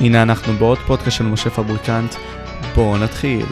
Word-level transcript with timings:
הנה 0.00 0.22
אנחנו 0.22 0.52
בעוד 0.52 0.78
פודקאסט 0.78 1.16
של 1.16 1.24
משה 1.24 1.50
פבריקנט, 1.50 2.14
בואו 2.74 2.98
נתחיל. 2.98 3.46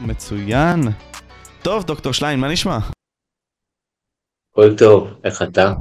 מצוין. 0.00 0.80
טוב, 1.62 1.84
דוקטור 1.84 2.12
שליין, 2.12 2.40
מה 2.40 2.48
נשמע? 2.48 2.78
הכל 4.52 4.76
טוב, 4.76 5.08
איך 5.24 5.42
אתה? 5.42 5.72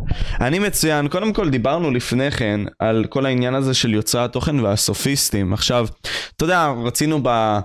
אני 0.41 0.59
מצוין. 0.59 1.07
קודם 1.07 1.33
כל 1.33 1.49
דיברנו 1.49 1.91
לפני 1.91 2.31
כן 2.31 2.61
על 2.79 3.05
כל 3.09 3.25
העניין 3.25 3.54
הזה 3.55 3.73
של 3.73 3.93
יוצרי 3.93 4.21
התוכן 4.21 4.59
והסופיסטים. 4.59 5.54
עכשיו, 5.54 5.88
אתה 6.36 6.43
יודע, 6.43 6.73
רצינו 6.83 7.20
ב... 7.23 7.59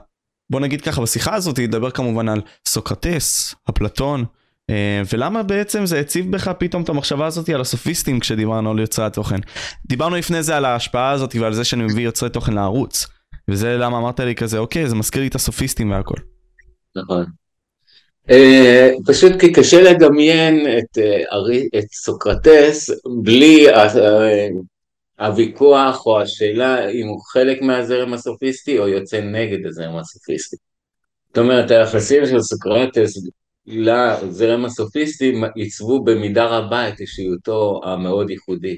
בוא 0.51 0.61
נגיד 0.61 0.81
ככה, 0.81 1.03
בשיחה 1.03 1.35
הזאת 1.35 1.59
לדבר 1.59 1.91
כמובן 1.91 2.29
על 2.29 2.41
סוקרטס, 2.69 3.55
אפלטון, 3.71 4.25
אה, 4.71 5.03
ולמה 5.13 5.43
בעצם 5.43 5.87
זה 5.87 6.01
הציב 6.01 6.33
בך 6.33 6.49
פתאום 6.59 6.83
את 6.83 6.89
המחשבה 6.89 7.27
הזאת 7.27 7.49
על 7.49 7.61
הסופיסטים 7.61 8.21
כשדיברנו 8.21 8.71
על 8.71 8.79
יוצרי 8.79 9.05
התוכן. 9.05 9.39
דיברנו 9.87 10.17
לפני 10.17 10.43
זה 10.43 10.57
על 10.57 10.65
ההשפעה 10.65 11.11
הזאת 11.11 11.37
ועל 11.37 11.55
זה 11.55 11.65
שאני 11.65 11.85
מביא 11.85 12.05
יוצרי 12.05 12.31
תוכן 12.31 12.53
לערוץ. 12.53 13.07
וזה 13.49 13.77
למה 13.77 13.99
אמרת 13.99 14.21
לי 14.21 14.35
כזה, 14.35 14.59
אוקיי, 14.59 14.89
זה 14.89 14.95
מזכיר 14.95 15.23
לי 15.23 15.29
את 15.29 15.35
הסופיסטים 15.35 15.91
והכל. 15.91 16.17
נכון. 16.97 17.25
Uh, 18.29 18.33
פשוט 19.07 19.41
כי 19.41 19.53
קשה 19.53 19.83
לדמיין 19.83 20.67
את, 20.79 20.99
את 21.79 21.85
סוקרטס 21.93 22.91
בלי 23.23 23.67
הוויכוח 25.21 26.07
או 26.07 26.21
השאלה 26.21 26.89
אם 26.89 27.07
הוא 27.07 27.21
חלק 27.33 27.63
מהזרם 27.63 28.13
הסופיסטי 28.13 28.79
או 28.79 28.89
יוצא 28.89 29.21
נגד 29.21 29.67
הזרם 29.67 29.97
הסופיסטי. 29.97 30.57
זאת 31.29 31.39
אומרת, 31.39 31.71
היחסים 31.71 32.27
של 32.27 32.41
סוקרטס 32.41 33.13
לזרם 33.67 34.65
הסופיסטי 34.65 35.33
עיצבו 35.55 36.05
במידה 36.05 36.47
רבה 36.47 36.89
את 36.89 37.01
אישיותו 37.01 37.81
המאוד 37.85 38.31
ייחודי. 38.31 38.77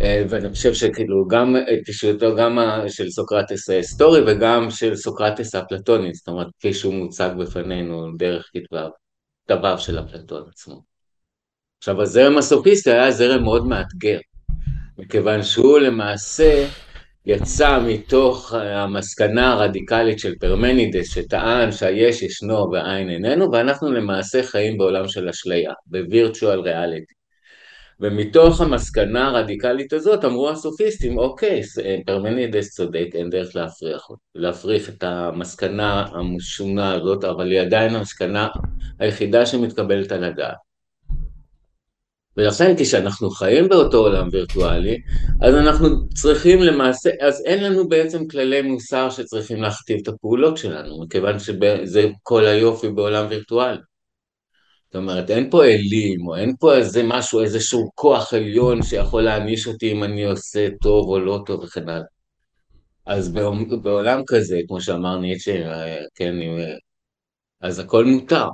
אה, 0.00 0.24
ואני 0.28 0.50
חושב 0.50 0.74
שכאילו 0.74 1.26
גם 1.28 1.56
את 1.56 1.88
אישיותו 1.88 2.36
גם 2.36 2.58
של 2.88 3.10
סוקרטס 3.10 3.70
ההיסטורי 3.70 4.20
וגם 4.26 4.70
של 4.70 4.96
סוקרטס 4.96 5.54
האפלטוני, 5.54 6.14
זאת 6.14 6.28
אומרת 6.28 6.46
כפי 6.58 6.74
שהוא 6.74 6.94
מוצג 6.94 7.30
בפנינו 7.38 8.16
דרך 8.16 8.50
כתביו, 8.54 8.88
כתביו 9.48 9.78
של 9.78 10.00
אפלטון 10.00 10.42
עצמו. 10.50 10.82
עכשיו 11.78 12.02
הזרם 12.02 12.38
הסופיסטי 12.38 12.90
היה 12.90 13.10
זרם 13.10 13.42
מאוד 13.42 13.66
מאתגר. 13.66 14.18
מכיוון 14.98 15.42
שהוא 15.42 15.78
למעשה 15.78 16.66
יצא 17.26 17.80
מתוך 17.86 18.52
המסקנה 18.54 19.52
הרדיקלית 19.52 20.18
של 20.18 20.34
פרמנידס 20.40 21.14
שטען 21.14 21.72
שהיש 21.72 22.22
ישנו 22.22 22.70
והאין 22.72 23.10
איננו 23.10 23.52
ואנחנו 23.52 23.92
למעשה 23.92 24.42
חיים 24.42 24.78
בעולם 24.78 25.08
של 25.08 25.28
אשליה, 25.28 25.72
ב 25.86 25.95
virtual 25.95 26.60
reality. 26.60 27.14
ומתוך 28.00 28.60
המסקנה 28.60 29.28
הרדיקלית 29.28 29.92
הזאת 29.92 30.24
אמרו 30.24 30.50
הסופיסטים 30.50 31.18
אוקיי 31.18 31.60
פרמנידס 32.06 32.70
צודק 32.70 33.06
אין 33.14 33.30
דרך 33.30 33.56
להפריך 33.56 34.02
להפריך 34.34 34.88
את 34.88 35.02
המסקנה 35.02 36.06
המשונה 36.12 36.94
הזאת 36.94 37.24
אבל 37.24 37.50
היא 37.50 37.60
עדיין 37.60 37.94
המסקנה 37.94 38.48
היחידה 38.98 39.46
שמתקבלת 39.46 40.12
על 40.12 40.24
הדעת 40.24 40.71
ולכן 42.36 42.74
כשאנחנו 42.78 43.30
חיים 43.30 43.68
באותו 43.68 43.98
עולם 43.98 44.28
וירטואלי, 44.32 44.98
אז 45.42 45.54
אנחנו 45.54 46.08
צריכים 46.08 46.62
למעשה, 46.62 47.10
אז 47.20 47.42
אין 47.46 47.64
לנו 47.64 47.88
בעצם 47.88 48.28
כללי 48.28 48.62
מוסר 48.62 49.10
שצריכים 49.10 49.62
להכתיב 49.62 49.98
את 50.02 50.08
הפעולות 50.08 50.56
שלנו, 50.56 51.02
מכיוון 51.02 51.38
שזה 51.38 52.06
כל 52.22 52.46
היופי 52.46 52.88
בעולם 52.88 53.26
וירטואלי. 53.28 53.78
זאת 54.86 54.96
אומרת, 54.96 55.30
אין 55.30 55.50
פה 55.50 55.64
אלים, 55.64 56.26
או 56.26 56.36
אין 56.36 56.54
פה 56.60 56.74
איזה 56.76 57.02
משהו, 57.04 57.40
איזשהו 57.40 57.90
כוח 57.94 58.34
עליון 58.34 58.82
שיכול 58.82 59.22
להעניש 59.22 59.66
אותי 59.66 59.92
אם 59.92 60.04
אני 60.04 60.24
עושה 60.24 60.68
טוב 60.82 61.08
או 61.08 61.18
לא 61.20 61.42
טוב 61.46 61.62
וכן 61.62 61.88
הלאה. 61.88 62.04
אז 63.06 63.32
בעולם 63.82 64.22
כזה, 64.26 64.60
כמו 64.68 64.80
שאמר 64.80 65.18
ניטשה, 65.18 65.52
כן, 66.14 66.34
אז 67.60 67.78
הכל 67.78 68.04
מותר. 68.04 68.46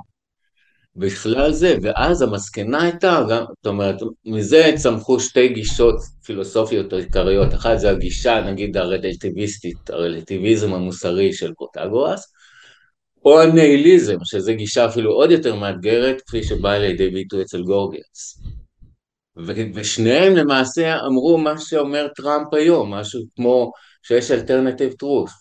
בכלל 0.95 1.51
זה, 1.51 1.75
ואז 1.81 2.21
המסקנה 2.21 2.81
הייתה, 2.83 3.23
גם, 3.29 3.43
זאת 3.57 3.65
אומרת, 3.65 3.95
מזה 4.25 4.71
צמחו 4.75 5.19
שתי 5.19 5.47
גישות 5.47 5.95
פילוסופיות 6.23 6.93
עיקריות, 6.93 7.53
אחת 7.53 7.79
זה 7.79 7.89
הגישה 7.89 8.41
נגיד 8.41 8.77
הרלטיביסטית, 8.77 9.89
הרלטיביזם 9.89 10.73
המוסרי 10.73 11.33
של 11.33 11.53
פרוטגורס, 11.53 12.33
או 13.25 13.41
הניהיליזם, 13.41 14.17
שזה 14.23 14.53
גישה 14.53 14.85
אפילו 14.85 15.11
עוד 15.11 15.31
יותר 15.31 15.55
מאתגרת, 15.55 16.21
כפי 16.21 16.43
שבאה 16.43 16.79
לידי 16.79 17.09
ביטוי 17.09 17.41
אצל 17.41 17.61
גורגיאס. 17.61 18.39
ושניהם 19.75 20.35
למעשה 20.35 20.97
אמרו 21.05 21.37
מה 21.37 21.57
שאומר 21.57 22.07
טראמפ 22.15 22.53
היום, 22.53 22.93
משהו 22.93 23.21
כמו 23.35 23.71
שיש 24.03 24.31
אלטרנטיב 24.31 24.93
טרוס, 24.93 25.31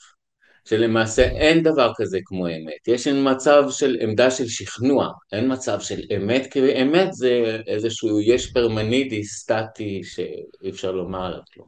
שלמעשה 0.69 1.23
אין 1.23 1.62
דבר 1.62 1.93
כזה 1.97 2.19
כמו 2.25 2.47
אמת, 2.47 2.89
יש 2.89 3.09
מצב 3.09 3.62
של 3.71 3.97
עמדה 4.01 4.31
של 4.31 4.49
שכנוע, 4.49 5.09
אין 5.33 5.53
מצב 5.53 5.81
של 5.81 6.01
אמת, 6.17 6.47
כי 6.51 6.83
אמת 6.83 7.12
זה 7.12 7.61
איזשהו 7.67 8.21
יש 8.21 8.53
פרמנידי 8.53 9.25
סטטי 9.25 10.01
שאי 10.05 10.71
אפשר 10.71 10.93
לומר 10.93 11.25
עליו 11.25 11.41
כלום. 11.55 11.67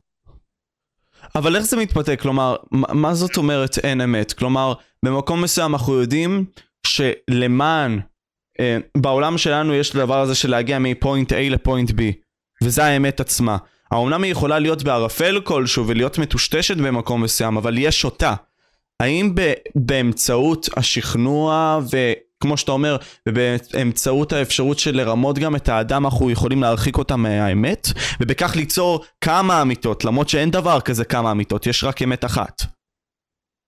אבל 1.34 1.56
איך 1.56 1.64
זה 1.64 1.76
מתבטא? 1.76 2.16
כלומר, 2.16 2.56
מה 2.72 3.14
זאת 3.14 3.36
אומרת 3.36 3.78
אין 3.78 4.00
אמת? 4.00 4.32
כלומר, 4.32 4.72
במקום 5.04 5.42
מסוים 5.42 5.72
אנחנו 5.72 6.00
יודעים 6.00 6.44
שלמען, 6.86 8.00
אה, 8.60 8.78
בעולם 8.96 9.38
שלנו 9.38 9.74
יש 9.74 9.90
את 9.90 9.94
הדבר 9.94 10.20
הזה 10.20 10.34
של 10.34 10.50
להגיע 10.50 10.78
מפוינט 10.78 11.32
A 11.32 11.36
לפוינט 11.36 11.90
B, 11.90 12.02
וזה 12.62 12.84
האמת 12.84 13.20
עצמה. 13.20 13.56
האומנם 13.90 14.22
היא 14.22 14.32
יכולה 14.32 14.58
להיות 14.58 14.82
בערפל 14.82 15.40
כלשהו 15.44 15.86
ולהיות 15.86 16.18
מטושטשת 16.18 16.76
במקום 16.76 17.22
מסוים, 17.22 17.56
אבל 17.56 17.78
יש 17.78 18.04
אותה. 18.04 18.34
האם 19.00 19.34
באמצעות 19.74 20.68
השכנוע 20.76 21.78
וכמו 21.90 22.56
שאתה 22.56 22.72
אומר, 22.72 22.96
ובאמצעות 23.28 24.32
האפשרות 24.32 24.78
של 24.78 24.96
לרמות 24.96 25.38
גם 25.38 25.56
את 25.56 25.68
האדם, 25.68 26.04
אנחנו 26.04 26.30
יכולים 26.30 26.62
להרחיק 26.62 26.98
אותה 26.98 27.16
מהאמת, 27.16 27.86
ובכך 28.20 28.56
ליצור 28.56 29.04
כמה 29.20 29.62
אמיתות, 29.62 30.04
למרות 30.04 30.28
שאין 30.28 30.50
דבר 30.50 30.80
כזה 30.80 31.04
כמה 31.04 31.30
אמיתות, 31.30 31.66
יש 31.66 31.84
רק 31.84 32.02
אמת 32.02 32.24
אחת. 32.24 32.62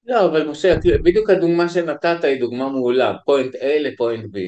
לא, 0.06 0.26
אבל 0.26 0.48
משה, 0.48 0.74
בדיוק 1.04 1.30
הדוגמה 1.30 1.68
שנתת 1.68 2.24
היא 2.24 2.40
דוגמה 2.40 2.68
מעולה, 2.68 3.14
פוינט 3.24 3.54
A 3.54 3.78
לפוינט 3.80 4.24
B. 4.24 4.38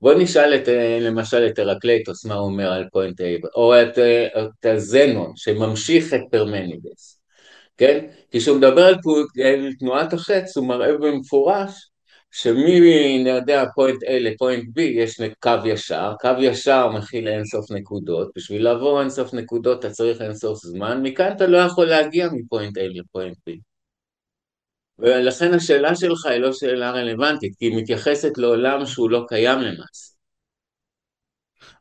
בוא 0.00 0.14
נשאל 0.14 0.54
את, 0.54 0.68
למשל 1.00 1.46
את 1.46 1.58
הרקלייטוס 1.58 2.24
מה 2.24 2.34
הוא 2.34 2.46
אומר 2.46 2.72
על 2.72 2.84
point 2.92 3.20
A, 3.20 3.24
או 3.54 3.82
את, 3.82 3.98
את 3.98 4.66
הזנון 4.66 5.32
שממשיך 5.36 6.14
את 6.14 6.20
פרמנידס. 6.30 7.17
כן? 7.78 8.06
כשהוא 8.30 8.56
מדבר 8.56 8.84
על 8.84 8.94
תנועת 9.78 10.12
החץ 10.12 10.56
הוא 10.56 10.66
מראה 10.66 10.98
במפורש 10.98 11.90
שמי, 12.30 13.24
יודע, 13.26 13.64
point 13.74 14.02
A 14.02 14.10
ל 14.10 14.19
point 14.19 14.64
B 14.78 14.80
יש 14.80 15.20
קו 15.40 15.50
ישר, 15.64 16.12
קו 16.20 16.30
ישר 16.40 16.88
מכיל 16.88 17.28
אינסוף 17.28 17.70
נקודות, 17.70 18.30
בשביל 18.36 18.64
לעבור 18.64 19.00
אינסוף 19.00 19.34
נקודות 19.34 19.78
אתה 19.78 19.90
צריך 19.90 20.20
אינסוף 20.20 20.58
זמן, 20.58 21.02
מכאן 21.02 21.32
אתה 21.36 21.46
לא 21.46 21.58
יכול 21.58 21.86
להגיע 21.86 22.28
מ 22.32 22.40
point 22.40 22.78
A 22.78 22.80
ל 22.80 22.89
point 22.89 23.36
B. 23.36 23.52
ולכן 24.98 25.54
השאלה 25.54 25.94
שלך 25.94 26.26
היא 26.26 26.38
לא 26.38 26.52
שאלה 26.52 26.90
רלוונטית, 26.90 27.52
כי 27.58 27.66
היא 27.66 27.76
מתייחסת 27.76 28.38
לעולם 28.38 28.86
שהוא 28.86 29.10
לא 29.10 29.24
קיים 29.28 29.58
למעשה. 29.58 30.14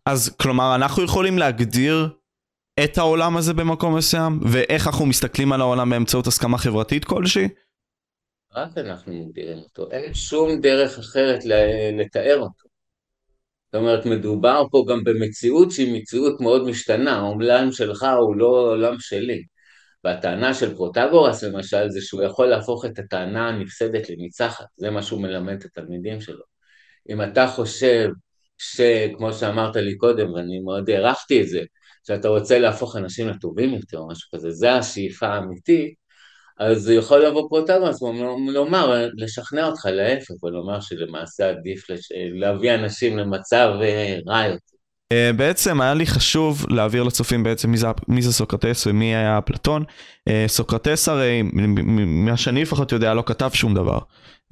אז 0.05 0.35
כלומר 0.41 0.75
אנחנו 0.75 1.03
יכולים 1.03 1.37
להגדיר 1.37 2.09
את 2.83 2.97
העולם 2.97 3.37
הזה 3.37 3.53
במקום 3.53 3.97
מסוים, 3.97 4.39
ואיך 4.51 4.87
אנחנו 4.87 5.05
מסתכלים 5.05 5.53
על 5.53 5.61
העולם 5.61 5.89
באמצעות 5.89 6.27
הסכמה 6.27 6.57
חברתית 6.57 7.05
כלשהי? 7.05 7.47
רק 8.55 8.77
אנחנו 8.77 9.13
מגדירים 9.13 9.57
אותו, 9.57 9.91
אין 9.91 10.13
שום 10.13 10.61
דרך 10.61 10.99
אחרת 10.99 11.39
לתאר 11.93 12.39
אותו. 12.39 12.67
זאת 13.65 13.75
אומרת, 13.75 14.05
מדובר 14.05 14.63
פה 14.71 14.85
גם 14.89 15.03
במציאות 15.03 15.71
שהיא 15.71 16.01
מציאות 16.01 16.41
מאוד 16.41 16.69
משתנה, 16.69 17.17
העולם 17.17 17.71
שלך 17.71 18.05
הוא 18.19 18.35
לא 18.35 18.47
עולם 18.47 18.99
שלי. 18.99 19.43
והטענה 20.03 20.53
של 20.53 20.75
פרוטגורס 20.75 21.43
למשל 21.43 21.89
זה 21.89 22.01
שהוא 22.01 22.23
יכול 22.23 22.47
להפוך 22.47 22.85
את 22.85 22.99
הטענה 22.99 23.49
הנפסדת 23.49 24.09
לניצחת, 24.09 24.65
זה 24.77 24.89
מה 24.89 25.03
שהוא 25.03 25.21
מלמד 25.21 25.53
את 25.53 25.65
התלמידים 25.65 26.21
שלו. 26.21 26.43
אם 27.09 27.21
אתה 27.21 27.47
חושב 27.47 28.09
שכמו 28.57 29.33
שאמרת 29.33 29.75
לי 29.75 29.97
קודם, 29.97 30.33
ואני 30.33 30.59
מאוד 30.59 30.89
הערכתי 30.89 31.41
את 31.41 31.47
זה, 31.47 31.61
שאתה 32.07 32.27
רוצה 32.27 32.59
להפוך 32.59 32.95
אנשים 32.95 33.27
לטובים 33.27 33.73
יותר 33.73 33.97
או 33.97 34.07
משהו 34.07 34.29
כזה, 34.35 34.51
זה 34.51 34.73
השאיפה 34.73 35.27
האמיתית, 35.27 35.93
אז 36.59 36.89
יכול 36.89 37.25
לבוא 37.25 37.49
פרוטגורס 37.49 38.01
ולומר, 38.01 39.07
לשכנע 39.17 39.65
אותך 39.65 39.85
להפך, 39.85 40.43
ולומר 40.43 40.79
שלמעשה 40.79 41.49
עדיף 41.49 41.89
לש... 41.89 42.09
להביא 42.33 42.75
אנשים 42.75 43.17
למצב 43.17 43.69
אה, 43.81 44.17
רע 44.27 44.45
יותר. 44.45 44.77
Uh, 45.13 45.37
בעצם 45.37 45.81
היה 45.81 45.93
לי 45.93 46.05
חשוב 46.05 46.65
להעביר 46.69 47.03
לצופים 47.03 47.43
בעצם 47.43 47.71
מי 47.71 47.77
זה, 47.77 47.87
מי 48.07 48.21
זה 48.21 48.33
סוקרטס 48.33 48.87
ומי 48.87 49.15
היה 49.15 49.37
אפלטון. 49.37 49.83
Uh, 50.29 50.31
סוקרטס 50.47 51.09
הרי, 51.09 51.43
מה 52.05 52.37
שאני 52.37 52.61
לפחות 52.61 52.91
יודע, 52.91 53.13
לא 53.13 53.23
כתב 53.25 53.49
שום 53.53 53.73
דבר. 53.73 53.99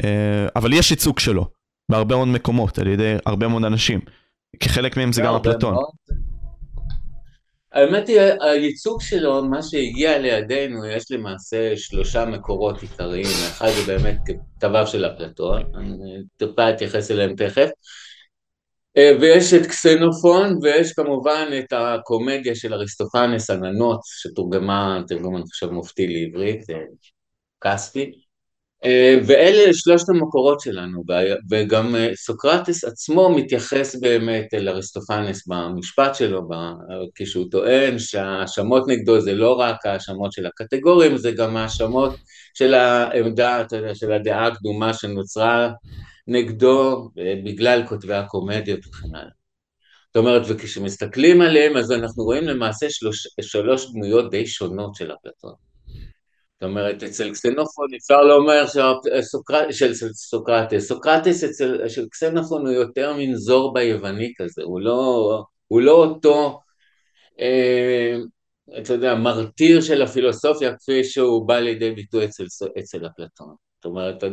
Uh, 0.02 0.06
אבל 0.56 0.74
יש 0.74 0.92
ייצוג 0.92 1.20
שלו, 1.20 1.48
בהרבה 1.92 2.16
מאוד 2.16 2.28
מקומות, 2.28 2.80
על 2.80 2.88
ידי 2.88 3.16
הרבה 3.26 3.48
מאוד 3.48 3.66
אנשים. 3.66 4.00
כחלק 4.60 4.98
מהם 4.98 5.12
זה 5.12 5.22
גם 5.22 5.36
אפלטון. 5.36 5.74
מאוד. 5.74 5.86
האמת 7.76 8.08
היא, 8.08 8.20
הייצוג 8.42 9.02
שלו, 9.02 9.44
מה 9.44 9.64
שהגיע 9.64 10.18
לידינו, 10.18 10.86
יש 10.86 11.12
למעשה 11.12 11.78
שלושה 11.78 12.26
מקורות 12.26 12.82
עיקריים. 12.82 13.26
אחד 13.48 13.68
זה 13.68 13.98
באמת 13.98 14.18
כתביו 14.58 14.88
של 14.88 15.06
אפלטון, 15.06 15.64
אני 15.76 16.18
טיפה 16.38 16.70
אתייחס 16.70 17.12
אליהם 17.12 17.36
תכף. 17.36 17.70
אה, 18.98 19.12
ויש 19.22 19.54
את 19.54 19.66
קסנופון, 19.66 20.58
ויש 20.62 20.94
כמובן 20.94 21.50
את 21.60 21.74
הקומדיה 21.74 22.56
של 22.56 22.74
אריסטופנס, 22.74 23.50
הננוץ, 23.50 24.00
שתורגמה, 24.22 25.02
תרגום 25.08 25.36
אני 25.36 25.44
חושב 25.46 25.70
מופתי 25.70 26.08
לעברית, 26.08 26.70
אה, 26.70 26.76
כספי. 27.62 28.25
אה, 28.86 29.18
ואלה 29.28 29.74
שלושת 29.74 30.10
המקורות 30.10 30.62
שלנו, 30.62 31.04
וגם 31.52 31.96
סוקרטס 32.16 32.84
עצמו 32.84 33.30
מתייחס 33.30 33.96
באמת 33.96 34.54
אל 34.54 34.70
אריסטופנס 34.70 35.48
במשפט 35.48 36.16
שלו, 36.16 36.42
כשהוא 37.16 37.46
טוען 37.52 38.00
שההאשמות 38.00 38.88
נגדו 38.88 39.20
זה 39.20 39.34
לא 39.34 39.54
רק 39.54 39.86
ההאשמות 39.86 40.32
של 40.32 40.46
הקטגורים, 40.46 41.18
זה 41.18 41.32
גם 41.32 41.58
ההאשמות 41.58 42.16
של 42.54 42.74
העמדה, 42.74 43.62
אתה 43.62 43.76
יודע, 43.76 43.96
של 43.96 44.12
הדעה 44.12 44.48
הקדומה 44.48 44.94
שנוצרה 44.94 45.70
נגדו 46.28 47.10
בגלל 47.46 47.88
כותבי 47.88 48.14
הקומדיות 48.14 48.80
וכן 48.88 49.16
הלאה. 49.16 49.30
זאת 50.16 50.18
אומרת, 50.18 50.42
וכשמסתכלים 50.48 51.42
עליהם, 51.42 51.78
אז 51.78 51.92
אנחנו 51.92 52.24
רואים 52.24 52.44
למעשה 52.44 52.90
שלוש, 52.90 53.28
שלוש 53.42 53.92
דמויות 53.92 54.32
די 54.32 54.48
שונות 54.48 54.96
של 54.96 55.12
אפלטון. 55.14 55.65
זאת 56.62 56.70
אומרת, 56.70 57.04
אצל 57.04 57.32
קסנופון 57.32 57.88
אפשר 57.98 58.22
לומר 58.22 58.66
שהסוקרט, 58.68 59.68
של 59.72 59.94
סוקרטס, 60.14 60.88
סוקרטס 60.88 61.44
אצל 61.44 61.88
של 61.90 62.08
קסנופון 62.12 62.66
הוא 62.68 62.74
יותר 62.74 63.14
מין 63.14 63.36
זור 63.36 63.74
ביווני 63.74 64.34
כזה, 64.38 64.64
הוא 64.64 64.82
לא, 64.82 65.44
הוא 65.68 65.82
לא 65.82 65.92
אותו, 65.92 66.62
אה, 67.40 68.16
אתה 68.82 68.94
יודע, 68.94 69.16
מרטיר 69.16 69.82
של 69.82 70.02
הפילוסופיה 70.02 70.78
כפי 70.78 71.04
שהוא 71.04 71.48
בא 71.48 71.60
לידי 71.60 71.92
ביטוי 71.92 72.26
אצל, 72.26 72.46
אצל 72.80 73.08
אפלטון. 73.08 73.56
זאת 73.76 73.86
אומרת, 73.86 74.24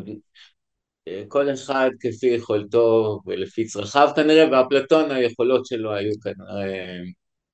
כל 1.28 1.52
אחד 1.54 1.90
כפי 2.00 2.26
יכולתו 2.26 3.20
ולפי 3.26 3.64
צרכיו 3.64 4.08
כנראה, 4.16 4.44
ואפלטון 4.52 5.10
היכולות 5.10 5.66
שלו 5.66 5.92
היו 5.94 6.12
כנראה 6.22 6.98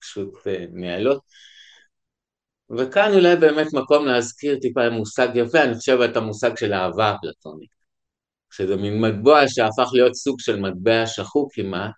פשוט 0.00 0.34
נעלות. 0.72 1.20
וכאן 2.76 3.12
אולי 3.14 3.36
באמת 3.36 3.66
מקום 3.72 4.06
להזכיר 4.06 4.58
טיפה 4.60 4.90
מושג 4.90 5.28
יפה, 5.34 5.62
אני 5.62 5.74
חושב 5.74 5.98
את 6.00 6.16
המושג 6.16 6.56
של 6.56 6.72
אהבה 6.72 7.14
אפלטונית. 7.14 7.78
שזה 8.50 8.76
מין 8.76 9.00
מטבוע 9.00 9.48
שהפך 9.48 9.90
להיות 9.92 10.14
סוג 10.14 10.40
של 10.40 10.60
מטבע 10.60 11.06
שחוק 11.06 11.54
כמעט, 11.54 11.90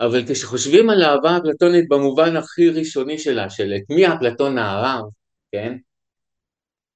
אבל 0.00 0.22
כשחושבים 0.28 0.90
על 0.90 1.02
אהבה 1.02 1.36
אפלטונית 1.36 1.88
במובן 1.88 2.36
הכי 2.36 2.70
ראשוני 2.70 3.18
שלה, 3.18 3.50
של 3.50 3.72
את 3.76 3.90
מי 3.90 4.08
אפלטון 4.08 4.58
אהב, 4.58 5.04
כן? 5.52 5.76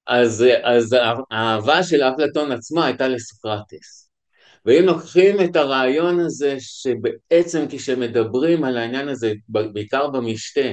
אז, 0.07 0.45
אז 0.63 0.97
האהבה 1.31 1.83
של 1.83 2.03
אפלטון 2.03 2.53
עצמה 2.53 2.87
הייתה 2.87 3.09
לסוקרטס. 3.09 4.11
ואם 4.67 4.83
לוקחים 4.85 5.37
את 5.45 5.57
הרעיון 5.57 6.21
הזה 6.21 6.57
שבעצם 6.59 7.65
כשמדברים 7.71 8.65
על 8.65 8.77
העניין 8.77 9.09
הזה, 9.09 9.33
בעיקר 9.49 10.09
במשתה, 10.09 10.71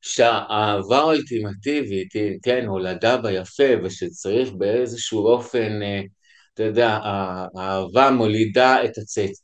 שהאהבה 0.00 0.98
האולטימטיבית 0.98 2.12
היא, 2.12 2.38
כן, 2.42 2.66
הולדה 2.66 3.16
ביפה, 3.16 3.64
ושצריך 3.84 4.52
באיזשהו 4.52 5.26
אופן, 5.26 5.82
אה, 5.82 6.00
אתה 6.54 6.62
יודע, 6.62 6.98
האהבה 7.02 8.10
מולידה 8.10 8.84
את 8.84 8.98
הצאצ... 8.98 9.42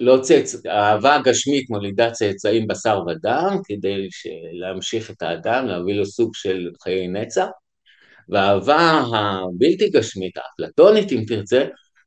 לא 0.00 0.18
צאצ... 0.22 0.66
האהבה 0.66 1.14
הגשמית 1.14 1.70
מולידה 1.70 2.10
צאצאים 2.10 2.66
בשר 2.66 3.00
ודם, 3.06 3.58
כדי 3.64 4.08
להמשיך 4.60 5.10
את 5.10 5.22
האדם, 5.22 5.66
להביא 5.66 5.94
לו 5.94 6.06
סוג 6.06 6.34
של 6.34 6.70
חיי 6.82 7.08
נצח, 7.08 7.46
והאהבה 8.28 9.02
הבלתי 9.12 9.90
גשמית, 9.90 10.36
האפלטונית 10.36 11.12
אם 11.12 11.24
תרצה, 11.26 11.64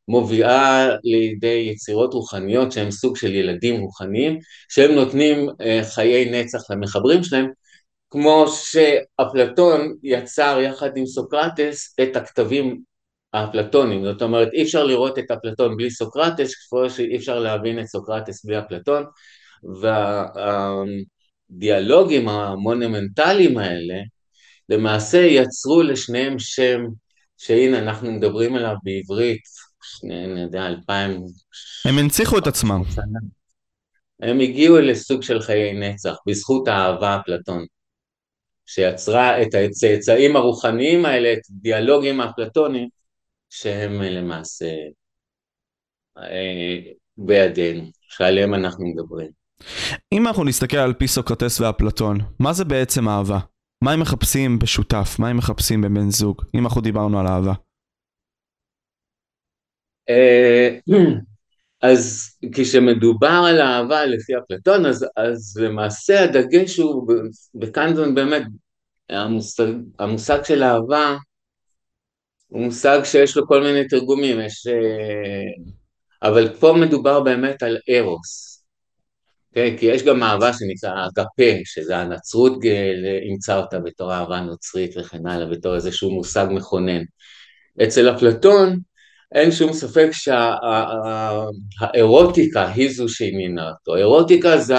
מובילה 0.07 0.89
לידי 1.03 1.69
יצירות 1.71 2.13
רוחניות 2.13 2.71
שהן 2.71 2.91
סוג 2.91 3.17
של 3.17 3.35
ילדים 3.35 3.81
רוחניים, 3.81 4.39
שהם 4.69 4.91
נותנים 4.91 5.49
אה, 5.61 5.81
חיי 5.83 6.29
נצח 6.31 6.71
למחברים 6.71 7.23
שלהם, 7.23 7.47
כמו 8.09 8.45
שאפלטון 8.47 9.95
יצר 10.03 10.59
יחד 10.61 10.97
עם 10.97 11.05
סוקרטס 11.05 11.95
את 12.01 12.15
הכתבים 12.15 12.81
האפלטונים, 13.33 14.05
זאת 14.05 14.21
אומרת 14.21 14.53
אי 14.53 14.63
אפשר 14.63 14.83
לראות 14.83 15.19
את 15.19 15.31
אפלטון 15.31 15.77
בלי 15.77 15.91
סוקרטס, 15.91 16.51
כמו 16.69 16.89
שאי 16.89 17.17
אפשר 17.17 17.39
להבין 17.39 17.79
את 17.79 17.85
סוקרטס 17.85 18.45
בלי 18.45 18.59
אפלטון, 18.59 19.03
והדיאלוגים 21.51 22.29
המונומנטליים 22.29 23.57
האלה 23.57 23.95
למעשה 24.69 25.17
יצרו 25.17 25.83
לשניהם 25.83 26.39
שם 26.39 26.81
שהנה 27.37 27.79
אנחנו 27.79 28.11
מדברים 28.11 28.55
עליו 28.55 28.75
בעברית, 28.83 29.41
אני 30.03 30.41
יודע, 30.41 30.67
אלפיים... 30.67 31.21
הם 31.85 31.97
הנציחו 31.97 32.37
את 32.37 32.47
עצמם. 32.47 32.81
הם 34.21 34.39
הגיעו 34.39 34.77
לסוג 34.77 35.23
של 35.23 35.41
חיי 35.41 35.73
נצח 35.73 36.15
בזכות 36.27 36.67
האהבה 36.67 37.17
אפלטון, 37.21 37.65
שיצרה 38.71 39.41
את 39.41 39.47
הצאצאים 39.53 40.35
הרוחניים 40.35 41.05
האלה, 41.05 41.33
את 41.33 41.39
דיאלוגים 41.49 42.21
האפלטונים, 42.21 42.89
שהם 43.49 44.01
למעשה 44.01 44.65
אה, 46.17 46.91
בידינו, 47.17 47.83
שעליהם 48.01 48.53
אנחנו 48.53 48.85
מדברים. 48.85 49.31
אם 50.13 50.27
אנחנו 50.27 50.43
נסתכל 50.43 50.77
על 50.77 50.93
פי 50.93 51.07
סוקרטס 51.07 51.61
ואפלטון, 51.61 52.17
מה 52.39 52.53
זה 52.53 52.65
בעצם 52.65 53.09
אהבה? 53.09 53.39
מה 53.83 53.91
הם 53.91 53.99
מחפשים 53.99 54.59
בשותף? 54.59 55.15
מה 55.19 55.29
הם 55.29 55.37
מחפשים 55.37 55.81
בבן 55.81 56.09
זוג? 56.09 56.41
אם 56.55 56.63
אנחנו 56.63 56.81
דיברנו 56.81 57.19
על 57.19 57.27
אהבה. 57.27 57.53
אז 61.81 62.29
כשמדובר 62.53 63.43
על 63.47 63.61
אהבה 63.61 64.05
לפי 64.05 64.33
אפלטון, 64.37 64.85
אז, 64.85 65.05
אז 65.15 65.57
למעשה 65.61 66.23
הדגש 66.23 66.77
הוא, 66.77 67.13
וכאן 67.61 67.95
זה 67.95 68.05
באמת, 68.15 68.43
המושג, 69.09 69.67
המושג 69.99 70.43
של 70.43 70.63
אהבה 70.63 71.17
הוא 72.47 72.61
מושג 72.61 72.99
שיש 73.03 73.37
לו 73.37 73.47
כל 73.47 73.63
מיני 73.63 73.87
תרגומים, 73.87 74.39
יש, 74.39 74.67
אה, 74.67 76.29
אבל 76.29 76.53
פה 76.59 76.75
מדובר 76.81 77.19
באמת 77.19 77.63
על 77.63 77.77
ארוס, 77.89 78.49
כן, 79.53 79.77
כי 79.77 79.85
יש 79.85 80.03
גם 80.03 80.23
אהבה 80.23 80.53
שנקרא 80.53 81.05
אגפה, 81.07 81.59
שזה 81.63 81.97
הנצרות 81.97 82.59
אימצה 83.23 83.57
אותה 83.57 83.79
בתור 83.79 84.13
אהבה 84.13 84.41
נוצרית 84.41 84.97
וכן 84.97 85.27
הלאה, 85.27 85.45
בתור 85.45 85.75
איזשהו 85.75 86.11
מושג 86.11 86.47
מכונן. 86.51 87.01
אצל 87.83 88.15
אפלטון 88.15 88.79
אין 89.35 89.51
שום 89.51 89.73
ספק 89.73 90.09
שהאירוטיקה 91.81 92.65
שה, 92.65 92.73
היא 92.73 92.91
זו 92.91 93.09
שעניינה 93.09 93.69
אותו. 93.69 93.95
אירוטיקה 93.95 94.57
זה 94.57 94.75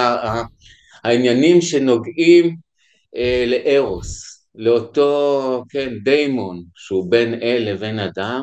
העניינים 1.03 1.61
שנוגעים 1.61 2.55
אה, 3.15 3.45
לארוס, 3.47 4.41
לאותו, 4.55 5.63
כן, 5.69 5.93
דיימון, 6.03 6.63
שהוא 6.75 7.11
בין 7.11 7.33
אל 7.33 7.63
לבין 7.71 7.99
אדם, 7.99 8.41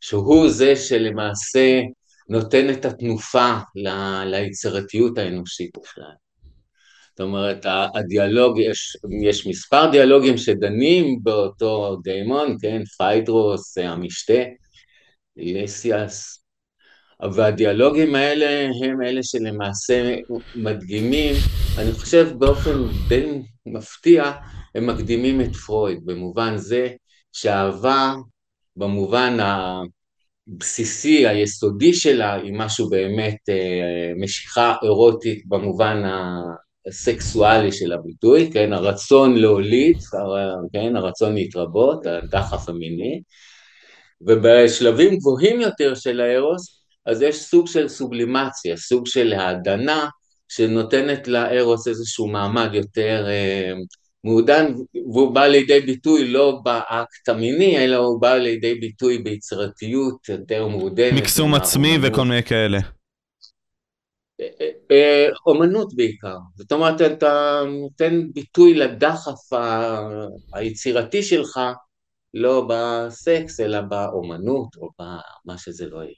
שהוא 0.00 0.48
זה 0.48 0.76
שלמעשה 0.76 1.80
נותן 2.28 2.70
את 2.70 2.84
התנופה 2.84 3.52
ליצירתיות 4.26 5.18
האנושית 5.18 5.70
בכלל. 5.82 6.12
זאת 7.10 7.20
אומרת, 7.20 7.66
הדיאלוג, 7.94 8.58
יש, 8.58 8.96
יש 9.22 9.46
מספר 9.46 9.90
דיאלוגים 9.90 10.38
שדנים 10.38 11.18
באותו 11.22 11.96
דיימון, 12.04 12.56
כן, 12.60 12.84
פיידרוס, 12.84 13.78
המשתה, 13.78 14.42
איליסיאס, 15.36 16.44
והדיאלוגים 17.34 18.14
האלה 18.14 18.68
הם 18.84 19.02
אלה 19.02 19.22
שלמעשה 19.22 20.14
מדגימים, 20.56 21.34
אני 21.78 21.92
חושב 21.92 22.28
באופן 22.38 22.70
די 23.08 23.42
מפתיע, 23.66 24.32
הם 24.74 24.86
מקדימים 24.86 25.40
את 25.40 25.56
פרויד, 25.56 25.98
במובן 26.04 26.56
זה 26.56 26.88
שאהבה, 27.32 28.14
במובן 28.76 29.36
הבסיסי, 30.48 31.26
היסודי 31.26 31.94
שלה, 31.94 32.34
היא 32.34 32.52
משהו 32.56 32.88
באמת 32.90 33.48
אה, 33.48 34.12
משיכה 34.22 34.74
אירוטית 34.82 35.42
במובן 35.48 36.02
הסקסואלי 36.88 37.72
של 37.72 37.92
הביטוי, 37.92 38.50
כן, 38.52 38.72
הרצון 38.72 39.36
להוליד, 39.36 39.98
כן, 40.72 40.96
הרצון 40.96 41.34
להתרבות, 41.34 42.06
הדחף 42.06 42.68
המיני, 42.68 43.22
ובשלבים 44.26 45.16
גבוהים 45.16 45.60
יותר 45.60 45.94
של 45.94 46.20
הארוס, 46.20 46.82
אז 47.06 47.22
יש 47.22 47.42
סוג 47.42 47.66
של 47.66 47.88
סובלימציה, 47.88 48.76
סוג 48.76 49.06
של 49.06 49.32
העדנה 49.32 50.08
שנותנת 50.48 51.28
לארוס 51.28 51.88
איזשהו 51.88 52.28
מעמד 52.28 52.74
יותר 52.74 53.24
אה, 53.28 53.72
מעודן, 54.24 54.72
והוא 55.12 55.34
בא 55.34 55.46
לידי 55.46 55.80
ביטוי 55.80 56.28
לא 56.28 56.60
באקט 56.64 57.28
המיני, 57.28 57.84
אלא 57.84 57.96
הוא 57.96 58.20
בא 58.20 58.34
לידי 58.34 58.74
ביטוי 58.74 59.18
ביצירתיות 59.18 60.28
יותר 60.28 60.68
מעודנת. 60.68 61.12
מקסום 61.12 61.54
עצמי 61.54 61.98
וכל 62.02 62.24
מיני 62.24 62.42
כאלה. 62.42 62.78
אה, 64.40 64.46
אה, 64.90 65.26
אומנות 65.46 65.96
בעיקר, 65.96 66.36
זאת 66.56 66.72
אומרת 66.72 67.00
אתה 67.00 67.62
נותן 67.66 68.22
ביטוי 68.34 68.74
לדחף 68.74 69.52
היצירתי 70.54 71.22
שלך 71.22 71.60
לא 72.34 72.68
בסקס 72.68 73.60
אלא 73.60 73.80
באומנות 73.80 74.76
או 74.76 74.90
במה 74.98 75.58
שזה 75.58 75.86
לא 75.86 75.96
יהיה. 75.96 76.14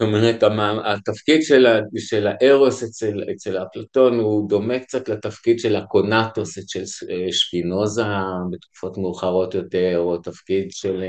זאת 0.00 0.08
אומרת 0.08 0.42
התפקיד 0.84 1.42
של, 1.42 1.66
של 1.96 2.26
הארוס 2.26 2.82
אצל, 2.82 3.22
אצל 3.32 3.62
אפלטון 3.62 4.18
הוא 4.18 4.48
דומה 4.48 4.78
קצת 4.78 5.08
לתפקיד 5.08 5.58
של 5.58 5.76
הקונטוס 5.76 6.58
אצל 6.58 6.82
שפינוזה 7.30 8.04
בתקופות 8.50 8.98
מאוחרות 8.98 9.54
יותר 9.54 9.98
או 9.98 10.18
תפקיד 10.18 10.70
של, 10.70 11.04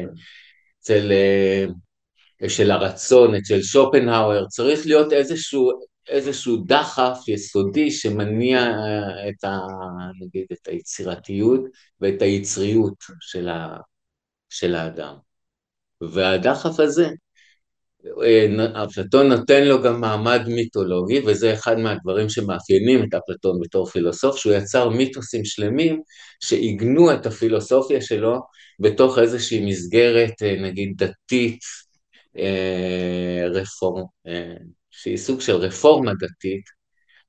אצל, 0.80 1.12
של 2.48 2.72
הרצון 2.72 3.36
אצל 3.36 3.62
שופנהאואר 3.62 4.48
צריך 4.48 4.86
להיות 4.86 5.14
איזשהו 5.14 5.72
איזשהו 6.10 6.58
דחף 6.58 7.18
יסודי 7.28 7.92
שמניע 7.92 8.72
את, 9.30 9.44
ה, 9.44 9.58
נגיד, 10.22 10.46
את 10.54 10.68
היצירתיות 10.68 11.62
ואת 12.02 12.22
היצריות 12.22 13.04
של, 13.22 13.50
ה, 13.50 13.78
של 14.56 14.76
האדם. 14.76 15.16
והדחף 16.02 16.80
הזה, 16.80 17.08
אפלטון 18.84 19.28
נותן 19.28 19.64
לו 19.64 19.82
גם 19.82 20.02
מעמד 20.02 20.42
מיתולוגי, 20.48 21.20
וזה 21.20 21.54
אחד 21.54 21.80
מהדברים 21.80 22.30
שמאפיינים 22.30 23.04
את 23.04 23.14
אפלטון 23.14 23.60
בתור 23.62 23.86
פילוסוף, 23.86 24.38
שהוא 24.38 24.54
יצר 24.54 24.90
מיתוסים 24.90 25.46
שלמים 25.46 26.02
שעיגנו 26.44 27.14
את 27.14 27.26
הפילוסופיה 27.26 28.02
שלו 28.02 28.40
בתוך 28.80 29.20
איזושהי 29.20 29.66
מסגרת, 29.66 30.42
נגיד, 30.62 30.94
דתית, 30.98 31.60
אה, 32.38 33.48
רפורם, 33.54 34.04
אה, 34.28 34.56
שהיא 34.90 35.18
סוג 35.18 35.42
של 35.42 35.56
רפורמה 35.56 36.12
דתית 36.14 36.64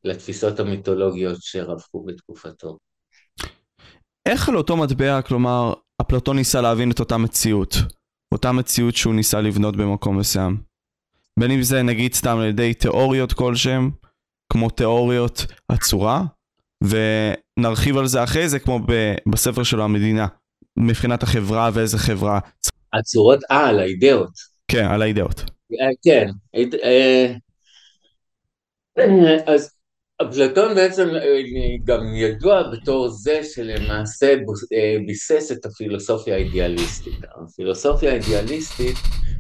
לתפיסות 0.04 0.60
המיתולוגיות 0.60 1.38
שרווחו 1.40 2.04
בתקופתו. 2.04 2.78
איך 4.26 4.48
על 4.48 4.56
אותו 4.56 4.76
מטבע, 4.76 5.22
כלומר, 5.22 5.72
אפלטון 6.02 6.36
ניסה 6.36 6.60
להבין 6.60 6.90
את 6.90 7.00
אותה 7.00 7.16
מציאות, 7.16 7.76
אותה 8.32 8.52
מציאות 8.52 8.96
שהוא 8.96 9.14
ניסה 9.14 9.40
לבנות 9.40 9.76
במקום 9.76 10.18
מסוים? 10.18 10.56
בין 11.38 11.50
אם 11.50 11.62
זה 11.62 11.82
נגיד 11.82 12.14
סתם 12.14 12.38
על 12.38 12.46
ידי 12.46 12.74
תיאוריות 12.74 13.32
כלשהם, 13.32 13.90
כמו 14.52 14.70
תיאוריות 14.70 15.46
הצורה, 15.70 16.22
ונרחיב 16.84 17.96
על 17.96 18.06
זה 18.06 18.24
אחרי 18.24 18.48
זה 18.48 18.58
כמו 18.58 18.78
ב- 18.78 19.14
בספר 19.32 19.62
שלו 19.62 19.84
המדינה, 19.84 20.26
מבחינת 20.78 21.22
החברה 21.22 21.70
ואיזה 21.72 21.98
חברה. 21.98 22.38
הצורות, 22.92 23.40
אה, 23.50 23.68
על 23.68 23.78
האידאות. 23.78 24.30
כן, 24.68 24.84
על 24.84 25.02
האידאות. 25.02 25.40
אה, 25.40 25.86
כן, 26.04 26.30
אה, 26.84 27.34
אז 29.46 29.75
אפלטון 30.22 30.74
בעצם 30.74 31.08
אה, 31.08 31.40
גם 31.84 32.14
ידוע 32.14 32.62
בתור 32.72 33.08
זה 33.08 33.40
שלמעשה 33.44 34.34
אה, 34.72 34.96
ביסס 35.06 35.52
את 35.52 35.66
הפילוסופיה 35.66 36.34
האידיאליסטית. 36.34 37.20
הפילוסופיה 37.44 38.10
האידיאליסטית 38.10 38.96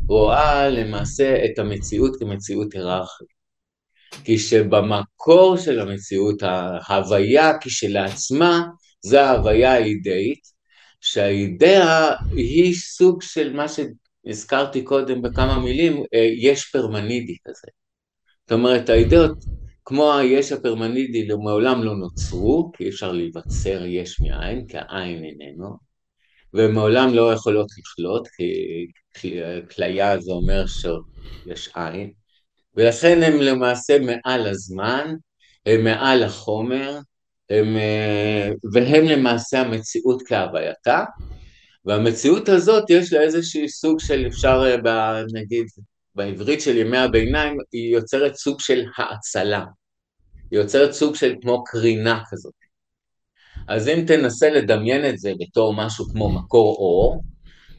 רואה 0.08 0.68
למעשה 0.68 1.44
את 1.44 1.58
המציאות 1.58 2.16
כמציאות 2.18 2.74
היררכית. 2.74 3.36
כי 4.24 4.38
שבמקור 4.38 5.56
של 5.56 5.80
המציאות 5.80 6.42
ההוויה 6.88 7.52
כשלעצמה 7.60 8.66
זה 9.00 9.22
ההוויה 9.22 9.72
האידאית, 9.72 10.40
שהאידאה 11.00 12.14
היא 12.32 12.74
סוג 12.74 13.22
של 13.22 13.52
מה 13.52 13.66
שהזכרתי 13.68 14.82
קודם 14.82 15.22
בכמה 15.22 15.58
מילים, 15.58 16.02
אה, 16.14 16.28
יש 16.38 16.64
פרמנידי 16.64 17.36
כזה. 17.44 17.68
זאת 18.42 18.52
אומרת, 18.52 18.88
האידאות, 18.88 19.44
כמו 19.86 20.14
היש 20.14 20.52
הפרמנידי, 20.52 21.28
מעולם 21.42 21.82
לא 21.82 21.96
נוצרו, 21.96 22.72
כי 22.76 22.84
אי 22.84 22.88
אפשר 22.88 23.12
להיווצר 23.12 23.84
יש 23.86 24.20
מאין, 24.20 24.66
כי 24.66 24.76
העין 24.78 25.24
איננו, 25.24 25.76
ומעולם 26.54 27.14
לא 27.14 27.32
יכולות 27.32 27.66
לשלוט, 27.78 28.28
כי 29.14 29.40
כליה 29.74 30.20
זה 30.20 30.32
אומר 30.32 30.64
שיש 30.66 31.68
עין, 31.74 32.12
ולכן 32.74 33.22
הם 33.22 33.40
למעשה 33.40 33.98
מעל 33.98 34.46
הזמן, 34.46 35.14
הם 35.66 35.84
מעל 35.84 36.22
החומר, 36.22 36.98
הם, 37.50 37.76
והם 38.72 39.04
למעשה 39.04 39.60
המציאות 39.60 40.22
כהווייתה, 40.26 41.04
והמציאות 41.84 42.48
הזאת 42.48 42.90
יש 42.90 43.12
לה 43.12 43.20
איזשהו 43.20 43.68
סוג 43.68 44.00
של 44.00 44.26
אפשר 44.26 44.62
נגיד 45.32 45.66
בעברית 46.16 46.60
של 46.60 46.76
ימי 46.76 46.98
הביניים 46.98 47.58
היא 47.72 47.94
יוצרת 47.94 48.34
סוג 48.34 48.60
של 48.60 48.84
האצלה, 48.96 49.64
היא 50.50 50.60
יוצרת 50.60 50.92
סוג 50.92 51.14
של 51.14 51.34
כמו 51.42 51.64
קרינה 51.64 52.22
כזאת. 52.30 52.54
אז 53.68 53.88
אם 53.88 54.04
תנסה 54.06 54.50
לדמיין 54.50 55.08
את 55.08 55.18
זה 55.18 55.32
בתור 55.40 55.74
משהו 55.74 56.04
כמו 56.12 56.32
מקור 56.32 56.76
אור, 56.76 57.22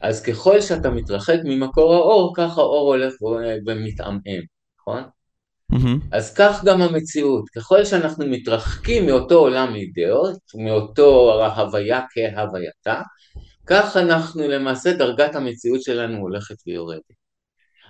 אז 0.00 0.22
ככל 0.22 0.60
שאתה 0.60 0.90
מתרחק 0.90 1.38
ממקור 1.44 1.94
האור, 1.94 2.32
ככה 2.36 2.60
האור 2.60 2.88
הולך 2.88 3.14
ומתעמעם, 3.66 4.42
נכון? 4.80 5.02
Mm-hmm. 5.72 6.06
אז 6.12 6.34
כך 6.34 6.64
גם 6.64 6.82
המציאות, 6.82 7.48
ככל 7.48 7.84
שאנחנו 7.84 8.26
מתרחקים 8.26 9.06
מאותו 9.06 9.38
עולם 9.38 9.74
אידאות, 9.74 10.38
מאותו 10.54 11.40
הוויה 11.56 12.00
כהווייתה, 12.10 13.02
כך 13.66 13.96
אנחנו 13.96 14.48
למעשה 14.48 14.92
דרגת 14.92 15.34
המציאות 15.34 15.82
שלנו 15.82 16.18
הולכת 16.18 16.56
ויורדת. 16.66 17.17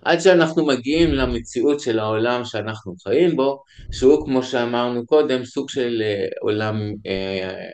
עד 0.08 0.20
שאנחנו 0.20 0.66
מגיעים 0.66 1.14
למציאות 1.14 1.80
של 1.80 1.98
העולם 1.98 2.44
שאנחנו 2.44 2.94
חיים 3.02 3.36
בו, 3.36 3.62
שהוא 3.92 4.24
כמו 4.26 4.42
שאמרנו 4.42 5.06
קודם, 5.06 5.44
סוג 5.44 5.70
של 5.70 6.02
אה, 6.02 6.26
עולם 6.40 6.76
אה, 7.06 7.68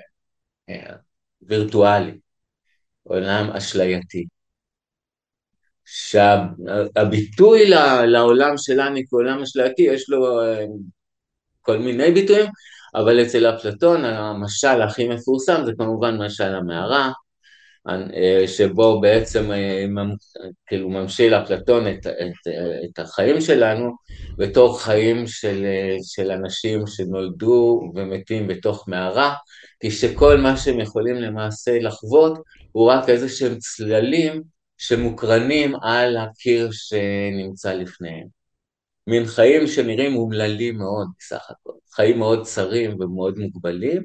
אה, 0.69 0.95
וירטואלי, 1.43 2.19
עולם 3.03 3.51
אשלייתי. 3.51 4.27
שהביטוי 5.85 7.71
לעולם 8.07 8.57
שלנו 8.57 9.01
כעולם 9.11 9.43
אשלייתי 9.43 9.83
יש 9.83 10.11
לו 10.11 10.43
אה, 10.43 10.65
כל 11.61 11.79
מיני 11.79 12.13
ביטויים, 12.13 12.47
אבל 12.95 13.23
אצל 13.23 13.47
אפלטון 13.47 14.05
המשל 14.05 14.83
הכי 14.83 15.09
מפורסם 15.09 15.63
זה 15.65 15.73
כמובן 15.79 16.23
משל 16.23 16.55
המערה, 16.55 17.05
אה, 17.07 17.13
שבו 18.47 19.01
בעצם 19.01 19.53
אה, 19.53 19.85
כאילו 20.67 20.89
ממשיל 20.89 21.35
אפלטון 21.35 21.89
את, 21.89 22.07
את, 22.07 22.53
את 22.85 22.99
החיים 22.99 23.41
שלנו 23.41 23.91
בתור 24.39 24.81
חיים 24.81 25.27
של, 25.27 25.67
של 26.03 26.31
אנשים 26.31 26.87
שנולדו 26.87 27.81
ומתים 27.95 28.49
בתוך 28.49 28.89
מערה, 28.89 29.35
כשכל 29.81 30.37
מה 30.37 30.57
שהם 30.57 30.81
יכולים 30.81 31.17
למעשה 31.17 31.79
לחוות 31.81 32.39
הוא 32.73 32.91
רק 32.91 33.09
איזה 33.09 33.29
שהם 33.29 33.59
צללים 33.59 34.43
שמוקרנים 34.79 35.75
על 35.83 36.17
הקיר 36.17 36.69
שנמצא 36.73 37.73
לפניהם. 37.73 38.27
מין 39.07 39.27
חיים 39.27 39.67
שנראים 39.67 40.17
אומללים 40.17 40.79
מאוד 40.79 41.07
בסך 41.19 41.51
הכל, 41.51 41.73
חיים 41.95 42.19
מאוד 42.19 42.43
צרים 42.43 43.01
ומאוד 43.01 43.39
מוגבלים, 43.39 44.03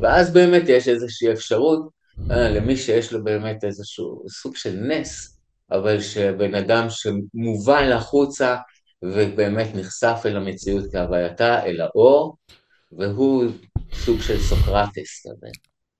ואז 0.00 0.32
באמת 0.32 0.62
יש 0.68 0.88
איזושהי 0.88 1.32
אפשרות 1.32 1.80
אה, 1.80 2.01
למי 2.28 2.76
שיש 2.76 3.12
לו 3.12 3.24
באמת 3.24 3.64
איזשהו 3.64 4.24
סוג 4.28 4.56
של 4.56 4.74
נס, 4.74 5.38
אבל 5.72 6.00
שבן 6.00 6.54
אדם 6.54 6.86
שמובן 6.90 7.92
החוצה 7.92 8.56
ובאמת 9.04 9.74
נחשף 9.74 10.22
אל 10.26 10.36
המציאות 10.36 10.84
כהווייתה, 10.92 11.64
אל 11.64 11.80
האור, 11.80 12.36
והוא 12.98 13.44
סוג 13.92 14.20
של 14.20 14.38
סוקרטס 14.40 15.26
כזה. 15.26 15.46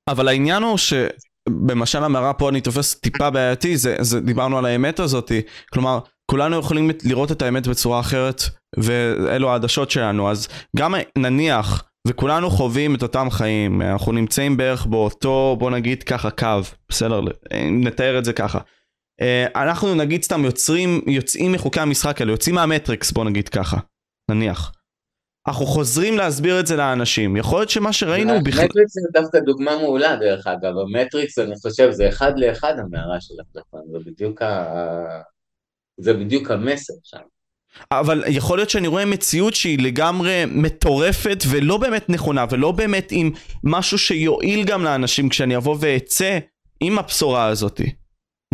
אבל 0.08 0.28
העניין 0.28 0.62
הוא 0.62 0.78
שבמשל 0.78 2.04
המערה 2.04 2.32
פה 2.34 2.48
אני 2.48 2.60
תופס 2.60 2.94
טיפה 2.94 3.30
בעייתי, 3.30 3.76
זה, 3.76 3.96
זה 4.00 4.20
דיברנו 4.20 4.58
על 4.58 4.64
האמת 4.64 5.00
הזאתי, 5.00 5.42
כלומר 5.72 5.98
כולנו 6.30 6.58
יכולים 6.58 6.90
לראות 7.04 7.32
את 7.32 7.42
האמת 7.42 7.66
בצורה 7.66 8.00
אחרת 8.00 8.42
ואלו 8.76 9.50
העדשות 9.50 9.90
שלנו, 9.90 10.30
אז 10.30 10.48
גם 10.76 10.94
נניח 11.18 11.84
וכולנו 12.08 12.50
חווים 12.50 12.94
את 12.94 13.02
אותם 13.02 13.30
חיים, 13.30 13.82
אנחנו 13.82 14.12
נמצאים 14.12 14.56
בערך 14.56 14.86
באותו, 14.86 15.56
בוא 15.58 15.70
נגיד 15.70 16.02
ככה, 16.02 16.30
קו, 16.30 16.60
בסדר? 16.88 17.20
נתאר 17.70 18.18
את 18.18 18.24
זה 18.24 18.32
ככה. 18.32 18.58
אה, 19.20 19.62
אנחנו 19.62 19.94
נגיד 19.94 20.22
סתם 20.22 20.44
יוצרים, 20.44 21.00
יוצאים 21.06 21.52
מחוקי 21.52 21.80
המשחק 21.80 22.20
האלה, 22.20 22.32
יוצאים 22.32 22.54
מהמטריקס, 22.54 23.12
בוא 23.12 23.24
נגיד 23.24 23.48
ככה, 23.48 23.76
נניח. 24.30 24.72
אנחנו 25.48 25.66
חוזרים 25.66 26.16
להסביר 26.16 26.60
את 26.60 26.66
זה 26.66 26.76
לאנשים, 26.76 27.36
יכול 27.36 27.58
להיות 27.58 27.70
שמה 27.70 27.92
שראינו 27.92 28.32
בכלל... 28.44 28.62
המטריקס 28.62 28.92
זה 28.92 29.20
דווקא 29.20 29.38
דוגמה 29.40 29.76
מעולה 29.78 30.16
דרך 30.16 30.46
אגב, 30.46 30.72
המטריקס 30.78 31.38
אני 31.38 31.54
חושב 31.62 31.90
זה 31.90 32.08
אחד 32.08 32.32
לאחד 32.36 32.74
המערה 32.78 33.20
של 33.20 33.34
הפלטפון, 33.40 33.80
זה 33.92 33.98
בדיוק, 34.10 34.42
ה... 34.42 34.64
זה 35.96 36.14
בדיוק 36.14 36.50
המסר 36.50 36.94
שם. 37.02 37.31
אבל 37.90 38.24
יכול 38.28 38.58
להיות 38.58 38.70
שאני 38.70 38.86
רואה 38.86 39.04
מציאות 39.04 39.54
שהיא 39.54 39.78
לגמרי 39.78 40.44
מטורפת 40.46 41.44
ולא 41.50 41.76
באמת 41.76 42.10
נכונה 42.10 42.44
ולא 42.50 42.72
באמת 42.72 43.08
עם 43.10 43.30
משהו 43.64 43.98
שיועיל 43.98 44.64
גם 44.64 44.84
לאנשים 44.84 45.28
כשאני 45.28 45.56
אבוא 45.56 45.76
ואצא 45.80 46.38
עם 46.80 46.98
הבשורה 46.98 47.46
הזאתי, 47.46 47.92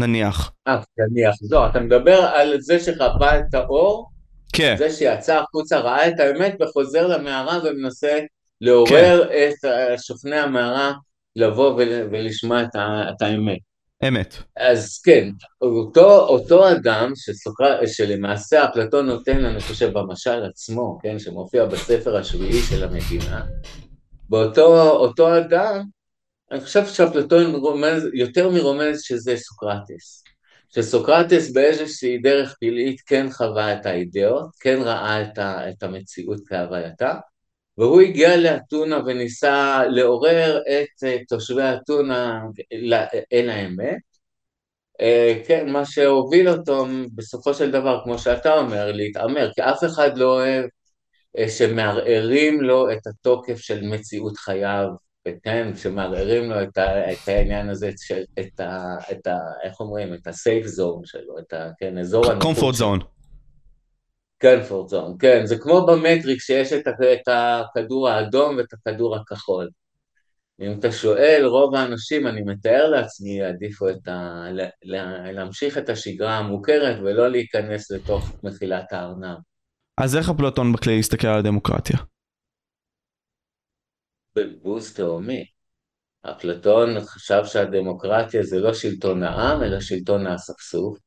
נניח. 0.00 0.52
אה, 0.68 0.80
נניח. 0.98 1.34
לא, 1.50 1.66
אתה 1.66 1.80
מדבר 1.80 2.20
על 2.34 2.60
זה 2.60 2.80
שחווה 2.80 3.38
את 3.38 3.54
האור, 3.54 4.10
כן. 4.52 4.74
זה 4.78 4.90
שיצא 4.90 5.40
החוצה, 5.40 5.78
ראה 5.78 6.08
את 6.08 6.20
האמת 6.20 6.56
וחוזר 6.60 7.06
למערה 7.06 7.58
ומנסה 7.64 8.18
לעורר 8.60 9.28
כן. 9.28 9.50
את 9.94 9.98
שוכני 10.02 10.36
המערה 10.36 10.92
לבוא 11.36 11.74
ולשמוע 12.10 12.62
את, 12.62 12.76
את 13.10 13.22
האמת. 13.22 13.67
אמת. 14.08 14.36
אז 14.56 15.00
כן, 15.04 15.28
אותו, 15.60 16.20
אותו 16.20 16.70
אדם 16.70 17.12
שסוקר, 17.16 17.86
שלמעשה 17.86 18.64
אפלטון 18.64 19.06
נותן, 19.06 19.44
אני 19.44 19.60
חושב, 19.60 19.98
במשל 19.98 20.44
עצמו, 20.44 20.98
כן, 21.02 21.18
שמופיע 21.18 21.64
בספר 21.64 22.16
השביעי 22.16 22.62
של 22.62 22.84
המדינה, 22.84 23.44
באותו 24.28 25.38
אדם, 25.38 25.82
אני 26.52 26.60
חושב 26.60 26.86
שאפלטון 26.86 27.54
רומז, 27.54 28.06
יותר 28.14 28.50
מרומז 28.50 29.02
שזה 29.02 29.36
סוקרטס. 29.36 30.24
שסוקרטס 30.74 31.50
באיזושהי 31.50 32.18
דרך 32.18 32.56
פלאית 32.60 33.00
כן 33.00 33.26
חווה 33.30 33.72
את 33.72 33.86
האידאות, 33.86 34.50
כן 34.60 34.78
ראה 34.82 35.22
את, 35.22 35.38
ה, 35.38 35.70
את 35.70 35.82
המציאות 35.82 36.40
כהווייתה, 36.48 37.14
והוא 37.78 38.00
הגיע 38.00 38.36
לאתונה 38.36 39.00
וניסה 39.06 39.82
לעורר 39.86 40.58
את 40.58 41.04
אה, 41.04 41.16
תושבי 41.28 41.62
אתונה 41.62 42.40
אל 43.32 43.50
האמת. 43.50 43.98
אה, 45.00 45.40
כן, 45.46 45.70
מה 45.70 45.84
שהוביל 45.84 46.48
אותו 46.48 46.86
בסופו 47.14 47.54
של 47.54 47.70
דבר, 47.70 48.00
כמו 48.04 48.18
שאתה 48.18 48.54
אומר, 48.54 48.92
להתעמר, 48.92 49.50
כי 49.54 49.62
אף 49.62 49.84
אחד 49.84 50.18
לא 50.18 50.34
אוהב 50.34 50.64
אה, 51.38 51.48
שמערערים 51.48 52.60
לו 52.60 52.92
את 52.92 53.06
התוקף 53.06 53.58
של 53.58 53.86
מציאות 53.86 54.36
חייו, 54.36 54.88
וכן, 55.28 55.76
שמערערים 55.76 56.50
לו 56.50 56.62
את, 56.62 56.78
ה, 56.78 57.12
את 57.12 57.28
העניין 57.28 57.70
הזה, 57.70 57.90
של, 57.96 58.22
את, 58.40 58.60
ה, 58.60 58.96
את 59.10 59.26
ה... 59.26 59.36
איך 59.64 59.80
אומרים? 59.80 60.14
את 60.14 60.26
ה-safe 60.26 60.66
zone 60.66 61.02
שלו, 61.04 61.38
את 61.38 61.52
ה... 61.52 61.70
כן, 61.78 61.98
אזור 61.98 62.30
הנוחות. 62.30 62.56
comfort 62.56 62.78
קנפורד 64.38 64.88
זון, 64.88 65.16
כן, 65.18 65.46
זה 65.46 65.58
כמו 65.58 65.86
במטריקס 65.86 66.46
שיש 66.46 66.72
את, 66.72 67.28
הכדור 67.28 68.08
האדום 68.08 68.56
ואת 68.56 68.72
הכדור 68.72 69.16
הכחול. 69.16 69.68
אם 70.60 70.78
אתה 70.78 70.92
שואל, 70.92 71.44
רוב 71.46 71.74
האנשים, 71.74 72.26
אני 72.26 72.42
מתאר 72.42 72.88
לעצמי, 72.90 73.30
יעדיפו 73.30 73.88
את 73.88 74.08
ה... 74.08 74.46
לה, 74.82 75.32
להמשיך 75.32 75.78
את 75.78 75.88
השגרה 75.88 76.36
המוכרת 76.36 76.98
ולא 76.98 77.28
להיכנס 77.28 77.90
לתוך 77.90 78.32
מחילת 78.42 78.92
הארנב. 78.92 79.38
אז 80.00 80.16
איך 80.16 80.28
אפלטון 80.28 80.72
בכלי 80.72 80.92
יסתכל 80.92 81.28
על 81.28 81.38
הדמוקרטיה? 81.38 81.98
בבוז 84.36 84.94
תהומי. 84.94 85.44
אפלטון 86.22 87.00
חשב 87.00 87.42
שהדמוקרטיה 87.44 88.42
זה 88.42 88.58
לא 88.58 88.74
שלטון 88.74 89.22
העם, 89.22 89.62
אלא 89.62 89.80
שלטון 89.80 90.26
האספסוף. 90.26 90.98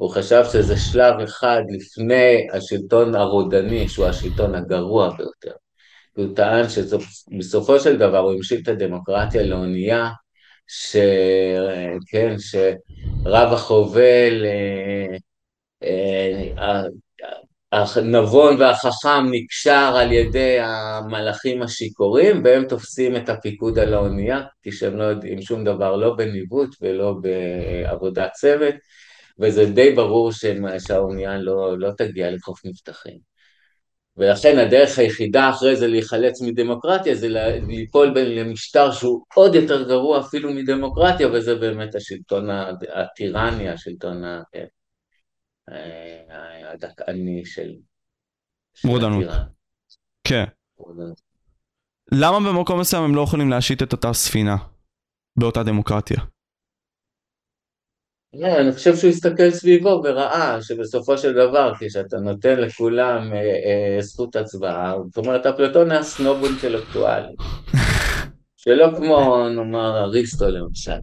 הוא 0.00 0.10
חשב 0.10 0.44
שזה 0.52 0.76
שלב 0.76 1.20
אחד 1.20 1.62
לפני 1.68 2.46
השלטון 2.52 3.14
הרודני, 3.14 3.88
שהוא 3.88 4.06
השלטון 4.06 4.54
הגרוע 4.54 5.16
ביותר. 5.16 5.52
הוא 6.12 6.36
טען 6.36 6.64
שבסופו 6.68 7.80
של 7.80 7.96
דבר 7.96 8.18
הוא 8.18 8.32
המשיל 8.32 8.60
את 8.62 8.68
הדמוקרטיה 8.68 9.42
לאונייה, 9.42 10.10
שכן, 10.66 12.36
שרב 12.38 13.52
החובל, 13.52 14.44
אה, 14.46 15.16
אה, 16.52 16.82
הנבון 17.72 18.60
והחכם 18.60 19.26
נקשר 19.30 19.92
על 19.96 20.12
ידי 20.12 20.58
המלאכים 20.60 21.62
השיכורים 21.62 22.42
והם 22.44 22.64
תופסים 22.64 23.16
את 23.16 23.28
הפיקוד 23.28 23.78
על 23.78 23.94
האונייה 23.94 24.40
כי 24.62 24.72
שהם 24.72 24.96
לא 24.96 25.04
יודעים 25.04 25.42
שום 25.42 25.64
דבר 25.64 25.96
לא 25.96 26.14
בניווט 26.14 26.70
ולא 26.80 27.14
בעבודת 27.20 28.32
צוות 28.32 28.74
וזה 29.40 29.64
די 29.64 29.92
ברור 29.92 30.30
שהאונייה 30.78 31.38
לא, 31.38 31.78
לא 31.78 31.90
תגיע 31.96 32.30
לחוף 32.30 32.64
מבטחים. 32.64 33.30
ולכן 34.16 34.58
הדרך 34.58 34.98
היחידה 34.98 35.50
אחרי 35.50 35.76
זה 35.76 35.86
להיחלץ 35.86 36.42
מדמוקרטיה 36.42 37.14
זה 37.14 37.28
ליפול 37.68 38.18
למשטר 38.18 38.92
שהוא 38.92 39.24
עוד 39.34 39.54
יותר 39.54 39.88
גרוע 39.88 40.20
אפילו 40.20 40.52
מדמוקרטיה 40.52 41.28
וזה 41.28 41.54
באמת 41.54 41.94
השלטון 41.94 42.48
הטירני, 42.94 43.68
השלטון 43.68 44.22
כן, 44.52 44.64
הדכאני 46.72 47.42
של... 47.44 47.72
רודנות. 48.84 49.24
כן. 50.24 50.44
למה 52.12 52.38
במקום 52.40 52.80
מסוים 52.80 53.02
הם 53.02 53.14
לא 53.14 53.20
יכולים 53.20 53.50
להשית 53.50 53.82
את 53.82 53.92
אותה 53.92 54.12
ספינה 54.12 54.56
באותה 55.36 55.62
דמוקרטיה? 55.62 56.20
לא, 58.34 58.46
אני 58.60 58.72
חושב 58.72 58.96
שהוא 58.96 59.10
הסתכל 59.10 59.50
סביבו 59.50 60.02
וראה 60.04 60.62
שבסופו 60.62 61.18
של 61.18 61.32
דבר 61.32 61.72
כשאתה 61.80 62.16
נותן 62.16 62.60
לכולם 62.60 63.32
אה, 63.32 63.38
אה, 63.38 64.02
זכות 64.02 64.36
הצבעה, 64.36 64.94
זאת 65.06 65.16
אומרת 65.16 65.46
אפלטון 65.46 65.90
היה 65.90 66.02
סנוב 66.02 66.44
אינטלקטואלי, 66.44 67.34
שלא 68.62 68.86
כמו 68.96 69.48
נאמר 69.48 69.98
אריסטו 69.98 70.48
למשל, 70.48 70.98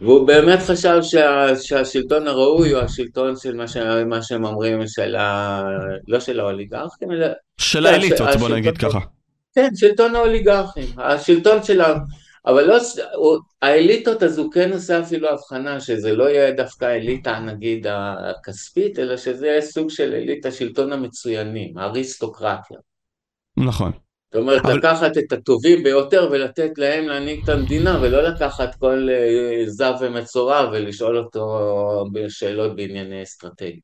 והוא 0.00 0.26
באמת 0.26 0.58
חשב 0.58 0.98
שה, 1.02 1.56
שהשלטון 1.56 2.26
הראוי 2.26 2.70
הוא 2.70 2.80
השלטון 2.80 3.36
של 3.36 3.54
מה, 3.54 3.68
ש, 3.68 3.76
מה 4.06 4.22
שהם 4.22 4.44
אומרים, 4.44 4.86
של 4.86 5.16
ה, 5.16 5.62
לא 6.08 6.20
של 6.20 6.40
האוליגרכים, 6.40 7.12
אלא... 7.12 7.26
של 7.58 7.86
האליטות 7.86 8.28
בוא 8.38 8.48
נגיד 8.48 8.78
ככה. 8.78 8.98
כן, 9.54 9.68
שלטון 9.76 10.14
האוליגרכים, 10.14 10.86
השלטון 10.98 11.62
של 11.62 11.80
ה... 11.80 11.94
אבל 12.46 12.64
לא, 12.64 12.78
האליטות 13.62 14.22
אז 14.22 14.38
הוא 14.38 14.52
כן 14.52 14.72
עושה 14.72 15.00
אפילו 15.00 15.28
הבחנה 15.30 15.80
שזה 15.80 16.16
לא 16.16 16.24
יהיה 16.24 16.50
דווקא 16.50 16.84
אליטה 16.84 17.38
נגיד 17.38 17.86
הכספית, 17.88 18.98
אלא 18.98 19.16
שזה 19.16 19.46
יהיה 19.46 19.60
סוג 19.60 19.90
של 19.90 20.12
אליטה 20.12 20.50
שלטון 20.50 20.92
המצוינים, 20.92 21.78
האריסטוקרטיה. 21.78 22.78
נכון. 23.56 23.92
זאת 24.34 24.42
אומרת, 24.42 24.64
אבל... 24.64 24.76
לקחת 24.76 25.18
את 25.18 25.32
הטובים 25.32 25.82
ביותר 25.82 26.28
ולתת 26.32 26.78
להם 26.78 27.08
להנהיג 27.08 27.42
את 27.42 27.48
המדינה, 27.48 27.98
ולא 28.02 28.22
לקחת 28.22 28.74
כל 28.74 29.08
אה, 29.10 29.62
זב 29.66 29.94
ומצורע 30.00 30.70
ולשאול 30.72 31.18
אותו 31.18 32.04
שאלות 32.28 32.76
בענייני 32.76 33.22
אסטרטגיה. 33.22 33.80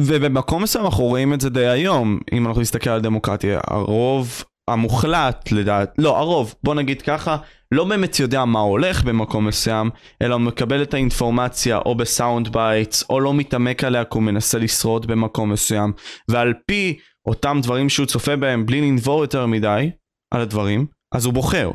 ובמקום 0.00 0.62
מסוים 0.62 0.84
אנחנו 0.84 1.04
רואים 1.04 1.34
את 1.34 1.40
זה 1.40 1.50
די 1.50 1.66
היום, 1.66 2.20
אם 2.32 2.46
אנחנו 2.46 2.60
נסתכל 2.60 2.90
על 2.90 3.00
דמוקרטיה, 3.00 3.60
הרוב 3.66 4.44
המוחלט 4.68 5.52
לדעת, 5.52 5.94
לא 5.98 6.18
הרוב, 6.18 6.54
בוא 6.62 6.74
נגיד 6.74 7.02
ככה, 7.02 7.36
לא 7.72 7.84
באמת 7.84 8.18
יודע 8.18 8.44
מה 8.44 8.60
הולך 8.60 9.04
במקום 9.04 9.46
מסוים, 9.46 9.90
אלא 10.22 10.38
מקבל 10.38 10.82
את 10.82 10.94
האינפורמציה 10.94 11.78
או 11.78 11.94
ב 11.94 12.03
sound 12.03 12.48
bites, 12.48 13.04
או 13.10 13.20
לא 13.20 13.34
מתעמק 13.34 13.84
עליה 13.84 14.04
כי 14.04 14.10
הוא 14.12 14.22
מנסה 14.22 14.58
לשרוד 14.58 15.06
במקום 15.06 15.52
מסוים, 15.52 15.92
ועל 16.28 16.54
פי 16.66 16.98
אותם 17.26 17.58
דברים 17.62 17.88
שהוא 17.88 18.06
צופה 18.06 18.36
בהם 18.36 18.66
בלי 18.66 18.80
לנבור 18.80 19.20
יותר 19.20 19.46
מדי 19.46 19.90
על 20.30 20.40
הדברים, 20.40 20.86
אז 21.12 21.24
הוא 21.24 21.34
בוחר. 21.34 21.70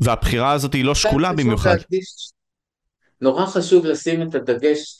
והבחירה 0.00 0.52
הזאת 0.52 0.72
היא 0.72 0.84
לא 0.84 0.94
שקולה 0.94 1.32
במיוחד. 1.32 1.76
נורא 3.20 3.46
חשוב 3.46 3.86
לשים 3.86 4.22
את 4.22 4.34
הדגש, 4.34 4.98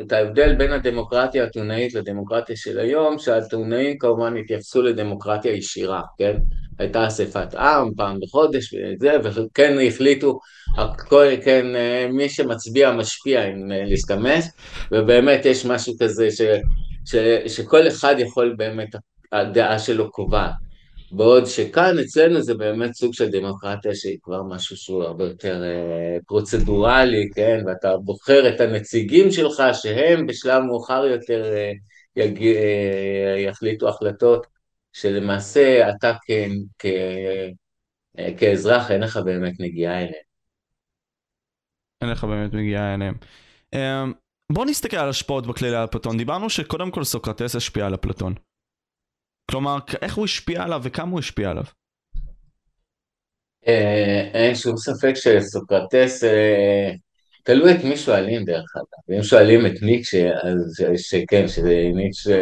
את 0.00 0.12
ההבדל 0.12 0.54
בין 0.54 0.72
הדמוקרטיה 0.72 1.44
האתונאית 1.44 1.94
לדמוקרטיה 1.94 2.56
של 2.56 2.78
היום, 2.78 3.18
שהאתונאים 3.18 3.98
כמובן 3.98 4.36
התייחסו 4.36 4.82
לדמוקרטיה 4.82 5.52
ישירה, 5.52 6.02
כן? 6.18 6.36
הייתה 6.78 7.06
אספת 7.06 7.54
עם 7.54 7.94
פעם 7.96 8.20
בחודש 8.20 8.74
וזה, 8.74 9.16
וכן 9.22 9.78
החליטו, 9.86 10.38
הכל, 10.78 11.26
כן, 11.44 11.66
מי 12.12 12.28
שמצביע 12.28 12.92
משפיע 12.92 13.44
אם 13.44 13.70
להסתמס, 13.70 14.48
ובאמת 14.92 15.46
יש 15.46 15.66
משהו 15.66 15.94
כזה 16.00 16.30
ש, 16.30 16.40
ש, 17.04 17.16
שכל 17.46 17.88
אחד 17.88 18.14
יכול 18.18 18.54
באמת, 18.58 18.88
הדעה 19.32 19.78
שלו 19.78 20.10
קובעת. 20.10 20.69
בעוד 21.12 21.46
שכאן 21.46 21.98
אצלנו 21.98 22.42
זה 22.42 22.54
באמת 22.54 22.94
סוג 22.94 23.14
של 23.14 23.30
דמוקרטיה 23.30 23.94
שהיא 23.94 24.18
כבר 24.22 24.42
משהו 24.42 24.76
שהוא 24.76 25.02
הרבה 25.02 25.24
יותר 25.24 25.62
אה, 25.62 26.18
פרוצדורלי, 26.26 27.28
כן, 27.34 27.62
ואתה 27.66 27.96
בוחר 27.96 28.48
את 28.48 28.60
הנציגים 28.60 29.30
שלך 29.30 29.62
שהם 29.72 30.26
בשלב 30.26 30.62
מאוחר 30.62 31.04
יותר 31.04 31.44
אה, 31.54 31.72
יג... 32.16 32.42
אה, 32.42 33.36
יחליטו 33.38 33.88
החלטות 33.88 34.46
שלמעשה 34.92 35.90
אתה 35.90 36.12
כ... 36.26 36.30
כ... 36.78 36.86
כאזרח 38.38 38.90
אין 38.90 39.00
לך 39.00 39.16
באמת 39.16 39.60
נגיעה 39.60 39.98
אליהם. 39.98 40.30
אין 42.02 42.10
לך 42.10 42.24
באמת 42.24 42.54
נגיעה 42.54 42.94
אליהם. 42.94 43.14
בוא 44.52 44.64
נסתכל 44.66 44.96
על 44.96 45.08
השפעות 45.08 45.46
בכלילה 45.46 45.78
על 45.78 45.84
אפלטון. 45.84 46.18
דיברנו 46.18 46.50
שקודם 46.50 46.90
כל 46.90 47.04
סוקרטס 47.04 47.56
השפיע 47.56 47.86
על 47.86 47.94
אפלטון. 47.94 48.34
כלומר, 49.50 49.78
איך 50.02 50.14
הוא 50.14 50.24
השפיע 50.24 50.62
עליו 50.62 50.80
וכמה 50.84 51.10
הוא 51.10 51.18
השפיע 51.18 51.50
עליו? 51.50 51.64
אה, 53.66 54.30
אין 54.34 54.54
שום 54.54 54.76
ספק 54.76 55.12
שסוקרטס, 55.14 56.24
אה, 56.24 56.90
תלוי 57.44 57.72
את 57.74 57.84
מי 57.84 57.96
שואלים 57.96 58.44
דרך 58.44 58.76
אגב, 58.76 59.18
אם 59.18 59.22
שואלים 59.22 59.66
את 59.66 59.82
ניטשה, 59.82 60.30
אז 60.42 60.84
שכן, 60.96 61.48
שזה 61.48 61.90
ניטשה 61.94 62.40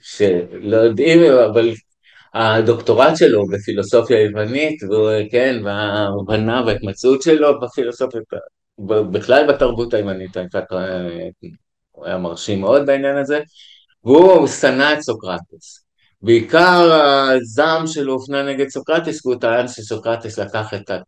שלא 0.00 0.76
יודעים, 0.76 1.20
אבל 1.52 1.72
הדוקטורט 2.34 3.16
שלו 3.16 3.46
בפילוסופיה 3.46 4.18
היוונית, 4.18 4.80
כן, 5.30 5.56
וההבנה 5.64 6.62
וההתמצאות 6.66 7.22
שלו 7.22 7.60
בפילוסופיה, 7.60 8.20
בכלל 9.12 9.52
בתרבות 9.52 9.94
היוונית, 9.94 10.36
הוא 11.90 12.06
היה 12.06 12.18
מרשים 12.18 12.60
מאוד 12.60 12.86
בעניין 12.86 13.16
הזה, 13.16 13.40
והוא 14.04 14.46
שנא 14.46 14.92
את 14.92 15.00
סוקרטס. 15.00 15.84
בעיקר 16.22 16.92
הזעם 16.92 17.86
שלו 17.86 18.12
הופנה 18.12 18.42
נגד 18.42 18.68
סוקרטס, 18.68 19.26
והוא 19.26 19.40
טען 19.40 19.68
שסוקרטס 19.68 20.38
לקח 20.38 20.74
את, 20.74 20.90
ה, 20.90 20.98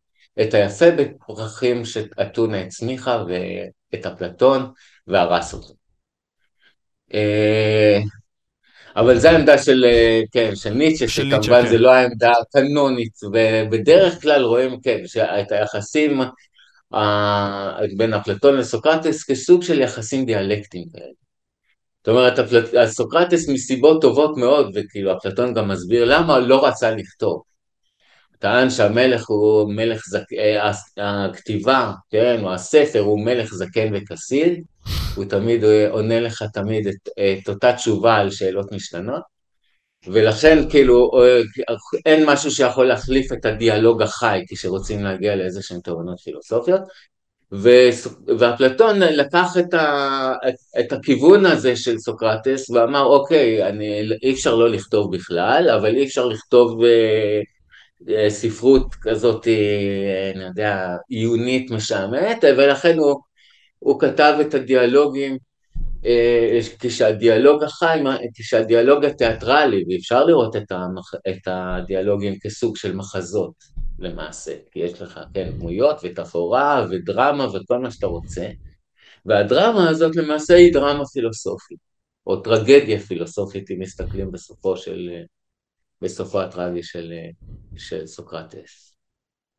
את 0.43 0.55
היפה 0.55 0.91
בפרחים 0.91 1.85
שאתונה 1.85 2.61
הצמיחה 2.61 3.25
ואת 3.29 4.07
אפלטון 4.07 4.73
והרס 5.07 5.55
אותו. 5.55 5.75
אה, 7.15 7.99
אבל 8.97 9.19
זו 9.19 9.29
העמדה 9.29 9.59
של, 9.59 9.85
אה, 9.85 10.21
כן, 10.33 10.57
של 10.57 10.71
ניטשה, 10.71 11.09
שכמובן 11.09 11.63
כן. 11.63 11.69
זה 11.69 11.79
לא 11.79 11.91
העמדה 11.91 12.33
הקנונית, 12.43 13.19
ובדרך 13.23 14.23
כלל 14.23 14.43
רואים, 14.43 14.81
כן, 14.81 15.03
את 15.41 15.53
היחסים 15.53 16.21
בין 17.97 18.15
אפלטון 18.15 18.57
לסוקרטס 18.57 19.31
כסוג 19.31 19.63
של 19.63 19.81
יחסים 19.81 20.27
דיאלקטיים 20.27 20.89
כאלה. 20.93 21.30
זאת 22.01 22.09
אומרת, 22.09 22.39
סוקרטס 22.87 23.49
מסיבות 23.49 24.03
טובות 24.03 24.37
מאוד, 24.37 24.71
וכאילו 24.75 25.17
אפלטון 25.17 25.55
גם 25.55 25.69
מסביר 25.69 26.05
למה 26.05 26.39
לא 26.39 26.67
רצה 26.67 26.91
לכתוב. 26.91 27.43
טען 28.39 28.71
שהמלך 28.71 29.29
הוא 29.29 29.73
מלך 29.73 30.03
זק... 30.09 30.33
אה, 30.39 30.71
הכתיבה, 30.99 31.93
כן, 32.11 32.45
או 32.45 32.55
הספר 32.55 33.01
הוא 33.01 33.25
מלך 33.25 33.55
זקן 33.55 33.93
וכסיל, 33.95 34.61
הוא 35.17 35.25
תמיד 35.25 35.65
עונה 35.91 36.21
לך 36.21 36.43
תמיד 36.53 36.87
את, 36.87 37.09
את 37.43 37.49
אותה 37.49 37.73
תשובה 37.73 38.17
על 38.17 38.31
שאלות 38.31 38.73
משתנות, 38.73 39.23
ולכן 40.07 40.71
כאילו 40.71 41.11
אין 42.07 42.31
משהו 42.31 42.51
שיכול 42.51 42.87
להחליף 42.87 43.33
את 43.33 43.45
הדיאלוג 43.45 44.03
החי 44.03 44.41
כשרוצים 44.49 45.05
להגיע 45.05 45.37
לאיזה 45.37 45.63
שהן 45.63 45.81
תובנות 45.81 46.21
פילוסופיות, 46.21 46.81
ואפלטון 48.39 48.99
לקח 48.99 49.53
את, 49.59 49.75
ה, 49.75 50.33
את 50.81 50.93
הכיוון 50.93 51.47
הזה 51.47 51.77
של 51.77 51.99
סוקרטס 51.99 52.71
ואמר 52.71 53.03
אוקיי, 53.03 53.69
אני, 53.69 54.03
אי 54.23 54.33
אפשר 54.33 54.55
לא 54.55 54.69
לכתוב 54.71 55.17
בכלל, 55.17 55.71
אבל 55.79 55.97
אי 55.97 56.05
אפשר 56.05 56.27
לכתוב 56.27 56.85
אה, 56.85 57.41
אה, 58.09 58.31
ספרות 58.31 58.95
כזאת, 59.03 59.49
אה, 59.49 60.33
אני 60.35 60.45
יודע, 60.45 60.97
עיונית 61.09 61.71
משעממת, 61.71 62.45
ולכן 62.57 62.99
הוא, 62.99 63.21
הוא 63.79 64.01
כתב 64.01 64.35
את 64.41 64.55
הדיאלוגים 64.55 65.39
כשהדיאלוג 66.79 67.63
החי, 67.63 68.01
כשהדיאלוג 68.35 69.05
התיאטרלי, 69.05 69.85
ואפשר 69.89 70.25
לראות 70.25 70.57
את, 70.57 70.73
המח, 70.73 71.15
את 71.29 71.43
הדיאלוגים 71.47 72.39
כסוג 72.43 72.77
של 72.77 72.97
מחזות. 72.97 73.55
למעשה, 73.99 74.57
כי 74.71 74.81
יש 74.81 75.03
לך, 75.03 75.21
כן, 75.35 75.51
דמויות 75.51 76.01
ותפאורה 76.03 76.87
ודרמה 76.91 77.47
וכל 77.47 77.79
מה 77.79 77.91
שאתה 77.91 78.07
רוצה, 78.07 78.49
והדרמה 79.27 79.89
הזאת 79.89 80.17
למעשה 80.17 80.55
היא 80.55 80.73
דרמה 80.73 81.07
פילוסופית, 81.07 81.79
או 82.27 82.37
טרגדיה 82.37 82.99
פילוסופית, 82.99 83.71
אם 83.71 83.77
מסתכלים 83.81 84.31
בסופו 84.33 84.77
של, 84.77 85.11
בסופו 86.03 86.41
הטרגי 86.41 86.83
של, 86.83 87.13
של 87.77 88.07
סוקרטס. 88.07 88.90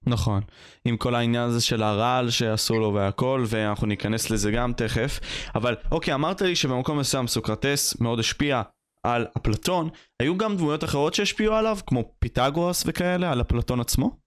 נכון, 0.05 0.41
עם 0.85 0.97
כל 0.97 1.15
העניין 1.15 1.49
הזה 1.49 1.61
של 1.61 1.83
הרעל 1.83 2.29
שעשו 2.29 2.79
לו 2.79 2.93
והכל, 2.93 3.43
ואנחנו 3.47 3.87
ניכנס 3.87 4.29
לזה 4.29 4.51
גם 4.51 4.73
תכף. 4.73 5.19
אבל 5.55 5.75
אוקיי, 5.91 6.13
אמרת 6.13 6.41
לי 6.41 6.55
שבמקום 6.55 6.99
מסוים 6.99 7.27
סוקרטס 7.27 8.01
מאוד 8.01 8.19
השפיע 8.19 8.61
על 9.03 9.27
אפלטון, 9.37 9.89
היו 10.21 10.37
גם 10.37 10.57
דמויות 10.57 10.83
אחרות 10.83 11.13
שהשפיעו 11.13 11.55
עליו, 11.55 11.77
כמו 11.87 12.13
פיתגורס 12.19 12.83
וכאלה, 12.87 13.31
על 13.31 13.41
אפלטון 13.41 13.79
עצמו? 13.79 14.17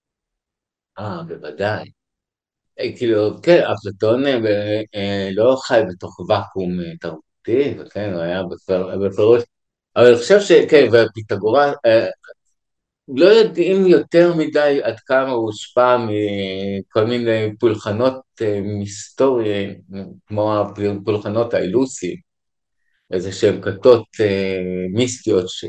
אה, 0.99 1.23
בוודאי. 1.23 1.85
אה, 2.81 2.97
כאילו, 2.97 3.43
כן, 3.43 3.63
אפלטון 3.73 4.27
אה, 4.27 4.39
אה, 4.95 5.29
לא 5.33 5.57
חי 5.67 5.81
בתוך 5.89 6.21
ואקום 6.29 6.71
תרבותי, 7.01 7.75
וכן, 7.79 8.13
הוא 8.13 8.23
היה 8.23 8.43
בפירוש, 9.03 9.43
אבל 9.97 10.07
אני 10.07 10.17
חושב 10.17 10.41
שכן, 10.41 10.89
והפיתגורה, 10.93 11.73
לא 13.09 13.27
יודעים 13.27 13.87
יותר 13.87 14.35
מדי 14.35 14.81
עד 14.83 15.01
כמה 15.07 15.31
הוא 15.31 15.47
הושפע 15.47 15.97
מכל 15.99 17.05
מיני 17.05 17.57
פולחנות 17.59 18.21
מסתוריים, 18.81 19.81
כמו 20.27 20.61
הפולחנות 20.61 21.55
האילוסיים, 21.55 22.17
איזה 23.13 23.33
שהם 23.33 23.61
כתות 23.63 24.07
מיסטיות 24.95 25.49
ש... 25.49 25.65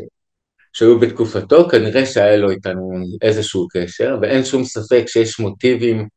שהיו 0.73 0.99
בתקופתו, 0.99 1.69
כנראה 1.69 2.05
שהיה 2.05 2.37
לו 2.37 2.51
איתנו 2.51 2.91
איזשהו 3.21 3.67
קשר, 3.71 4.17
ואין 4.21 4.45
שום 4.45 4.63
ספק 4.63 5.03
שיש 5.07 5.39
מוטיבים 5.39 6.07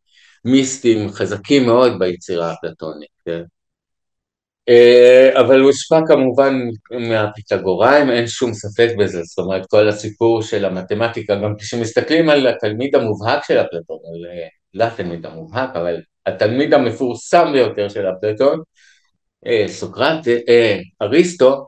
מיסטיים 0.44 1.10
חזקים 1.12 1.66
מאוד 1.66 1.92
ביצירה 1.98 2.50
האפלטונית, 2.50 3.10
כן? 3.24 3.42
אה, 4.68 5.40
אבל 5.40 5.60
הוא 5.60 5.66
הושפע 5.66 6.00
כמובן 6.06 6.54
מהפיתגוריים, 6.90 8.10
אין 8.10 8.26
שום 8.26 8.54
ספק 8.54 8.88
בזה, 8.98 9.22
זאת 9.22 9.38
אומרת 9.38 9.66
כל 9.66 9.88
הסיפור 9.88 10.42
של 10.42 10.64
המתמטיקה, 10.64 11.34
גם 11.34 11.54
כשמסתכלים 11.58 12.28
על 12.28 12.46
התלמיד 12.46 12.94
המובהק 12.94 13.44
של 13.44 13.58
אפלטון, 13.58 13.98
על 14.06 14.30
לא 14.74 14.84
התלמיד 14.84 15.26
המובהק, 15.26 15.70
אבל 15.76 16.00
התלמיד 16.26 16.74
המפורסם 16.74 17.52
ביותר 17.52 17.88
של 17.88 18.06
אפלטון, 18.06 18.60
אה, 19.46 19.64
סוקרט, 19.68 20.28
אריסטו, 21.02 21.66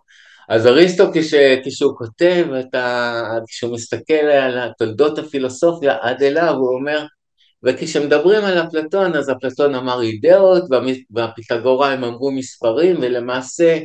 אז 0.48 0.66
אריסטו 0.66 1.04
כש, 1.14 1.34
כשהוא 1.64 1.96
כותב, 1.96 2.46
ה, 2.74 3.38
כשהוא 3.48 3.74
מסתכל 3.74 4.14
על 4.14 4.70
תולדות 4.78 5.18
הפילוסופיה 5.18 5.96
עד 6.00 6.22
אליו, 6.22 6.54
הוא 6.54 6.74
אומר, 6.78 7.06
וכשמדברים 7.64 8.44
על 8.44 8.58
אפלטון, 8.58 9.16
אז 9.16 9.30
אפלטון 9.30 9.74
אמר 9.74 10.02
אידאות, 10.02 10.62
והפיתגוראים 11.10 12.04
אמרו 12.04 12.30
מספרים, 12.30 12.96
ולמעשה 13.00 13.78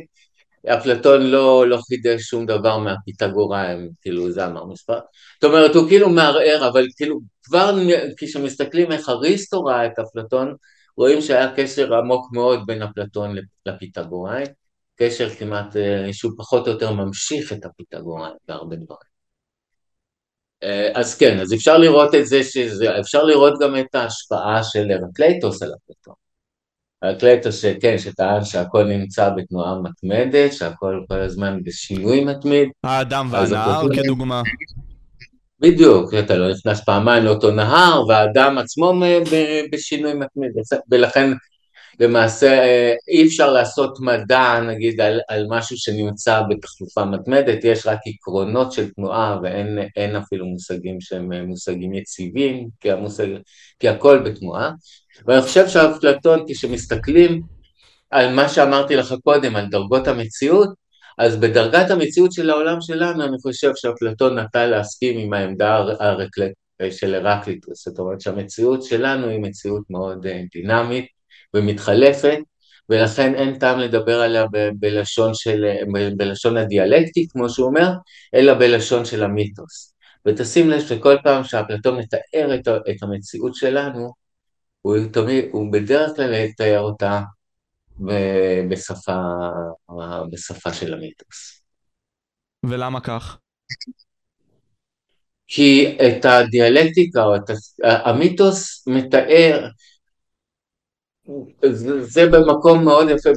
אפלטון 0.68 1.22
לא, 1.22 1.68
לא 1.68 1.78
חידש 1.88 2.22
שום 2.22 2.46
דבר 2.46 2.78
מהפיתגוראים, 2.78 3.90
כאילו 4.02 4.30
זה 4.30 4.46
אמר 4.46 4.64
מספר. 4.64 4.98
זאת 5.42 5.44
אומרת, 5.44 5.74
הוא 5.74 5.88
כאילו 5.88 6.08
מערער, 6.08 6.68
אבל 6.68 6.86
כאילו 6.96 7.20
כבר 7.42 7.78
כשמסתכלים 8.16 8.92
איך 8.92 9.08
אריסטו 9.08 9.64
ראה 9.64 9.86
את 9.86 9.98
אפלטון, 9.98 10.54
רואים 10.96 11.20
שהיה 11.20 11.52
קשר 11.56 11.94
עמוק 11.94 12.32
מאוד 12.32 12.66
בין 12.66 12.82
אפלטון 12.82 13.36
לפיתגוראים. 13.66 14.46
קשר 14.96 15.30
כמעט 15.30 15.76
אה, 15.76 16.12
שהוא 16.12 16.32
פחות 16.38 16.66
או 16.66 16.72
יותר 16.72 16.92
ממשיך 16.92 17.52
את 17.52 17.64
הפיתגורן 17.64 18.30
בהרבה 18.48 18.76
דברים. 18.76 19.15
אה, 20.62 20.88
אז 20.94 21.18
כן, 21.18 21.40
אז 21.40 21.54
אפשר 21.54 21.78
לראות 21.78 22.14
את 22.14 22.26
זה, 22.26 22.42
שזה, 22.42 23.00
אפשר 23.00 23.24
לראות 23.24 23.54
גם 23.60 23.76
את 23.76 23.94
ההשפעה 23.94 24.64
של 24.64 24.90
הרקלייטוס 24.90 25.62
על 25.62 25.68
אפלטון. 25.68 26.14
הרקלייטוס 27.02 27.62
שכן, 27.62 27.98
שטען 27.98 28.44
שהכל 28.44 28.84
נמצא 28.84 29.30
בתנועה 29.36 29.74
מתמדת, 29.82 30.52
שהכל 30.52 31.00
כל 31.08 31.20
הזמן 31.20 31.62
בשינוי 31.62 32.24
מתמיד. 32.24 32.68
האדם 32.84 33.28
והנהר 33.30 33.82
כדוגמה. 33.94 34.42
בדיוק, 35.60 36.14
אתה 36.14 36.36
לא 36.36 36.50
נכנס 36.50 36.84
פעמיים 36.84 37.24
לאותו 37.24 37.50
נהר, 37.50 38.06
והאדם 38.08 38.58
עצמו 38.58 38.92
בשינוי 39.72 40.14
מתמיד, 40.14 40.50
ולכן 40.90 41.32
למעשה 42.00 42.46
אה, 42.46 42.94
אי 43.08 43.26
אפשר 43.26 43.52
לעשות 43.52 43.98
מדע 44.00 44.60
נגיד 44.60 45.00
על, 45.00 45.20
על 45.28 45.46
משהו 45.48 45.76
שנמצא 45.76 46.42
בתחלופה 46.48 47.04
מתמדת, 47.04 47.64
יש 47.64 47.86
רק 47.86 47.98
עקרונות 48.06 48.72
של 48.72 48.90
תנועה 48.90 49.38
ואין 49.42 50.16
אפילו 50.16 50.46
מושגים 50.46 51.00
שהם 51.00 51.32
אה, 51.32 51.42
מושגים 51.42 51.94
יציבים, 51.94 52.68
כי, 52.80 52.90
המושג, 52.90 53.26
כי 53.78 53.88
הכל 53.88 54.18
בתנועה. 54.18 54.70
ואני 55.26 55.42
חושב 55.42 55.68
שאפלטון 55.68 56.44
כשמסתכלים 56.48 57.42
על 58.10 58.34
מה 58.34 58.48
שאמרתי 58.48 58.96
לך 58.96 59.14
קודם, 59.24 59.56
על 59.56 59.66
דרגות 59.66 60.08
המציאות, 60.08 60.68
אז 61.18 61.36
בדרגת 61.36 61.90
המציאות 61.90 62.32
של 62.32 62.50
העולם 62.50 62.80
שלנו 62.80 63.24
אני 63.24 63.36
חושב 63.42 63.70
שאפלטון 63.76 64.38
נטה 64.38 64.66
להסכים 64.66 65.18
עם 65.18 65.32
העמדה 65.32 65.76
הרקלט, 66.00 66.52
של 66.90 67.14
הרקליטוס, 67.14 67.84
זאת 67.84 67.98
אומרת 67.98 68.20
שהמציאות 68.20 68.82
שלנו 68.82 69.28
היא 69.28 69.38
מציאות 69.40 69.82
מאוד 69.90 70.26
אה, 70.26 70.42
דינמית 70.52 71.15
ומתחלפת, 71.54 72.38
ולכן 72.88 73.34
אין 73.34 73.58
טעם 73.58 73.78
לדבר 73.78 74.20
עליה 74.20 74.46
ב- 74.52 74.70
בלשון, 74.78 75.34
של, 75.34 75.64
בלשון 76.16 76.56
הדיאלקטית, 76.56 77.32
כמו 77.32 77.50
שהוא 77.50 77.66
אומר, 77.66 77.90
אלא 78.34 78.54
בלשון 78.54 79.04
של 79.04 79.24
המיתוס. 79.24 79.94
ותשים 80.26 80.70
לב 80.70 80.80
שכל 80.80 81.16
פעם 81.22 81.44
שאפלטון 81.44 81.98
מתאר 81.98 82.54
את, 82.54 82.68
את 82.68 83.02
המציאות 83.02 83.54
שלנו, 83.54 84.12
הוא, 84.82 84.96
תמיד, 85.12 85.44
הוא 85.52 85.72
בדרך 85.72 86.16
כלל 86.16 86.34
יתאר 86.34 86.80
אותה 86.80 87.20
בשפה, 88.70 89.16
בשפה 90.32 90.72
של 90.72 90.94
המיתוס. 90.94 91.62
ולמה 92.66 93.00
כך? 93.00 93.38
כי 95.48 95.98
את 96.06 96.24
הדיאלקטיקה, 96.24 97.22
או 97.22 97.36
את 97.36 97.42
המיתוס 97.84 98.88
מתאר, 98.88 99.68
זה, 101.62 102.04
זה 102.04 102.26
במקום 102.26 102.84
מאוד 102.84 103.08
יפה, 103.10 103.30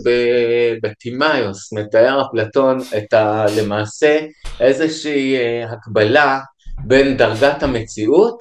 בטימאיוס 0.84 1.74
מתאר 1.74 2.22
אפלטון 2.22 2.78
את 2.98 3.14
ה, 3.14 3.46
למעשה 3.58 4.20
איזושהי 4.60 5.36
אה, 5.36 5.72
הקבלה 5.72 6.40
בין 6.86 7.18
דרגת 7.18 7.64
המציאות 7.64 8.38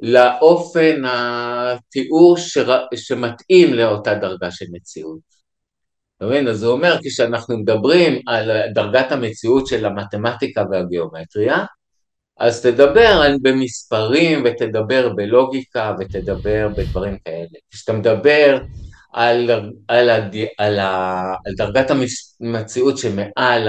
לאופן 0.00 1.02
התיאור 1.06 2.36
שר, 2.36 2.84
שמתאים 2.94 3.74
לאותה 3.74 4.14
דרגה 4.14 4.50
של 4.50 4.66
מציאות. 4.72 5.34
אתה 6.16 6.26
מבין? 6.26 6.48
אז 6.48 6.62
הוא 6.62 6.72
אומר, 6.72 6.96
כשאנחנו 7.04 7.58
מדברים 7.58 8.22
על 8.26 8.50
דרגת 8.74 9.12
המציאות 9.12 9.66
של 9.66 9.86
המתמטיקה 9.86 10.64
והגיאומטריה, 10.70 11.64
אז 12.38 12.62
תדבר 12.62 13.22
במספרים 13.42 14.44
ותדבר 14.44 15.12
בלוגיקה 15.16 15.94
ותדבר 16.00 16.68
בדברים 16.76 17.18
כאלה. 17.18 17.58
כשאתה 17.70 17.92
מדבר 17.92 18.62
על, 19.12 19.50
על, 19.88 20.10
הד, 20.10 20.34
על, 20.58 20.78
ה, 20.78 21.22
על 21.46 21.52
דרגת 21.56 21.90
המציאות 22.40 22.98
שמעל, 22.98 23.68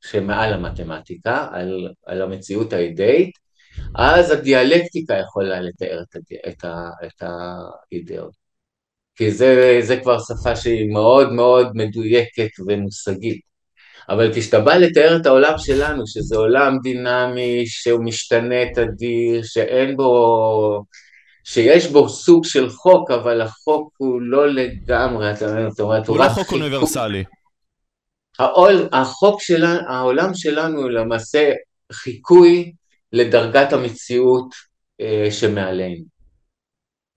שמעל 0.00 0.52
המתמטיקה, 0.52 1.48
על, 1.52 1.88
על 2.06 2.22
המציאות 2.22 2.72
האידאית, 2.72 3.30
אז 3.94 4.30
הדיאלקטיקה 4.30 5.14
יכולה 5.14 5.60
לתאר 5.60 6.02
את, 6.02 6.16
את, 6.48 6.64
את 7.06 7.22
האידאות. 7.22 8.42
כי 9.14 9.30
זה, 9.30 9.78
זה 9.82 9.96
כבר 9.96 10.18
שפה 10.18 10.56
שהיא 10.56 10.92
מאוד 10.92 11.32
מאוד 11.32 11.66
מדויקת 11.74 12.50
ומושגית. 12.66 13.51
אבל 14.08 14.32
כשאתה 14.34 14.60
בא 14.60 14.74
לתאר 14.74 15.16
את 15.16 15.26
העולם 15.26 15.54
שלנו, 15.58 16.06
שזה 16.06 16.36
עולם 16.36 16.78
דינמי, 16.82 17.66
שהוא 17.66 18.04
משתנה 18.04 18.74
תדיר, 18.74 19.42
שאין 19.42 19.96
בו, 19.96 20.84
שיש 21.44 21.86
בו 21.86 22.08
סוג 22.08 22.44
של 22.44 22.68
חוק, 22.70 23.10
אבל 23.10 23.40
החוק 23.40 23.94
הוא 23.96 24.20
לא 24.20 24.48
לגמרי, 24.48 25.32
אתה 25.32 25.50
אומר, 25.50 25.68
הוא, 25.78 25.94
הוא 26.06 26.18
לא 26.18 26.28
חוק. 26.28 26.52
אוניברסלי. 26.52 27.24
העול, 28.38 28.88
החוק 28.92 29.42
שלנו, 29.42 29.80
העולם 29.88 30.34
שלנו 30.34 30.80
הוא 30.80 30.90
למעשה 30.90 31.52
חיקוי 31.92 32.72
לדרגת 33.12 33.72
המציאות 33.72 34.54
אה, 35.00 35.28
שמעלינו. 35.30 36.11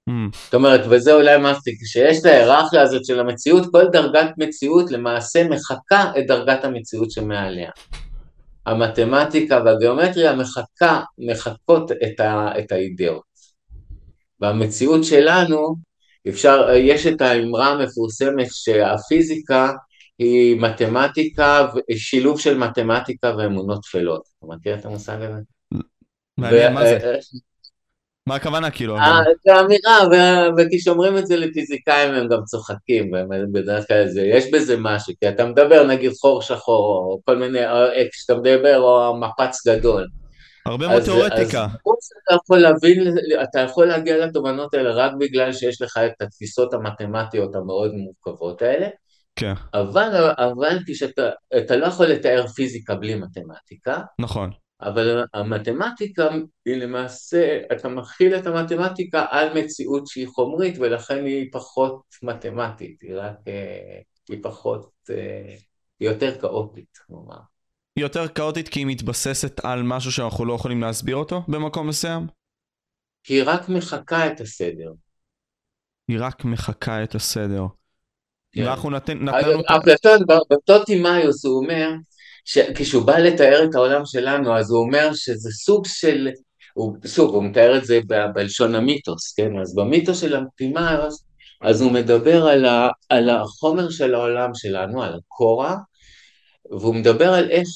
Mm. 0.09 0.37
זאת 0.43 0.53
אומרת, 0.53 0.81
וזה 0.89 1.13
אולי 1.13 1.37
מסטיק, 1.37 1.81
כשיש 1.83 2.19
את 2.19 2.25
ההיררכיה 2.25 2.81
הזאת 2.81 3.05
של 3.05 3.19
המציאות, 3.19 3.71
כל 3.71 3.87
דרגת 3.91 4.29
מציאות 4.37 4.91
למעשה 4.91 5.47
מחקה 5.47 6.11
את 6.17 6.27
דרגת 6.27 6.63
המציאות 6.63 7.11
שמעליה. 7.11 7.71
המתמטיקה 8.65 9.61
והגיאומטריה 9.65 10.35
מחקה, 10.35 11.01
מחקות 11.17 11.91
את, 11.91 12.19
ה, 12.19 12.59
את 12.59 12.71
האידאות. 12.71 13.35
והמציאות 14.39 15.03
שלנו, 15.03 15.75
אפשר, 16.27 16.69
יש 16.75 17.07
את 17.07 17.21
האמרה 17.21 17.67
המפורסמת 17.67 18.47
שהפיזיקה 18.51 19.71
היא 20.19 20.61
מתמטיקה, 20.61 21.67
שילוב 21.95 22.39
של 22.39 22.57
מתמטיקה 22.57 23.35
ואמונות 23.37 23.81
טפלות. 23.83 24.21
אתה 24.37 24.47
מכיר 24.55 24.75
את 24.75 24.85
המושג 24.85 25.17
הזה? 25.21 25.41
מעניין, 26.37 26.73
מה 26.73 26.83
זה? 26.85 27.19
מה 28.29 28.35
הכוונה 28.35 28.71
כאילו? 28.71 28.97
אה, 28.97 29.19
זה 29.43 29.59
אמירה, 29.59 29.99
וכשאומרים 30.57 31.17
את 31.17 31.27
זה 31.27 31.37
לפיזיקאים 31.37 32.13
הם 32.13 32.27
גם 32.27 32.43
צוחקים, 32.43 33.11
בדרך 33.53 33.87
כלל 33.87 34.07
זה, 34.07 34.21
יש 34.21 34.51
בזה 34.53 34.75
משהו, 34.79 35.13
כי 35.19 35.29
אתה 35.29 35.45
מדבר 35.45 35.87
נגיד 35.87 36.11
חור 36.21 36.41
שחור, 36.41 37.11
או 37.11 37.19
כל 37.25 37.37
מיני, 37.37 37.59
כשאתה 38.11 38.35
מדבר, 38.35 38.79
או 38.81 39.19
מפץ 39.19 39.67
גדול. 39.67 40.07
הרבה 40.65 40.87
מאוד 40.87 41.03
תיאורטיקה. 41.03 41.63
אז 41.63 42.09
אתה 42.23 42.35
יכול 42.35 42.57
להבין, 42.57 43.15
אתה 43.43 43.59
יכול 43.59 43.85
להגיע 43.87 44.25
לתובנות 44.25 44.73
האלה 44.73 44.91
רק 44.91 45.11
בגלל 45.19 45.53
שיש 45.53 45.81
לך 45.81 45.97
את 46.05 46.21
התפיסות 46.21 46.73
המתמטיות 46.73 47.55
המאוד 47.55 47.91
מורכבות 47.93 48.61
האלה. 48.61 48.87
כן. 49.35 49.53
אבל, 49.73 50.31
אבל 50.37 50.77
כשאתה 50.87 51.75
לא 51.75 51.85
יכול 51.85 52.05
לתאר 52.05 52.47
פיזיקה 52.47 52.95
בלי 52.95 53.15
מתמטיקה. 53.15 53.99
נכון. 54.21 54.49
אבל 54.81 55.23
המתמטיקה 55.33 56.29
היא 56.65 56.75
למעשה, 56.75 57.59
אתה 57.71 57.89
מכיל 57.89 58.35
את 58.35 58.47
המתמטיקה 58.47 59.25
על 59.29 59.63
מציאות 59.63 60.07
שהיא 60.07 60.27
חומרית 60.27 60.75
ולכן 60.79 61.25
היא 61.25 61.49
פחות 61.51 62.01
מתמטית, 62.23 63.01
היא 63.01 63.15
רק, 63.15 63.35
אה, 63.47 63.99
היא 64.29 64.43
פחות, 64.43 64.89
אה, 65.09 65.55
היא 65.99 66.09
יותר 66.09 66.41
כאוטית, 66.41 66.97
כלומר. 67.07 67.37
היא 67.95 68.03
יותר 68.03 68.27
כאוטית 68.27 68.69
כי 68.69 68.79
היא 68.79 68.85
מתבססת 68.85 69.65
על 69.65 69.83
משהו 69.83 70.11
שאנחנו 70.11 70.45
לא 70.45 70.53
יכולים 70.53 70.81
להסביר 70.81 71.15
אותו 71.15 71.41
במקום 71.47 71.87
מסוים? 71.87 72.27
היא 73.27 73.43
רק 73.45 73.69
מחקה 73.69 74.27
את 74.27 74.41
הסדר. 74.41 74.91
היא 76.07 76.17
רק 76.19 76.45
מחקה 76.45 77.03
את 77.03 77.15
הסדר. 77.15 77.63
כן. 78.51 78.63
אנחנו 78.63 78.89
נתן, 78.89 79.17
נתנו... 79.17 79.61
אפלטון, 79.77 80.19
באותו 80.49 80.83
תימאיוס 80.83 81.45
הוא 81.45 81.63
אומר 81.63 81.89
כשהוא 82.75 83.03
בא 83.03 83.17
לתאר 83.17 83.63
את 83.63 83.75
העולם 83.75 84.01
שלנו, 84.05 84.57
אז 84.57 84.71
הוא 84.71 84.83
אומר 84.83 85.13
שזה 85.13 85.49
סוג 85.51 85.87
של, 85.87 86.29
הוא, 86.73 86.95
שוב, 87.05 87.35
הוא 87.35 87.43
מתאר 87.43 87.77
את 87.77 87.85
זה 87.85 87.99
ב, 88.07 88.15
בלשון 88.33 88.75
המיתוס, 88.75 89.33
כן? 89.33 89.59
אז 89.61 89.75
במיתוס 89.75 90.21
של 90.21 90.35
הטימאוס, 90.35 91.25
אז 91.61 91.81
הוא 91.81 91.91
מדבר 91.91 92.47
על, 92.47 92.65
ה, 92.65 92.89
על 93.09 93.29
החומר 93.29 93.89
של 93.89 94.15
העולם 94.15 94.49
שלנו, 94.53 95.03
על 95.03 95.13
הקורה, 95.13 95.75
והוא 96.71 96.95
מדבר 96.95 97.33
על 97.33 97.51
איך 97.51 97.67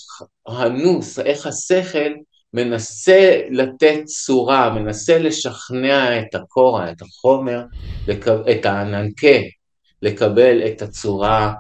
הנוס, 0.48 1.20
איך 1.20 1.48
השכל 1.48 2.12
מנסה 2.54 3.42
לתת 3.50 4.04
צורה, 4.06 4.70
מנסה 4.70 5.20
לשכנע 5.20 6.20
את 6.20 6.36
הקורה, 6.36 6.92
את 6.92 7.02
החומר, 7.02 7.64
את 8.52 8.66
העננקה, 8.66 9.38
לקבל 10.02 10.68
את 10.68 10.82
הצורה 10.82 11.54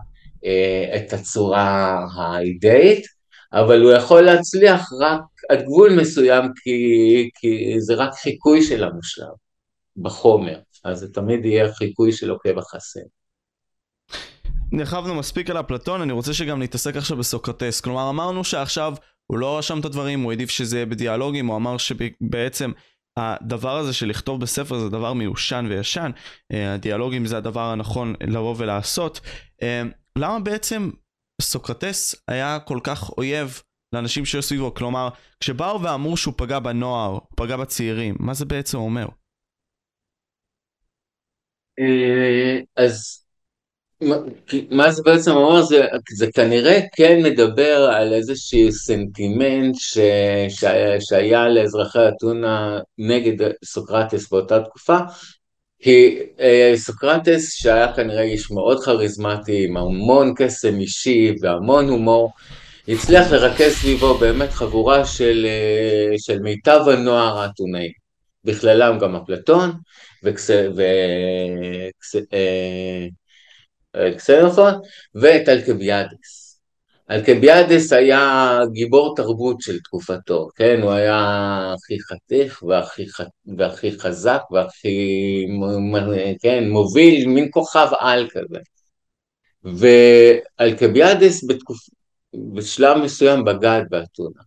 את 0.95 1.13
הצורה 1.13 1.99
האידאית, 2.17 3.05
אבל 3.53 3.81
הוא 3.81 3.91
יכול 3.91 4.21
להצליח 4.21 4.89
רק 5.01 5.21
עד 5.49 5.61
גבול 5.61 5.99
מסוים 5.99 6.43
כי, 6.63 7.29
כי 7.35 7.81
זה 7.81 7.93
רק 7.95 8.13
חיקוי 8.13 8.61
של 8.63 8.83
המושלם 8.83 9.33
בחומר, 9.97 10.59
אז 10.83 10.99
זה 10.99 11.13
תמיד 11.13 11.45
יהיה 11.45 11.73
חיקוי 11.73 12.11
של 12.11 12.29
עוקב 12.29 12.57
החסר. 12.57 12.99
נרחבנו 14.71 15.15
מספיק 15.15 15.49
על 15.49 15.59
אפלטון, 15.59 16.01
אני 16.01 16.13
רוצה 16.13 16.33
שגם 16.33 16.61
נתעסק 16.61 16.95
עכשיו 16.95 17.17
בסוקרטס. 17.17 17.81
כלומר, 17.81 18.09
אמרנו 18.09 18.43
שעכשיו 18.43 18.93
הוא 19.25 19.37
לא 19.37 19.57
רשם 19.57 19.79
את 19.79 19.85
הדברים, 19.85 20.21
הוא 20.21 20.31
העדיף 20.31 20.49
שזה 20.49 20.77
יהיה 20.77 20.85
בדיאלוגים, 20.85 21.47
הוא 21.47 21.55
אמר 21.55 21.77
שבעצם 21.77 22.71
הדבר 23.17 23.77
הזה 23.77 23.93
של 23.93 24.07
לכתוב 24.07 24.41
בספר 24.41 24.79
זה 24.79 24.89
דבר 24.89 25.13
מיושן 25.13 25.65
וישן, 25.69 26.11
אה, 26.51 26.73
הדיאלוגים 26.73 27.25
זה 27.25 27.37
הדבר 27.37 27.61
הנכון 27.61 28.13
לבוא 28.21 28.55
ולעשות. 28.57 29.19
למה 30.19 30.39
בעצם 30.39 30.89
סוקרטס 31.41 32.15
היה 32.27 32.59
כל 32.59 32.79
כך 32.83 33.09
אויב 33.17 33.61
לאנשים 33.93 34.25
שהיו 34.25 34.41
סביבו? 34.41 34.73
כלומר, 34.73 35.09
כשבאו 35.39 35.81
ואמרו 35.81 36.17
שהוא 36.17 36.33
פגע 36.37 36.59
בנוער, 36.59 37.17
פגע 37.35 37.57
בצעירים, 37.57 38.15
מה 38.19 38.33
זה 38.33 38.45
בעצם 38.45 38.77
אומר? 38.77 39.05
אה, 41.79 42.59
אז 42.75 43.25
מה 44.71 44.91
זה 44.91 45.03
בעצם 45.05 45.31
אומר? 45.31 45.61
זה, 45.61 45.85
זה 46.17 46.27
כנראה 46.31 46.79
כן 46.95 47.19
מדבר 47.23 47.89
על 47.93 48.13
איזשהו 48.13 48.71
סנטימנט 48.71 49.75
ש, 49.75 49.97
שהיה, 50.49 51.01
שהיה 51.01 51.47
לאזרחי 51.47 51.99
אתונה 52.07 52.79
נגד 52.97 53.51
סוקרטס 53.65 54.29
באותה 54.29 54.63
תקופה, 54.63 54.97
כי 55.79 56.19
אה, 56.39 56.73
סוקרטס 56.75 57.53
שהיה 57.53 57.93
כנראה 57.93 58.21
איש 58.21 58.51
מאוד 58.51 58.83
כריזמטי 58.83 59.65
עם 59.65 59.77
המון 59.77 60.33
קסם 60.37 60.79
אישי 60.79 61.35
והמון 61.41 61.89
הומור 61.89 62.31
הצליח 62.87 63.31
לרכז 63.31 63.71
סביבו 63.71 64.13
באמת 64.17 64.49
חבורה 64.49 65.05
של, 65.05 65.45
אה, 65.49 66.13
של 66.17 66.39
מיטב 66.39 66.81
הנוער 66.87 67.37
האתונאי 67.37 67.91
בכללם 68.43 68.97
גם 68.99 69.15
אפלטון 69.15 69.71
וקסנופון 73.93 74.73
אה, 74.73 74.79
ואת 75.15 75.49
אלקביאדס 75.49 76.38
אלקביאדס 77.11 77.93
היה 77.93 78.59
גיבור 78.71 79.15
תרבות 79.15 79.61
של 79.61 79.79
תקופתו, 79.79 80.47
כן? 80.55 80.81
הוא 80.81 80.91
היה 80.91 81.73
הכי 81.73 82.01
חתיך 82.01 82.63
והכי, 82.63 83.05
והכי 83.57 83.99
חזק 83.99 84.41
והכי 84.51 85.45
כן, 86.41 86.69
מוביל, 86.69 87.27
מין 87.27 87.47
כוכב 87.51 87.87
על 87.99 88.27
כזה. 88.29 88.59
ואלקביאדס 89.63 91.43
בתקופ... 91.47 91.77
בשלב 92.53 92.97
מסוים 92.97 93.45
בגד 93.45 93.81
באתונה. 93.89 94.41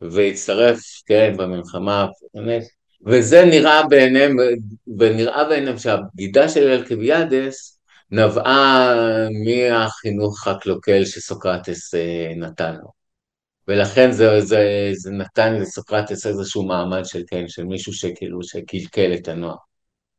והצטרף, 0.00 0.80
כן, 1.06 1.34
במלחמה, 1.36 2.06
וזה 3.06 3.44
נראה 3.44 3.86
בעיניהם, 3.86 4.36
ונראה 4.98 5.44
בעיניהם 5.44 5.78
שהבגידה 5.78 6.48
של 6.48 6.68
אלקביאדס 6.68 7.79
נבעה 8.10 8.94
מהחינוך 9.44 10.46
הקלוקל 10.46 11.04
שסוקרטס 11.04 11.94
אה, 11.94 12.32
נתן 12.36 12.74
לו. 12.74 13.00
ולכן 13.68 14.12
זה, 14.12 14.40
זה, 14.40 14.90
זה 14.92 15.10
נתן 15.10 15.54
לסוקרטס 15.54 16.26
איזשהו 16.26 16.66
מעמד 16.66 17.04
של 17.04 17.22
כן, 17.26 17.44
של 17.48 17.64
מישהו 17.64 17.92
שכאילו, 17.92 18.42
שקלקל 18.42 19.14
את 19.14 19.28
הנוער. 19.28 19.56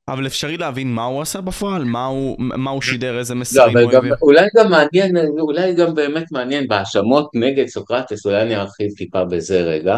אבל 0.07 0.27
אפשרי 0.27 0.57
להבין 0.57 0.93
מה 0.93 1.03
הוא 1.03 1.21
עשה 1.21 1.41
בפועל? 1.41 1.83
מה 1.83 2.05
הוא, 2.05 2.35
מה 2.39 2.71
הוא 2.71 2.81
שידר, 2.81 3.19
איזה 3.19 3.33
לא, 3.33 3.39
מסרים 3.39 3.77
אבל 3.77 3.83
הוא 3.83 3.91
גם, 3.91 3.95
העביר? 3.95 4.15
אולי 4.21 4.47
גם 4.55 4.71
מעניין, 4.71 5.17
אולי 5.39 5.73
גם 5.73 5.95
באמת 5.95 6.31
מעניין 6.31 6.67
בהאשמות 6.67 7.29
נגד 7.33 7.67
סוקרטס, 7.67 8.25
אולי 8.25 8.41
אני 8.41 8.55
ארחיב 8.55 8.89
טיפה 8.97 9.25
בזה 9.25 9.61
רגע. 9.61 9.97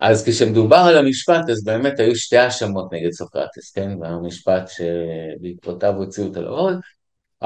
אז 0.00 0.28
כשמדובר 0.28 0.76
על 0.76 0.98
המשפט, 0.98 1.50
אז 1.50 1.64
באמת 1.64 1.98
היו 2.00 2.16
שתי 2.16 2.36
האשמות 2.36 2.92
נגד 2.92 3.10
סוקרטס, 3.10 3.70
כן? 3.70 3.90
והמשפט 4.00 4.68
שבעקבותיו 4.68 5.94
הוציאו 5.94 6.26
אותו 6.26 6.42
להורג. 6.42 6.76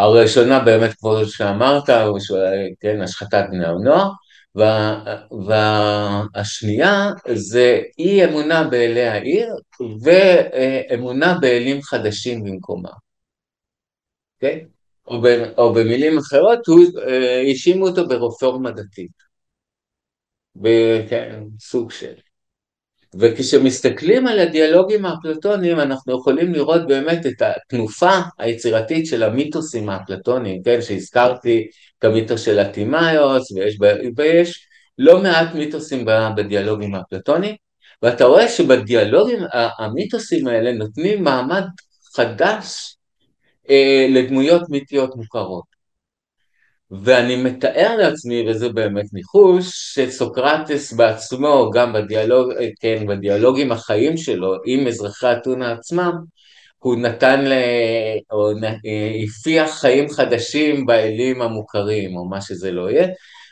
הראשונה 0.04 0.60
באמת, 0.60 0.94
כמו 0.94 1.26
שאמרת, 1.26 1.90
כן, 2.80 3.02
השחתת 3.02 3.44
בני 3.50 3.66
הנוער, 3.66 4.10
וה, 4.54 5.04
והשנייה 5.46 7.10
זה 7.34 7.80
אי 7.98 8.24
אמונה 8.24 8.64
באלי 8.64 9.06
העיר 9.06 9.54
ואמונה 10.02 11.38
באלים 11.40 11.82
חדשים 11.82 12.44
במקומה. 12.44 12.90
אוקיי? 14.34 14.66
או, 15.06 15.20
ב, 15.20 15.26
או 15.58 15.74
במילים 15.74 16.18
אחרות, 16.18 16.66
הוא 16.66 16.80
האשימו 17.46 17.88
אותו 17.88 18.08
ברפורמה 18.08 18.70
דתית. 18.70 19.30
כן, 21.08 21.44
סוג 21.60 21.90
של. 21.90 22.14
וכשמסתכלים 23.18 24.27
על 24.27 24.38
הדיאלוגים 24.38 25.05
האפלטוניים 25.05 25.81
אנחנו 25.81 26.18
יכולים 26.18 26.53
לראות 26.53 26.87
באמת 26.87 27.27
את 27.27 27.42
התנופה 27.42 28.20
היצירתית 28.38 29.07
של 29.07 29.23
המיתוסים 29.23 29.88
האפלטוניים, 29.88 30.62
כן, 30.62 30.83
שהזכרתי 30.83 31.66
את 31.99 32.05
המיתוס 32.05 32.42
של 32.42 32.59
הטימאיוס 32.59 33.53
ויש, 33.53 33.79
ויש 34.16 34.66
לא 34.99 35.23
מעט 35.23 35.55
מיתוסים 35.55 36.07
בדיאלוגים 36.37 36.94
האפלטוניים. 36.94 37.55
ואתה 38.03 38.25
רואה 38.25 38.49
שבדיאלוגים 38.49 39.38
המיתוסים 39.79 40.46
האלה 40.46 40.73
נותנים 40.73 41.25
מעמד 41.25 41.64
חדש 42.16 42.96
אה, 43.70 44.07
לדמויות 44.11 44.62
מיתיות 44.68 45.16
מוכרות 45.16 45.69
ואני 46.90 47.37
מתאר 47.37 47.96
לעצמי, 47.96 48.50
וזה 48.50 48.68
באמת 48.68 49.07
ניחוש, 49.12 49.94
שסוקרטס 49.94 50.92
בעצמו, 50.92 51.70
גם 51.74 51.92
בדיאלוג, 51.92 52.53
כן, 52.81 53.07
בדיאלוגים 53.09 53.72
החיים 53.72 54.16
שלו 54.16 54.55
עם 54.66 54.87
אזרחי 54.87 55.33
אתונה 55.33 55.72
עצמם, 55.72 56.12
הוא 56.79 56.96
נתן, 56.96 57.44
ל... 57.44 57.53
או 58.33 58.50
הפיח 59.24 59.70
חיים 59.81 60.09
חדשים 60.09 60.87
באלים 60.87 61.42
המוכרים, 61.42 62.16
או 62.16 62.24
מה 62.24 62.40
שזה 62.40 62.70
לא 62.70 62.90
יהיה, 62.90 63.09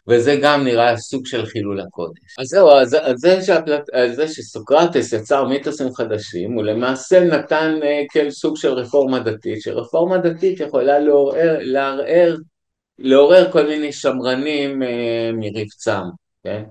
וזה 0.09 0.37
גם 0.43 0.65
נראה 0.65 0.97
סוג 0.97 1.27
של 1.27 1.47
חילול 1.47 1.81
הקודש. 1.81 2.37
אז 2.39 2.47
זהו, 2.47 2.71
אז, 2.71 2.97
אז 3.03 3.17
זה, 3.19 3.43
שהפלט... 3.43 3.91
אז 3.93 4.17
זה 4.17 4.29
שסוקרטס 4.29 5.13
יצר 5.13 5.45
מיתוסים 5.45 5.95
חדשים, 5.95 6.53
הוא 6.53 6.65
למעשה 6.65 7.21
נתן 7.21 7.79
כן, 8.13 8.31
סוג 8.31 8.57
של 8.57 8.73
רפורמה 8.73 9.19
דתית, 9.19 9.63
שרפורמה 9.63 10.19
דתית 10.19 10.61
יכולה 10.61 10.99
לערער 11.61 12.37
לעורר 12.99 13.53
כל 13.53 13.67
מיני 13.67 13.93
שמרנים 13.93 14.83
אה, 14.83 15.31
מרבצם, 15.33 16.03
כן? 16.45 16.63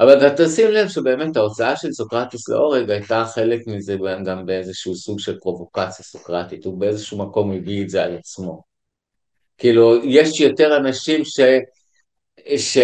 אבל 0.00 0.18
אתה 0.18 0.44
תשים 0.44 0.70
לב 0.70 0.88
שבאמת 0.88 1.36
ההוצאה 1.36 1.76
של 1.76 1.92
סוקרטס 1.92 2.48
להורג 2.48 2.90
הייתה 2.90 3.24
חלק 3.34 3.66
מזה 3.66 3.96
גם 4.24 4.46
באיזשהו 4.46 4.94
סוג 4.94 5.20
של 5.20 5.38
פרובוקציה 5.38 6.04
סוקרטית, 6.04 6.64
הוא 6.64 6.80
באיזשהו 6.80 7.18
מקום 7.18 7.52
הביא 7.52 7.82
את 7.82 7.90
זה 7.90 8.04
על 8.04 8.16
עצמו. 8.16 8.62
כאילו, 9.58 10.04
יש 10.04 10.40
יותר 10.40 10.76
אנשים 10.76 11.24
ש... 11.24 11.40
ש... 12.56 12.78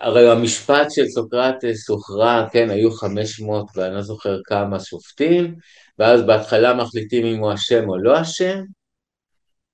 הרי 0.00 0.30
המשפט 0.30 0.90
של 0.90 1.06
סוקרטס 1.06 1.88
הוכרע, 1.88 2.46
כן, 2.52 2.70
היו 2.70 2.90
500 2.90 3.66
ואני 3.74 3.94
לא 3.94 4.02
זוכר 4.02 4.38
כמה 4.44 4.80
שופטים, 4.80 5.54
ואז 5.98 6.22
בהתחלה 6.22 6.74
מחליטים 6.74 7.26
אם 7.26 7.38
הוא 7.38 7.54
אשם 7.54 7.88
או 7.88 7.98
לא 7.98 8.20
אשם, 8.20 8.60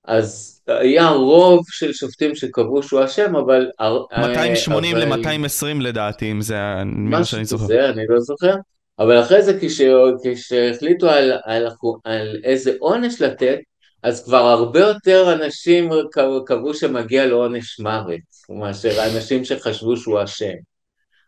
אז 0.07 0.61
היה 0.67 1.09
רוב 1.09 1.65
של 1.69 1.93
שופטים 1.93 2.35
שקבעו 2.35 2.83
שהוא 2.83 3.05
אשם, 3.05 3.35
אבל... 3.35 3.69
280 4.17 4.97
אבל... 4.97 5.05
ל-220 5.05 5.81
לדעתי, 5.81 6.31
אם 6.31 6.41
זה 6.41 6.57
מה 6.85 7.23
שאני 7.23 7.45
זוכר. 7.45 7.63
כזה, 7.63 7.89
אני 7.89 8.03
לא 8.09 8.19
זוכר. 8.19 8.55
אבל 8.99 9.21
אחרי 9.21 9.43
זה 9.43 9.59
כשהחליטו 10.23 11.09
על, 11.09 11.31
על, 11.43 11.67
על 12.03 12.41
איזה 12.43 12.73
עונש 12.79 13.21
לתת, 13.21 13.59
אז 14.03 14.25
כבר 14.25 14.37
הרבה 14.37 14.79
יותר 14.79 15.33
אנשים 15.33 15.89
קבעו 16.45 16.73
שמגיע 16.73 17.25
לו 17.25 17.37
עונש 17.37 17.79
מוות, 17.79 18.19
מאשר 18.49 18.99
האנשים 18.99 19.45
שחשבו 19.45 19.97
שהוא 19.97 20.23
אשם. 20.23 20.53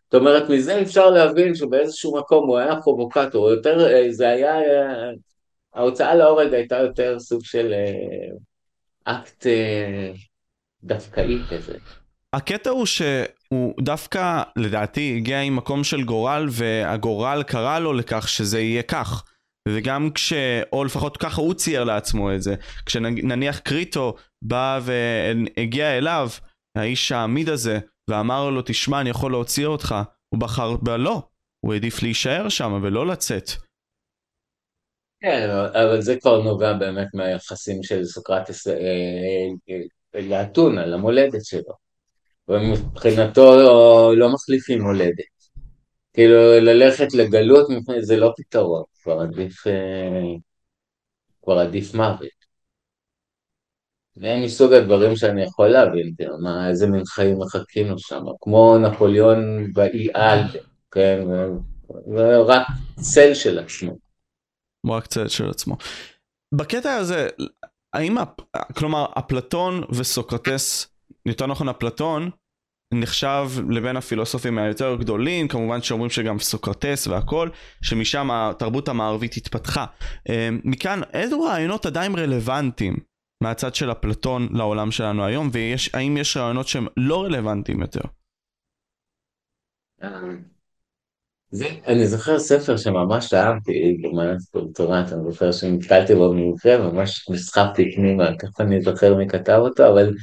זאת 0.04 0.20
אומרת, 0.20 0.48
מזה 0.50 0.82
אפשר 0.82 1.10
להבין 1.10 1.54
שבאיזשהו 1.54 2.16
מקום 2.16 2.48
הוא 2.48 2.58
היה 2.58 2.80
פרובוקטור, 2.80 3.50
יותר, 3.50 3.88
זה 4.10 4.28
היה, 4.28 4.54
ההוצאה 5.74 6.14
להורג 6.14 6.54
הייתה 6.54 6.76
יותר 6.76 7.18
סוג 7.18 7.44
של 7.44 7.74
אקט 9.10 9.46
דווקאי 10.84 11.38
כזה. 11.50 11.78
הקטע 12.32 12.70
הוא 12.70 12.86
שהוא 12.86 13.74
דווקא, 13.80 14.42
לדעתי, 14.56 15.14
הגיע 15.16 15.40
עם 15.40 15.56
מקום 15.56 15.84
של 15.84 16.04
גורל, 16.04 16.46
והגורל 16.50 17.42
קרא 17.42 17.78
לו 17.78 17.92
לכך 17.92 18.28
שזה 18.28 18.60
יהיה 18.60 18.82
כך. 18.82 19.24
וגם 19.68 20.10
כש... 20.14 20.32
או 20.72 20.84
לפחות 20.84 21.16
ככה 21.16 21.40
הוא 21.40 21.54
צייר 21.54 21.84
לעצמו 21.84 22.34
את 22.34 22.42
זה. 22.42 22.54
כשנניח 22.86 23.58
קריטו 23.58 24.14
בא 24.42 24.80
והגיע 24.82 25.98
אליו, 25.98 26.28
האיש 26.76 27.12
העמיד 27.12 27.48
הזה, 27.48 27.78
ואמר 28.08 28.50
לו, 28.50 28.62
תשמע, 28.64 29.00
אני 29.00 29.10
יכול 29.10 29.32
להוציא 29.32 29.66
אותך, 29.66 29.94
הוא 30.28 30.40
בחר 30.40 30.76
בלא. 30.76 31.22
הוא 31.60 31.72
העדיף 31.72 32.02
להישאר 32.02 32.48
שם 32.48 32.80
ולא 32.82 33.06
לצאת. 33.06 33.50
כן, 35.20 35.50
אבל 35.50 36.00
זה 36.00 36.16
כבר 36.20 36.42
נובע 36.42 36.72
באמת 36.72 37.06
מהיחסים 37.14 37.82
של 37.82 38.04
סוקרטס 38.04 38.66
לאתונה, 40.14 40.86
למולדת 40.86 41.44
שלו. 41.44 41.88
ומבחינתו 42.48 43.56
לא 44.16 44.28
מחליפים 44.34 44.82
מולדת. 44.82 45.38
כאילו 46.12 46.60
ללכת 46.60 47.14
לגלות 47.14 47.68
זה 48.00 48.16
לא 48.16 48.32
פתרון, 48.36 48.82
כבר 49.02 49.20
עדיף, 49.20 49.64
כבר 51.42 51.58
עדיף 51.58 51.94
מוות. 51.94 52.38
זה 54.14 54.36
מסוג 54.44 54.72
הדברים 54.72 55.16
שאני 55.16 55.42
יכול 55.42 55.68
להבין, 55.68 56.14
מה, 56.40 56.68
איזה 56.68 56.86
מין 56.86 57.04
חיים 57.04 57.38
מחכים 57.38 57.86
לו 57.86 57.98
שם, 57.98 58.24
כמו 58.40 58.78
נפוליאון 58.78 59.72
באי 59.72 60.08
על, 60.14 60.40
כן, 60.90 61.24
ורק 62.06 62.66
צל 63.00 63.34
של 63.34 63.58
עצמו. 63.58 64.07
הוא 64.86 64.94
רק 64.94 65.06
צל 65.06 65.28
של 65.28 65.50
עצמו. 65.50 65.76
בקטע 66.54 66.94
הזה, 66.94 67.28
האם, 67.94 68.16
כלומר, 68.76 69.06
אפלטון 69.18 69.82
וסוקרטס, 69.90 70.94
יותר 71.26 71.46
נכון 71.46 71.68
אפלטון, 71.68 72.30
נחשב 72.94 73.48
לבין 73.70 73.96
הפילוסופים 73.96 74.58
היותר 74.58 74.96
גדולים, 74.96 75.48
כמובן 75.48 75.82
שאומרים 75.82 76.10
שגם 76.10 76.38
סוקרטס 76.38 77.06
והכל, 77.06 77.48
שמשם 77.82 78.30
התרבות 78.30 78.88
המערבית 78.88 79.36
התפתחה. 79.36 79.86
מכאן, 80.64 81.00
איזה 81.12 81.36
רעיונות 81.36 81.86
עדיין 81.86 82.14
רלוונטיים 82.14 82.96
מהצד 83.42 83.74
של 83.74 83.92
אפלטון 83.92 84.48
לעולם 84.52 84.90
שלנו 84.90 85.24
היום, 85.24 85.50
והאם 85.52 86.16
יש 86.16 86.36
רעיונות 86.36 86.68
שהם 86.68 86.86
לא 86.96 87.24
רלוונטיים 87.24 87.80
יותר? 87.80 88.00
זה, 91.50 91.66
אני 91.86 92.06
זוכר 92.06 92.38
ספר 92.38 92.76
שממש 92.76 93.34
אהבתי, 93.34 93.96
במהלך 94.02 94.40
דוקטורט, 94.54 95.12
אני 95.12 95.32
זוכר 95.32 95.52
שנתקלתי 95.52 96.14
בו 96.14 96.30
במקרה, 96.30 96.78
ממש 96.78 97.28
נסחפתי 97.30 97.94
פנימה, 97.96 98.30
תכף 98.38 98.60
אני 98.60 98.80
זוכר 98.80 99.14
מי 99.14 99.28
כתב 99.28 99.58
אותו, 99.60 99.88
אבל 99.88 100.14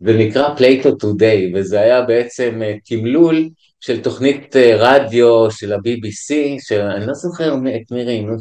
זה 0.00 0.12
נקרא 0.12 0.54
Plato 0.56 0.94
Today, 0.94 1.52
וזה 1.54 1.80
היה 1.80 2.02
בעצם 2.02 2.60
תמלול 2.84 3.48
של 3.80 4.02
תוכנית 4.02 4.56
רדיו 4.56 5.50
של 5.50 5.72
ה-BBC, 5.72 6.34
שאני 6.60 7.06
לא 7.06 7.14
זוכר 7.14 7.54
את 7.54 7.90
מי 7.90 8.04
ראינו, 8.04 8.36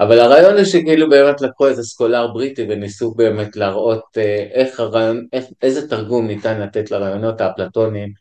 אבל 0.00 0.20
הרעיון 0.20 0.54
הוא 0.56 0.64
שכאילו 0.64 1.10
באמת 1.10 1.40
לקחו 1.40 1.66
איזה 1.66 1.82
סקולר 1.82 2.26
בריטי 2.26 2.66
וניסו 2.68 3.14
באמת 3.14 3.56
להראות 3.56 4.18
איך 4.52 4.80
הרעיון, 4.80 5.26
איך, 5.32 5.44
איזה 5.62 5.88
תרגום 5.88 6.26
ניתן 6.26 6.60
לתת 6.60 6.90
לרעיונות 6.90 7.40
האפלטוניים 7.40 8.12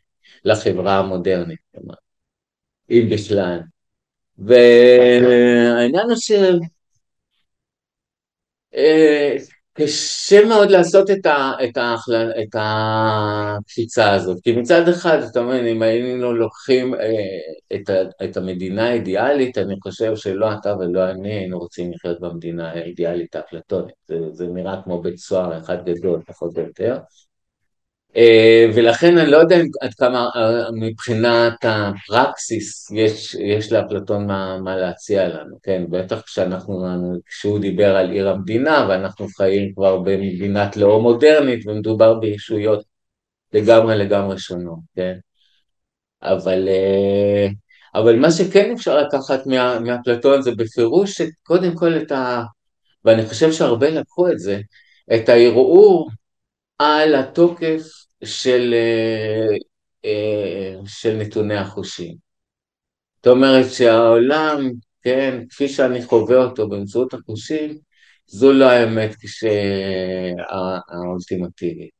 לחברה 0.45 0.99
המודרנית. 0.99 1.59
אם 2.93 3.09
בכלל. 3.11 3.59
והעניין 4.37 6.05
הוא 6.09 6.15
שקשה 9.75 10.45
מאוד 10.45 10.71
לעשות 10.71 11.09
את, 11.09 11.25
ה, 11.25 11.51
את, 11.63 11.77
ה, 11.77 11.95
את 12.41 12.55
הקפיצה 12.55 14.11
הזאת, 14.11 14.37
כי 14.43 14.51
מצד 14.51 14.89
אחד, 14.89 15.17
אתה 15.31 15.39
אומר, 15.39 15.71
אם 15.71 15.81
היינו 15.81 16.33
לוקחים 16.33 16.93
את, 17.75 17.89
ה, 17.89 18.01
את 18.23 18.37
המדינה 18.37 18.89
האידיאלית, 18.89 19.57
אני 19.57 19.75
חושב 19.83 20.15
שלא 20.15 20.53
אתה 20.53 20.75
ולא 20.79 21.09
אני 21.11 21.33
היינו 21.33 21.59
רוצים 21.59 21.91
לחיות 21.93 22.21
במדינה 22.21 22.71
האידיאלית 22.71 23.35
האפלטונית, 23.35 23.95
זה, 24.05 24.15
זה 24.31 24.47
נראה 24.47 24.81
כמו 24.83 25.01
בית 25.01 25.17
סוהר 25.17 25.57
אחד 25.57 25.85
גדול, 25.85 26.21
פחות 26.27 26.57
או 26.57 26.61
יותר. 26.61 26.97
אה, 28.17 28.65
ולכן 28.75 29.17
אני 29.17 29.31
לא 29.31 29.37
יודע 29.37 29.55
עד 29.81 29.93
כמה 29.93 30.29
אה, 30.35 30.71
מבחינת 30.73 31.53
הפרקסיס 31.63 32.91
יש, 32.91 33.35
יש 33.35 33.71
לאפלטון 33.71 34.27
מה, 34.27 34.57
מה 34.57 34.75
להציע 34.75 35.27
לנו, 35.27 35.57
כן, 35.63 35.83
בטח 35.89 36.21
כשאנחנו, 36.21 36.85
כשהוא 37.25 37.59
דיבר 37.59 37.95
על 37.95 38.11
עיר 38.11 38.29
המדינה 38.29 38.85
ואנחנו 38.89 39.27
חיים 39.27 39.73
כבר 39.73 39.97
במדינת 39.99 40.77
לאום 40.77 41.03
מודרנית 41.03 41.67
ומדובר 41.67 42.13
בישויות 42.13 42.83
לגמרי 43.53 43.97
לגמרי 43.97 44.39
שונות, 44.39 44.79
כן, 44.95 45.17
אבל, 46.23 46.67
אה, 46.67 47.47
אבל 47.95 48.15
מה 48.19 48.31
שכן 48.31 48.71
אפשר 48.71 48.97
לקחת 48.97 49.47
מה, 49.47 49.79
מאפלטון 49.79 50.41
זה 50.41 50.51
בפירוש 50.55 51.21
קודם 51.43 51.75
כל 51.75 51.97
את 51.97 52.11
ה... 52.11 52.43
ואני 53.05 53.25
חושב 53.25 53.51
שהרבה 53.51 53.89
לקחו 53.89 54.31
את 54.31 54.39
זה, 54.39 54.61
את 55.15 55.29
הערעור 55.29 56.09
על 56.79 57.15
התוקף 57.15 58.02
של, 58.23 58.73
אה, 58.73 59.57
אה, 60.05 60.75
של 60.85 61.17
נתוני 61.17 61.55
החושים. 61.55 62.15
זאת 63.15 63.27
אומרת 63.27 63.71
שהעולם, 63.71 64.71
כן, 65.01 65.43
כפי 65.49 65.69
שאני 65.69 66.05
חווה 66.05 66.37
אותו 66.37 66.69
באמצעות 66.69 67.13
החושים, 67.13 67.77
זו 68.27 68.53
לא 68.53 68.69
האמת 68.69 69.15
האולטימטיבית, 70.89 71.91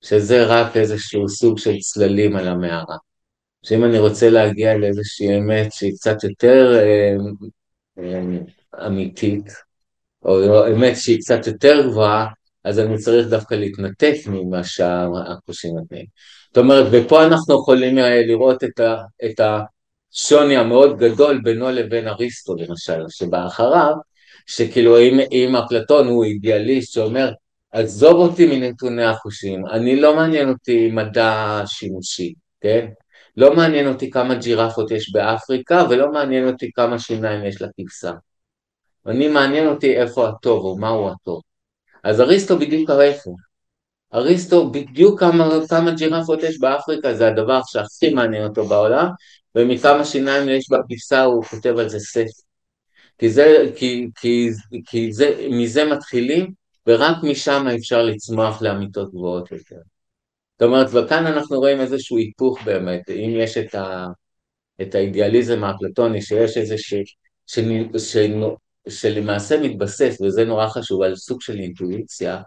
שזה 0.00 0.46
רק 0.46 0.76
איזשהו 0.76 1.28
סוג 1.28 1.58
של 1.58 1.78
צללים 1.78 2.36
על 2.36 2.48
המערה. 2.48 2.96
שאם 3.62 3.84
אני 3.84 3.98
רוצה 3.98 4.30
להגיע 4.30 4.78
לאיזושהי 4.78 5.38
אמת 5.38 5.72
שהיא 5.72 5.92
קצת 5.92 6.24
יותר 6.24 6.78
אה, 6.78 7.14
אמיתית, 8.86 9.46
או 10.24 10.66
אמת 10.66 10.96
שהיא 10.96 11.18
קצת 11.20 11.46
יותר 11.46 11.88
גבוהה, 11.88 12.26
אז 12.64 12.78
אני 12.78 12.98
צריך 12.98 13.26
דווקא 13.26 13.54
להתנתק 13.54 14.14
ממה 14.26 14.64
שהכושים 14.64 15.76
נותנים. 15.76 16.06
זאת 16.46 16.58
אומרת, 16.58 16.86
ופה 16.92 17.26
אנחנו 17.26 17.54
יכולים 17.54 17.98
אה, 17.98 18.26
לראות 18.26 18.64
את, 18.64 18.80
ה, 18.80 18.96
את 19.24 19.40
השוני 19.40 20.56
המאוד 20.56 20.98
גדול 20.98 21.40
בינו 21.44 21.70
לבין 21.70 22.08
אריסטו 22.08 22.54
למשל, 22.56 23.02
שבא 23.08 23.46
אחריו, 23.46 23.94
שכאילו 24.46 24.98
אם, 25.00 25.20
אם 25.32 25.56
אפלטון 25.56 26.08
הוא 26.08 26.24
אידיאליסט 26.24 26.92
שאומר, 26.92 27.32
עזוב 27.72 28.16
אותי 28.16 28.46
מנתוני 28.46 29.04
החושים, 29.04 29.66
אני 29.66 30.00
לא 30.00 30.16
מעניין 30.16 30.48
אותי 30.48 30.90
מדע 30.90 31.62
שימושי, 31.66 32.34
כן? 32.60 32.86
לא 33.36 33.56
מעניין 33.56 33.88
אותי 33.88 34.10
כמה 34.10 34.34
ג'ירפות 34.34 34.90
יש 34.90 35.12
באפריקה 35.12 35.84
ולא 35.90 36.12
מעניין 36.12 36.48
אותי 36.48 36.70
כמה 36.74 36.98
שיניים 36.98 37.44
יש 37.44 37.62
לכבשה. 37.62 38.12
אני 39.06 39.28
מעניין 39.28 39.66
אותי 39.66 39.96
איפה 39.96 40.28
הטוב 40.28 40.64
או 40.64 40.78
מהו 40.78 41.08
הטוב. 41.08 41.42
אז 42.04 42.20
אריסטו 42.20 42.58
בדיוק 42.58 42.90
ההפך. 42.90 43.30
אריסטו 44.14 44.70
בדיוק 44.70 45.20
כמה, 45.20 45.48
כמה 45.68 45.90
ג'ירפות 45.90 46.42
יש 46.42 46.60
באפריקה 46.60 47.14
זה 47.14 47.28
הדבר 47.28 47.60
שהכי 47.66 48.14
מעניין 48.14 48.44
אותו 48.44 48.64
בעולם 48.64 49.06
ומכמה 49.54 50.04
שיניים 50.04 50.48
יש 50.48 50.66
בכבשה 50.70 51.22
הוא 51.22 51.44
כותב 51.44 51.74
על 51.78 51.88
זה 51.88 51.98
ספר. 51.98 52.42
כי, 53.18 53.30
זה, 53.30 53.56
כי, 53.76 54.06
כי, 54.14 54.48
כי 54.86 55.12
זה, 55.12 55.46
מזה 55.50 55.84
מתחילים 55.84 56.52
ורק 56.86 57.16
משם 57.22 57.66
אפשר 57.78 58.02
לצמוח 58.02 58.62
לאמיתות 58.62 59.10
גבוהות 59.10 59.52
יותר. 59.52 59.76
זאת 60.52 60.62
אומרת, 60.62 60.86
וכאן 60.92 61.26
אנחנו 61.26 61.58
רואים 61.58 61.80
איזשהו 61.80 62.18
היפוך 62.18 62.62
באמת, 62.62 63.10
אם 63.10 63.34
יש 63.36 63.58
את, 63.58 63.74
ה, 63.74 64.06
את 64.82 64.94
האידיאליזם 64.94 65.64
האפלטוני, 65.64 66.22
שיש 66.22 66.56
איזה 66.56 66.78
ש, 66.78 66.94
ש, 67.46 67.58
ש, 67.98 68.16
שלמעשה 68.88 69.60
מתבסס, 69.60 70.18
וזה 70.20 70.44
נורא 70.44 70.68
חשוב, 70.68 71.02
על 71.02 71.16
סוג 71.16 71.42
של 71.42 71.58
אינטואיציה, 71.58 72.42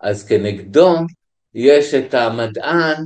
אז 0.00 0.26
כנגדו 0.28 0.94
יש 1.54 1.94
את 1.94 2.14
המדען 2.14 3.04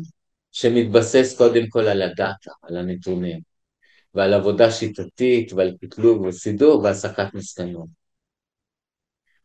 שמתבסס 0.53 1.35
קודם 1.39 1.69
כל 1.69 1.89
על 1.89 2.03
הדאטה, 2.03 2.51
על 2.63 2.77
הנתונים, 2.77 3.41
ועל 4.15 4.35
עבודה 4.35 4.71
שיטתית 4.71 5.53
ועל 5.53 5.77
קטלוג 5.81 6.23
וסידור 6.23 6.83
והסקת 6.83 7.35
מסקנות. 7.35 7.89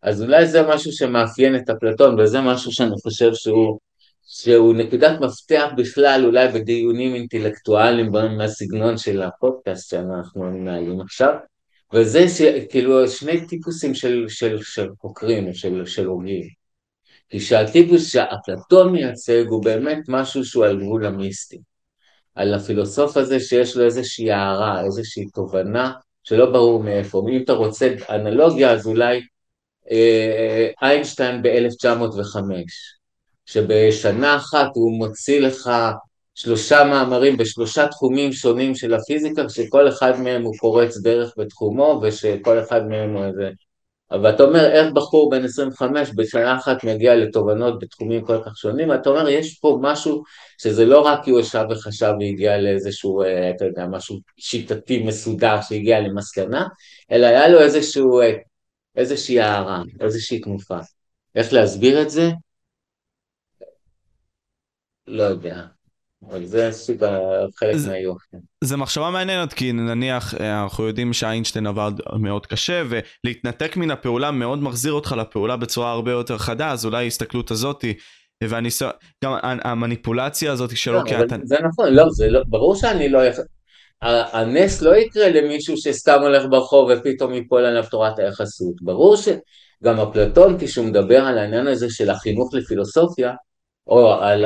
אז 0.02 0.22
אולי 0.22 0.48
זה 0.48 0.62
משהו 0.68 0.92
שמאפיין 0.92 1.56
את 1.56 1.70
אפלטון, 1.70 2.20
וזה 2.20 2.42
משהו 2.42 2.72
שאני 2.72 2.96
חושב 3.04 3.34
שהוא, 3.34 3.80
שהוא 4.22 4.76
נקודת 4.76 5.20
מפתח 5.22 5.66
בכלל 5.78 6.22
אולי 6.26 6.48
בדיונים 6.48 7.16
אינטלקטואליים 7.16 8.12
מהסגנון 8.38 8.98
של 8.98 9.22
הפודקאסט 9.22 9.90
שאנחנו 9.90 10.44
מנהלים 10.44 11.02
עכשיו, 11.02 11.34
וזה 11.94 12.26
כאילו 12.70 13.08
שני 13.08 13.48
טיפוסים 13.48 13.94
של, 13.94 14.26
של, 14.28 14.64
של 14.64 14.90
חוקרים, 15.02 15.54
של, 15.54 15.86
של 15.86 16.06
הוגים. 16.06 16.62
כי 17.30 17.40
שהטיפוס 17.40 18.12
שאפלטון 18.12 18.92
מייצג 18.92 19.44
הוא 19.48 19.64
באמת 19.64 20.00
משהו 20.08 20.46
שהוא 20.46 20.66
על 20.66 20.80
גבול 20.80 21.06
המיסטי. 21.06 21.58
על 22.36 22.54
הפילוסוף 22.54 23.18
הזה 23.18 23.40
שיש 23.40 23.78
לו 23.78 23.86
איזושהי 23.86 24.32
הערה, 24.32 24.84
איזושהי 24.86 25.26
תובנה 25.34 25.92
שלא 26.24 26.52
ברור 26.52 26.84
מאיפה. 26.84 27.26
אם 27.32 27.42
אתה 27.44 27.54
רוצה 27.54 27.94
אנלוגיה 28.10 28.72
אז 28.72 28.88
אולי 28.88 29.22
אה, 29.92 30.70
איינשטיין 30.82 31.42
ב-1905, 31.42 32.40
שבשנה 33.46 34.36
אחת 34.36 34.70
הוא 34.76 34.98
מוציא 34.98 35.42
לך 35.42 35.70
שלושה 36.36 36.84
מאמרים 36.84 37.38
בשלושה 37.38 37.88
תחומים 37.88 38.34
שונים 38.34 38.76
של 38.76 38.94
הפיזיקה, 38.94 39.50
שכל 39.50 39.90
אחד 39.90 40.20
מהם 40.20 40.44
הוא 40.44 40.54
פורץ 40.60 40.98
דרך 40.98 41.34
בתחומו, 41.38 42.02
ושכל 42.04 42.60
אחד 42.60 42.88
מהם 42.88 43.14
הוא 43.14 43.26
איזה... 43.26 43.50
אבל 44.12 44.30
אתה 44.30 44.44
אומר, 44.44 44.72
איך 44.72 44.94
בחור 44.94 45.30
בן 45.32 45.44
25 45.46 46.10
בשנה 46.16 46.58
אחת 46.58 46.84
מגיע 46.84 47.16
לתובנות 47.16 47.80
בתחומים 47.80 48.26
כל 48.26 48.38
כך 48.46 48.58
שונים, 48.58 48.94
אתה 48.94 49.10
אומר, 49.10 49.30
יש 49.30 49.60
פה 49.60 49.80
משהו 49.82 50.24
שזה 50.58 50.86
לא 50.86 51.02
רק 51.02 51.24
כי 51.24 51.32
הוא 51.32 51.40
ישב 51.40 51.66
וחשב 51.72 52.14
והגיע 52.20 52.58
לאיזשהו, 52.58 53.24
אה, 53.24 53.50
אתה 53.50 53.66
יודע, 53.66 53.88
משהו 53.88 54.20
שיטתי 54.38 55.04
מסודר 55.04 55.62
שהגיע 55.62 56.00
למסקנה, 56.00 56.68
אלא 57.12 57.26
היה 57.26 57.48
לו 57.48 57.60
איזשהו, 57.60 58.22
אה, 58.22 58.34
איזושהי 58.96 59.40
הערה, 59.40 59.82
איזושהי 60.00 60.40
תנופה. 60.40 60.80
איך 61.36 61.54
להסביר 61.54 62.02
את 62.02 62.10
זה? 62.10 62.30
לא 65.08 65.24
יודע. 65.24 65.81
אבל 66.30 66.46
זה 66.46 66.72
סוג 66.72 66.98
חלק 67.56 67.76
מהיופי. 67.88 68.38
זה 68.64 68.78
מחשבה 68.78 69.10
מעניינת 69.10 69.54
כי 69.54 69.72
נניח 69.72 70.34
אה, 70.34 70.64
אנחנו 70.64 70.88
יודעים 70.88 71.14
שאיינשטיין 71.14 71.68
עבד 71.68 71.92
מאוד 72.20 72.46
קשה 72.46 72.84
ולהתנתק 72.90 73.78
מן 73.78 73.92
הפעולה 73.92 74.32
מאוד 74.32 74.60
מחזיר 74.60 74.94
אותך 74.94 75.16
לפעולה 75.18 75.58
בצורה 75.58 75.92
הרבה 75.92 76.12
יותר 76.12 76.38
חדה 76.38 76.72
אז 76.72 76.86
אולי 76.86 77.04
ההסתכלות 77.04 77.52
הזאתי 77.52 77.94
והניסיון, 78.44 78.92
גם 79.24 79.38
המניפולציה 79.44 80.52
הזאת 80.52 80.78
שלו 80.78 80.94
לא, 80.94 81.10
כאתה... 81.10 81.36
זה 81.44 81.56
נכון, 81.70 81.94
לא, 81.94 82.10
זה 82.10 82.30
לא, 82.30 82.42
ברור 82.48 82.76
שאני 82.76 83.10
לא. 83.10 83.20
הנס 84.02 84.82
לא 84.82 84.96
יקרה 84.96 85.30
למישהו 85.30 85.78
שסתם 85.78 86.20
הולך 86.22 86.44
ברחוב 86.50 86.90
ופתאום 86.94 87.34
ייפול 87.34 87.66
עליו 87.66 87.84
תורת 87.92 88.20
היחסות. 88.20 88.76
ברור 88.82 89.16
שגם 89.18 90.00
אפלטון 90.00 90.58
כשהוא 90.60 90.86
מדבר 90.86 91.20
על 91.20 91.38
העניין 91.38 91.68
הזה 91.68 91.90
של 91.90 92.10
החינוך 92.10 92.54
לפילוסופיה, 92.54 93.34
או 93.88 94.14
על, 94.14 94.46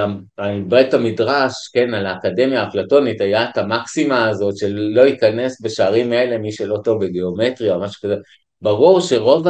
בית 0.68 0.94
המדרש, 0.94 1.54
כן, 1.74 1.94
על 1.94 2.06
האקדמיה 2.06 2.64
האפלטונית, 2.64 3.22
היה 3.22 3.50
את 3.50 3.58
המקסימה 3.58 4.30
הזאת 4.30 4.58
של 4.58 4.76
לא 4.76 5.02
ייכנס 5.02 5.62
בשערים 5.62 6.12
האלה 6.12 6.38
מי 6.38 6.52
שלא 6.52 6.78
טוב 6.84 7.06
בגיאומטריה 7.06 7.76
או 7.76 7.82
משהו 7.82 8.02
כזה. 8.02 8.16
ברור 8.62 9.02
שרוב. 9.02 9.48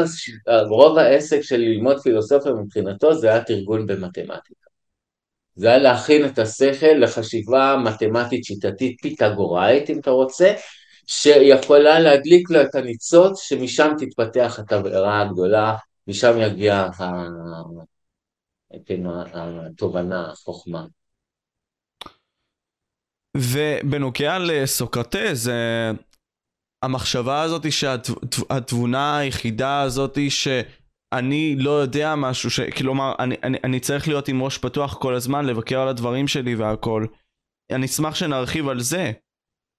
העסק 0.98 1.42
של 1.42 1.58
ללמוד 1.58 2.00
פילוסופיה 2.00 2.52
מבחינתו 2.52 3.14
זה 3.14 3.30
היה 3.30 3.44
תרגול 3.44 3.86
במתמטיקה. 3.86 4.66
זה 5.56 5.68
היה 5.68 5.78
להכין 5.78 6.26
את 6.26 6.40
השכל 6.40 6.94
לחשיבה 7.00 7.78
מתמטית 7.84 8.44
שיטתית 8.44 8.98
פיתגוראית, 9.02 9.90
אם 9.90 10.00
אתה 10.00 10.12
רוצה, 10.12 10.54
שיכולה 11.08 12.00
להדליק 12.00 12.50
לו 12.50 12.62
את 12.62 12.76
הניצוץ, 12.76 13.42
שמשם 13.42 13.92
תתפתח 13.98 14.60
התבערה 14.60 15.22
הגדולה, 15.22 15.76
משם 16.08 16.38
יגיע 16.42 16.88
כן, 18.86 19.02
התובנה, 19.66 20.32
החוכמה. 20.32 20.86
ובנוגע 23.38 24.40
לסוקרטז, 24.40 25.52
המחשבה 26.84 27.42
הזאת 27.42 27.72
שהתבונה 27.72 29.18
היחידה 29.18 29.82
הזאת 29.82 30.18
שאני 30.30 31.56
לא 31.58 31.72
יודע 31.72 32.16
משהו, 32.16 32.50
ש... 32.50 32.60
כלומר 32.60 33.14
אני, 33.20 33.36
אני, 33.44 33.58
אני 33.64 33.80
צריך 33.80 34.08
להיות 34.08 34.28
עם 34.28 34.44
ראש 34.44 34.58
פתוח 34.58 34.98
כל 34.98 35.16
הזמן, 35.16 35.46
לבקר 35.46 35.80
על 35.80 35.88
הדברים 35.88 36.28
שלי 36.28 36.56
והכל. 36.56 37.06
אני 37.72 37.86
אשמח 37.86 38.16
שנרחיב 38.16 38.68
על 38.68 38.80
זה. 38.80 39.12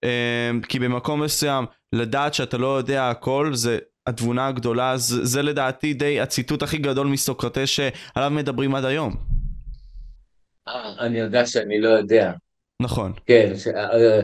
אמ, 0.04 0.60
כי 0.68 0.78
במקום 0.78 1.22
מסוים 1.22 1.64
לדעת 1.92 2.34
שאתה 2.34 2.58
לא 2.58 2.76
יודע 2.76 3.10
הכל 3.10 3.50
זה 3.54 3.78
התבונה 4.06 4.46
הגדולה, 4.46 4.96
זה, 4.96 5.24
זה 5.24 5.42
לדעתי 5.42 5.94
די 5.94 6.20
הציטוט 6.20 6.62
הכי 6.62 6.78
גדול 6.78 7.06
מסוקרטס 7.06 7.68
שעליו 7.68 8.30
מדברים 8.30 8.74
עד 8.74 8.84
היום. 8.84 9.16
אה, 10.68 10.94
אני 10.98 11.18
יודע 11.18 11.46
שאני 11.46 11.80
לא 11.80 11.88
יודע. 11.88 12.32
נכון. 12.82 13.12
כן, 13.26 13.52
ש... 13.56 13.66
אה, 13.66 14.20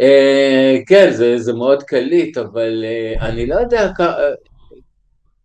אה, 0.00 0.76
כן, 0.86 1.10
זה, 1.10 1.38
זה 1.38 1.52
מאוד 1.52 1.82
קליט, 1.82 2.38
אבל 2.38 2.84
אה, 2.84 3.28
אני 3.28 3.46
לא 3.46 3.54
יודע 3.54 3.92
כ... 3.96 4.00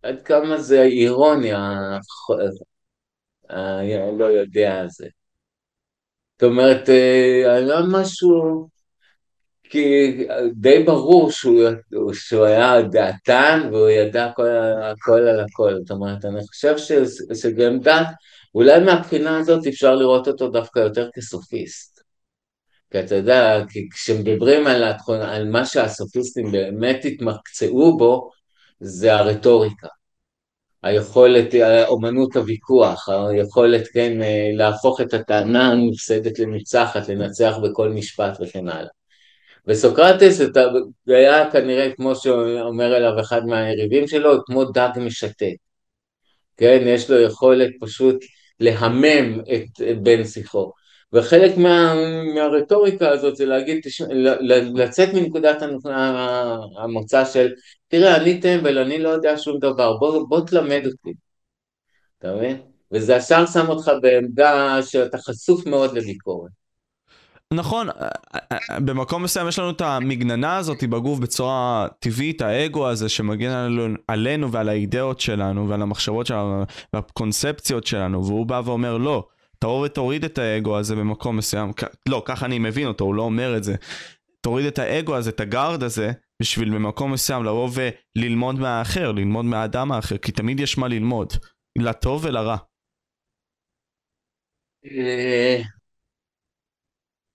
עד 0.02 0.22
כמה 0.22 0.58
זה 0.58 0.82
אירוניה. 0.82 1.98
הלא 3.50 4.24
יודע 4.24 4.80
הזה. 4.80 5.06
זאת 6.34 6.42
אומרת, 6.42 6.88
היה 6.88 7.80
משהו, 7.92 8.68
כי 9.70 10.26
די 10.52 10.82
ברור 10.82 11.30
שהוא, 11.30 11.70
שהוא 12.12 12.44
היה 12.44 12.82
דעתן 12.82 13.68
והוא 13.72 13.88
ידע 13.88 14.24
הכל, 14.24 14.48
הכל 14.82 15.20
על 15.20 15.40
הכל. 15.40 15.74
זאת 15.80 15.90
אומרת, 15.90 16.24
אני 16.24 16.46
חושב 16.46 16.74
שגם 17.34 17.78
דת, 17.78 18.06
אולי 18.54 18.80
מהבחינה 18.80 19.38
הזאת 19.38 19.66
אפשר 19.66 19.94
לראות 19.94 20.28
אותו 20.28 20.48
דווקא 20.48 20.78
יותר 20.78 21.08
כסופיסט. 21.14 22.00
כי 22.90 23.00
אתה 23.00 23.14
יודע, 23.14 23.62
כי 23.68 23.88
כשמדברים 23.94 24.66
על, 24.66 24.84
על 25.08 25.48
מה 25.48 25.64
שהסופיסטים 25.64 26.52
באמת 26.52 27.04
התמקצעו 27.04 27.96
בו, 27.96 28.30
זה 28.80 29.14
הרטוריקה. 29.14 29.88
היכולת, 30.82 31.54
אומנות 31.86 32.36
הוויכוח, 32.36 33.08
היכולת, 33.08 33.88
כן, 33.92 34.12
להפוך 34.56 35.00
את 35.00 35.14
הטענה 35.14 35.72
הנפסדת 35.72 36.38
לניצחת, 36.38 37.08
לנצח 37.08 37.56
בכל 37.62 37.88
משפט 37.88 38.38
וכן 38.40 38.68
הלאה. 38.68 38.90
וסוקרטס 39.66 40.40
היה 41.06 41.50
כנראה, 41.50 41.90
כמו 41.96 42.14
שאומר 42.14 42.96
אליו 42.96 43.20
אחד 43.20 43.46
מהיריבים 43.46 44.08
שלו, 44.08 44.44
כמו 44.46 44.64
דג 44.64 44.88
משתק. 44.96 45.54
כן, 46.56 46.82
יש 46.86 47.10
לו 47.10 47.20
יכולת 47.20 47.70
פשוט 47.80 48.16
להמם 48.60 49.40
את 49.40 49.96
בן 50.02 50.24
שיחו. 50.24 50.72
וחלק 51.12 51.56
מה, 51.56 51.94
מהרטוריקה 52.34 53.08
הזאת 53.08 53.36
זה 53.36 53.46
להגיד, 53.46 53.80
לצאת 54.74 55.08
מנקודת 55.14 55.62
המוצא 56.78 57.24
של, 57.24 57.52
תראה, 57.88 58.16
אני 58.16 58.40
טמבל, 58.40 58.78
אני 58.78 58.98
לא 58.98 59.08
יודע 59.08 59.38
שום 59.38 59.58
דבר, 59.58 59.96
בוא, 59.96 60.28
בוא 60.28 60.40
תלמד 60.46 60.82
אותי. 60.86 61.12
אתה 62.18 62.34
מבין? 62.34 62.62
וזה 62.92 63.14
ישר 63.14 63.46
שם 63.46 63.68
אותך 63.68 63.90
בעמדה 64.02 64.78
שאתה 64.82 65.18
חשוף 65.18 65.66
מאוד 65.66 65.98
לביקורת. 65.98 66.65
נכון, 67.54 67.88
במקום 68.84 69.22
מסוים 69.22 69.48
יש 69.48 69.58
לנו 69.58 69.70
את 69.70 69.80
המגננה 69.80 70.56
הזאת 70.56 70.84
בגוף 70.84 71.18
בצורה 71.18 71.86
טבעית, 71.98 72.42
האגו 72.42 72.88
הזה 72.88 73.08
שמגן 73.08 73.50
עלינו 74.08 74.52
ועל 74.52 74.68
האידאות 74.68 75.20
שלנו 75.20 75.68
ועל 75.68 75.82
המחשבות 75.82 76.26
שלנו 76.26 76.64
והקונספציות 76.92 77.86
שלנו, 77.86 78.24
והוא 78.24 78.46
בא 78.46 78.62
ואומר 78.64 78.96
לא, 78.98 79.28
תבוא 79.58 79.84
ותוריד 79.84 80.24
את 80.24 80.38
האגו 80.38 80.78
הזה 80.78 80.96
במקום 80.96 81.36
מסוים, 81.36 81.70
לא, 82.08 82.22
ככה 82.24 82.46
אני 82.46 82.58
מבין 82.58 82.86
אותו, 82.86 83.04
הוא 83.04 83.14
לא 83.14 83.22
אומר 83.22 83.56
את 83.56 83.64
זה. 83.64 83.74
תוריד 84.40 84.66
את 84.66 84.78
האגו 84.78 85.16
הזה, 85.16 85.30
את 85.30 85.40
הגארד 85.40 85.82
הזה, 85.82 86.12
בשביל 86.42 86.74
במקום 86.74 87.12
מסוים 87.12 87.44
לבוא 87.44 87.70
וללמוד 88.16 88.58
מהאחר, 88.58 89.12
ללמוד 89.12 89.44
מהאדם 89.44 89.92
האחר, 89.92 90.18
כי 90.18 90.32
תמיד 90.32 90.60
יש 90.60 90.78
מה 90.78 90.88
ללמוד, 90.88 91.32
לטוב 91.78 92.24
ולרע. 92.24 92.56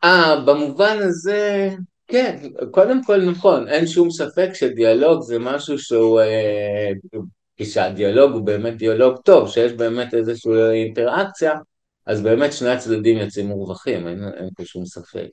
אה, 0.03 0.39
במובן 0.45 0.97
הזה, 1.01 1.69
כן, 2.07 2.37
קודם 2.71 3.03
כל 3.03 3.21
נכון, 3.21 3.67
אין 3.67 3.87
שום 3.87 4.11
ספק 4.11 4.49
שדיאלוג 4.53 5.21
זה 5.21 5.39
משהו 5.39 5.79
שהוא, 5.79 6.19
אה, 6.21 6.91
כשהדיאלוג 7.57 8.31
הוא 8.31 8.41
באמת 8.41 8.77
דיאלוג 8.77 9.17
טוב, 9.17 9.49
שיש 9.49 9.71
באמת 9.71 10.13
איזושהי 10.13 10.71
אינטראקציה, 10.71 11.53
אז 12.05 12.21
באמת 12.21 12.53
שני 12.53 12.69
הצדדים 12.69 13.17
יוצאים 13.17 13.47
מורווחים, 13.47 14.07
אין, 14.07 14.23
אין 14.37 14.49
פה 14.57 14.65
שום 14.65 14.85
ספק. 14.85 15.27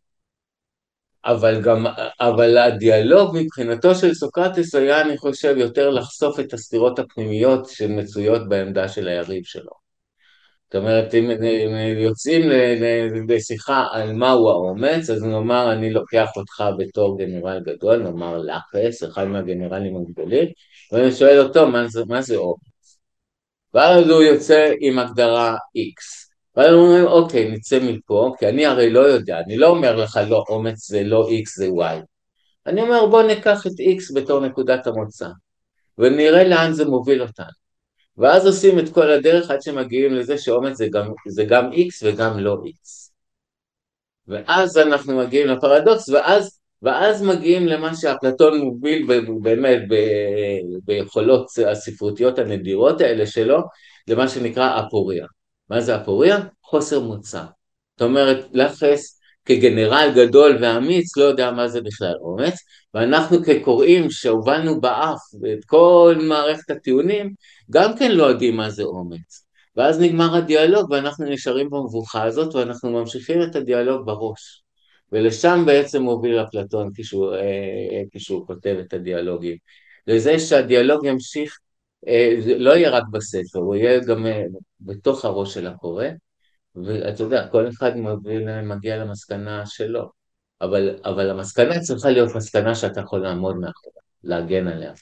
אבל 1.24 1.62
גם, 1.62 1.86
אבל 2.20 2.58
הדיאלוג 2.58 3.36
מבחינתו 3.36 3.94
של 3.94 4.14
סוקרטס 4.14 4.74
היה, 4.74 5.00
אני 5.00 5.18
חושב, 5.18 5.54
יותר 5.56 5.90
לחשוף 5.90 6.40
את 6.40 6.52
הסתירות 6.52 6.98
הפנימיות 6.98 7.68
שמצויות 7.68 8.48
בעמדה 8.48 8.88
של 8.88 9.08
היריב 9.08 9.44
שלו. 9.44 9.72
זאת 10.70 10.74
אומרת, 10.74 11.14
אם 11.14 11.30
יוצאים 11.98 12.42
לשיחה 13.28 13.86
על 13.92 14.12
מהו 14.12 14.48
האומץ, 14.48 15.10
אז 15.10 15.24
נאמר, 15.24 15.72
אני 15.72 15.90
לוקח 15.90 16.28
אותך 16.36 16.64
בתור 16.78 17.18
גנרל 17.18 17.60
גדול, 17.66 17.96
נאמר 17.96 18.38
לאפס, 18.38 19.04
אחד 19.04 19.24
מהגנרלים 19.24 19.96
הגדולים, 19.96 20.48
ואני 20.92 21.12
שואל 21.12 21.40
אותו, 21.40 21.68
מה 21.68 21.88
זה, 21.88 22.04
מה 22.08 22.22
זה 22.22 22.36
אומץ? 22.36 22.98
ואז 23.74 24.10
הוא 24.10 24.22
יוצא 24.22 24.72
עם 24.80 24.98
הגדרה 24.98 25.56
X. 25.56 26.28
ואז 26.56 26.74
אומרים, 26.74 27.04
אוקיי, 27.04 27.50
נצא 27.50 27.78
מפה, 27.82 28.34
כי 28.38 28.48
אני 28.48 28.66
הרי 28.66 28.90
לא 28.90 29.00
יודע, 29.00 29.40
אני 29.46 29.56
לא 29.56 29.68
אומר 29.68 29.96
לך, 29.96 30.20
לא, 30.28 30.44
אומץ 30.48 30.88
זה 30.88 31.02
לא 31.04 31.28
X, 31.28 31.44
זה 31.56 31.66
Y. 31.66 32.02
אני 32.66 32.82
אומר, 32.82 33.06
בוא 33.06 33.22
ניקח 33.22 33.66
את 33.66 33.72
X 33.72 34.14
בתור 34.14 34.40
נקודת 34.40 34.86
המוצא, 34.86 35.28
ונראה 35.98 36.44
לאן 36.44 36.72
זה 36.72 36.84
מוביל 36.84 37.22
אותנו. 37.22 37.67
ואז 38.18 38.46
עושים 38.46 38.78
את 38.78 38.88
כל 38.92 39.10
הדרך 39.10 39.50
עד 39.50 39.62
שמגיעים 39.62 40.14
לזה 40.14 40.38
שאומץ 40.38 40.76
זה 40.76 40.86
גם, 40.88 41.12
זה 41.28 41.44
גם 41.44 41.72
X 41.72 42.04
וגם 42.04 42.38
לא 42.38 42.56
X. 42.66 43.10
ואז 44.26 44.78
אנחנו 44.78 45.18
מגיעים 45.18 45.46
לפרדוקס, 45.46 46.08
ואז, 46.08 46.60
ואז 46.82 47.22
מגיעים 47.22 47.66
למה 47.66 47.96
שאפלטון 47.96 48.60
מוביל 48.60 49.06
באמת 49.42 49.82
ב, 49.88 49.94
ביכולות 50.84 51.46
הספרותיות 51.70 52.38
הנדירות 52.38 53.00
האלה 53.00 53.26
שלו, 53.26 53.58
למה 54.08 54.28
שנקרא 54.28 54.86
אפוריה. 54.86 55.26
מה 55.70 55.80
זה 55.80 55.96
אפוריה? 56.02 56.38
חוסר 56.62 57.00
מוצא. 57.00 57.42
זאת 57.92 58.02
אומרת, 58.02 58.46
לחס 58.52 59.17
כגנרל 59.48 60.12
גדול 60.16 60.58
ואמיץ 60.60 61.16
לא 61.16 61.24
יודע 61.24 61.50
מה 61.50 61.68
זה 61.68 61.80
בכלל 61.80 62.14
אומץ, 62.20 62.54
ואנחנו 62.94 63.38
כקוראים 63.44 64.10
שהובלנו 64.10 64.80
באף 64.80 65.20
את 65.52 65.64
כל 65.64 66.16
מערכת 66.28 66.70
הטיעונים, 66.70 67.34
גם 67.70 67.96
כן 67.98 68.12
לא 68.12 68.24
יודעים 68.24 68.56
מה 68.56 68.70
זה 68.70 68.82
אומץ. 68.82 69.46
ואז 69.76 70.00
נגמר 70.00 70.36
הדיאלוג 70.36 70.90
ואנחנו 70.90 71.24
נשארים 71.24 71.70
במבוכה 71.70 72.22
הזאת 72.22 72.54
ואנחנו 72.54 72.90
ממשיכים 72.90 73.42
את 73.42 73.56
הדיאלוג 73.56 74.06
בראש. 74.06 74.62
ולשם 75.12 75.62
בעצם 75.66 76.02
מוביל 76.02 76.42
אפלטון 76.42 76.90
כשהוא, 76.94 77.34
אה, 77.34 78.02
כשהוא 78.12 78.46
כותב 78.46 78.76
את 78.80 78.92
הדיאלוגים. 78.92 79.56
לזה 80.06 80.38
שהדיאלוג 80.38 81.04
ימשיך 81.04 81.58
אה, 82.08 82.34
לא 82.58 82.70
יהיה 82.70 82.90
רק 82.90 83.04
בספר, 83.12 83.58
הוא 83.58 83.74
יהיה 83.74 84.00
גם 84.00 84.26
אה, 84.26 84.42
בתוך 84.80 85.24
הראש 85.24 85.54
של 85.54 85.66
הקורא, 85.66 86.04
ואתה 86.76 87.22
יודע, 87.22 87.46
כל 87.46 87.68
אחד 87.68 87.96
מגיע, 87.96 88.62
מגיע 88.62 88.96
למסקנה 88.96 89.66
שלו, 89.66 90.10
אבל, 90.60 90.96
אבל 91.04 91.30
המסקנה 91.30 91.80
צריכה 91.80 92.10
להיות 92.10 92.34
מסקנה 92.34 92.74
שאתה 92.74 93.00
יכול 93.00 93.20
לעמוד 93.20 93.56
מאחוריה, 93.56 94.02
להגן 94.24 94.68
עליה. 94.68 94.92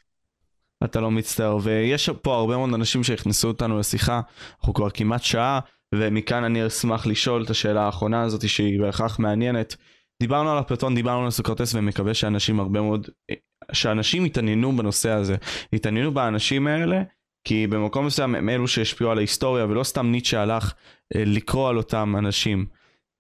אתה 0.84 1.00
לא 1.00 1.10
מצטער, 1.10 1.58
ויש 1.62 2.10
פה 2.10 2.36
הרבה 2.36 2.56
מאוד 2.56 2.74
אנשים 2.74 3.04
שהכנסו 3.04 3.48
אותנו 3.48 3.78
לשיחה, 3.78 4.20
אנחנו 4.58 4.74
כבר 4.74 4.90
כמעט 4.90 5.22
שעה, 5.22 5.60
ומכאן 5.94 6.44
אני 6.44 6.66
אשמח 6.66 7.06
לשאול 7.06 7.44
את 7.44 7.50
השאלה 7.50 7.82
האחרונה 7.82 8.22
הזאת 8.22 8.48
שהיא 8.48 8.80
בהכרח 8.80 9.18
מעניינת. 9.18 9.76
דיברנו 10.20 10.52
על 10.52 10.60
אפלטון, 10.60 10.94
דיברנו 10.94 11.24
על 11.24 11.30
סוקרטס, 11.30 11.74
ומקווה 11.74 12.14
שאנשים 12.14 12.60
הרבה 12.60 12.80
מאוד 12.80 13.08
שאנשים 13.72 14.26
יתעניינו 14.26 14.76
בנושא 14.76 15.10
הזה, 15.10 15.36
יתעניינו 15.72 16.14
באנשים 16.14 16.66
האלה, 16.66 17.02
כי 17.46 17.66
במקום 17.66 18.06
מסוים 18.06 18.34
הם 18.34 18.48
אלו 18.48 18.68
שהשפיעו 18.68 19.10
על 19.10 19.18
ההיסטוריה, 19.18 19.64
ולא 19.64 19.84
סתם 19.84 20.10
ניטשה 20.10 20.42
הלך 20.42 20.74
אה, 21.16 21.22
לקרוא 21.26 21.68
על 21.68 21.76
אותם 21.76 22.14
אנשים, 22.18 22.66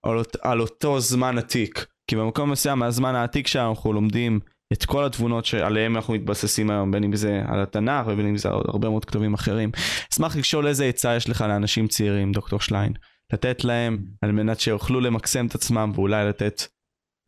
על, 0.06 0.18
על 0.42 0.60
אותו 0.60 1.00
זמן 1.00 1.38
עתיק. 1.38 1.86
כי 2.10 2.16
במקום 2.16 2.50
מסוים, 2.50 2.78
מהזמן 2.78 3.14
העתיק 3.14 3.46
שאנחנו 3.46 3.92
לומדים 3.92 4.40
את 4.72 4.84
כל 4.84 5.04
התבונות 5.04 5.44
שעליהם 5.44 5.96
אנחנו 5.96 6.14
מתבססים 6.14 6.70
היום, 6.70 6.90
בין 6.90 7.04
אם 7.04 7.16
זה 7.16 7.42
על 7.46 7.62
התנ"ך 7.62 8.06
ובין 8.06 8.26
אם 8.26 8.36
זה 8.36 8.48
על 8.48 8.54
הרבה 8.68 8.88
מאוד 8.88 9.04
כתבים 9.04 9.34
אחרים. 9.34 9.70
אשמח 10.12 10.36
לשאול 10.36 10.66
איזה 10.66 10.84
עצה 10.84 11.16
יש 11.16 11.28
לך 11.28 11.40
לאנשים 11.40 11.88
צעירים, 11.88 12.32
דוקטור 12.32 12.60
שליין, 12.60 12.92
לתת 13.32 13.64
להם 13.64 13.98
על 14.22 14.32
מנת 14.32 14.60
שיוכלו 14.60 15.00
למקסם 15.00 15.46
את 15.46 15.54
עצמם 15.54 15.92
ואולי 15.94 16.28
לתת 16.28 16.62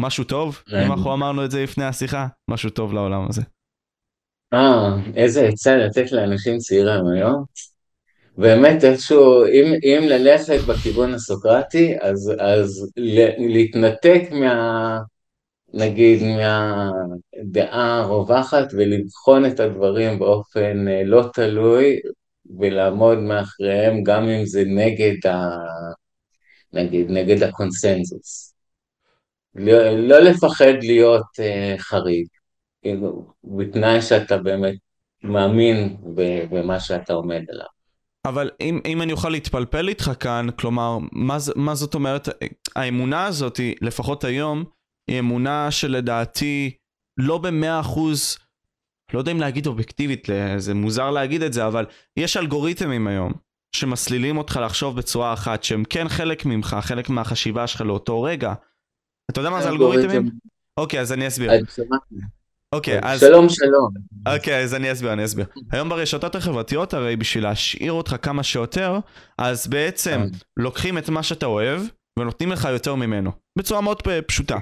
משהו 0.03 0.25
טוב, 0.25 0.63
אם 0.73 0.93
אנחנו 0.93 1.15
אמרנו 1.15 1.45
את 1.45 1.51
זה 1.51 1.63
לפני 1.63 1.85
השיחה, 1.85 2.27
משהו 2.51 2.71
טוב 2.71 2.93
לעולם 2.93 3.27
הזה. 3.29 3.43
אה, 4.55 4.97
איזה 5.17 5.49
עצה 5.49 5.77
לתת 5.77 6.13
לאנשים 6.13 6.59
צעירים 6.59 7.07
היום. 7.07 7.45
באמת 8.39 8.85
איכשהו, 8.85 9.45
אם, 9.47 9.75
אם 9.83 10.03
ללכת 10.09 10.61
בכיוון 10.69 11.15
הסוקרטי, 11.15 11.95
אז, 12.01 12.33
אז 12.39 12.91
להתנתק 13.37 14.23
מה... 14.31 14.99
נגיד 15.75 16.23
מהדעה 16.23 18.01
הרווחת 18.01 18.69
ולבחון 18.73 19.47
את 19.47 19.61
הדברים 19.61 20.19
באופן 20.19 20.89
אה, 20.89 21.05
לא 21.05 21.25
תלוי 21.35 22.01
ולעמוד 22.59 23.19
מאחריהם 23.19 24.03
גם 24.03 24.29
אם 24.29 24.47
זה 24.47 24.65
נגד, 24.67 25.27
ה... 25.27 25.49
נגיד, 26.73 27.11
נגד 27.11 27.43
הקונסנזוס. 27.43 28.55
לא, 29.55 29.91
לא 29.91 30.19
לפחד 30.19 30.75
להיות 30.83 31.23
uh, 31.23 31.79
חריג, 31.79 32.27
כאילו, 32.83 33.33
בתנאי 33.45 34.03
שאתה 34.03 34.39
באמת 34.39 34.75
מאמין 35.23 35.97
במה 36.51 36.81
שאתה 36.81 37.13
עומד 37.13 37.43
עליו. 37.49 37.67
אבל 38.25 38.51
אם, 38.61 38.81
אם 38.87 39.03
אני 39.03 39.13
אוכל 39.13 39.29
להתפלפל 39.29 39.89
איתך 39.89 40.11
כאן, 40.21 40.47
כלומר, 40.59 40.99
מה, 41.13 41.37
מה 41.57 41.75
זאת 41.75 41.95
אומרת, 41.95 42.29
האמונה 42.77 43.27
הזאת, 43.27 43.61
לפחות 43.81 44.25
היום, 44.25 44.65
היא 45.11 45.19
אמונה 45.19 45.71
שלדעתי 45.71 46.77
לא 47.17 47.39
במאה 47.39 47.81
אחוז, 47.81 48.39
לא 49.13 49.19
יודע 49.19 49.33
אם 49.33 49.41
להגיד 49.41 49.67
אובייקטיבית, 49.67 50.29
זה 50.57 50.75
מוזר 50.75 51.11
להגיד 51.11 51.43
את 51.43 51.53
זה, 51.53 51.67
אבל 51.67 51.87
יש 52.17 52.37
אלגוריתמים 52.37 53.07
היום. 53.07 53.33
שמסלילים 53.77 54.39
אותך 54.39 54.61
לחשוב 54.65 54.97
בצורה 54.97 55.33
אחת, 55.33 55.65
שהם 55.65 55.85
כן 55.91 56.09
חלק 56.09 56.47
ממך, 56.47 56.77
חלק 56.81 57.09
מהחשיבה 57.09 57.67
שלך 57.67 57.81
לאותו 57.81 58.23
רגע. 58.23 58.55
אתה 59.31 59.41
יודע 59.41 59.51
מה 59.51 59.63
זה 59.63 59.69
אלגוריתמים? 59.69 60.31
אוקיי, 60.77 61.01
אז 61.01 61.13
אני 61.13 61.29
אסביר. 61.29 61.51
אוקיי, 62.75 63.01
אז... 63.03 63.21
שלום 63.21 63.49
שלום. 63.49 63.91
אוקיי, 64.35 64.63
אז 64.63 64.75
אני 64.75 64.93
אסביר, 64.93 65.13
אני 65.13 65.25
אסביר. 65.25 65.47
היום 65.73 65.89
ברשתות 65.89 66.35
החברתיות 66.35 66.95
הרי 66.95 67.17
בשביל 67.17 67.45
להשאיר 67.45 67.93
אותך 67.93 68.17
כמה 68.23 68.43
שיותר, 68.43 68.99
אז 69.39 69.67
בעצם 69.67 70.21
לוקחים 70.57 70.99
את 70.99 71.09
מה 71.09 71.23
שאתה 71.23 71.47
אוהב 71.47 71.83
ונותנים 72.19 72.53
לך 72.53 72.69
יותר 72.73 72.95
ממנו. 72.95 73.31
בצורה 73.59 73.81
מאוד 73.81 74.03
פשוטה. 74.27 74.57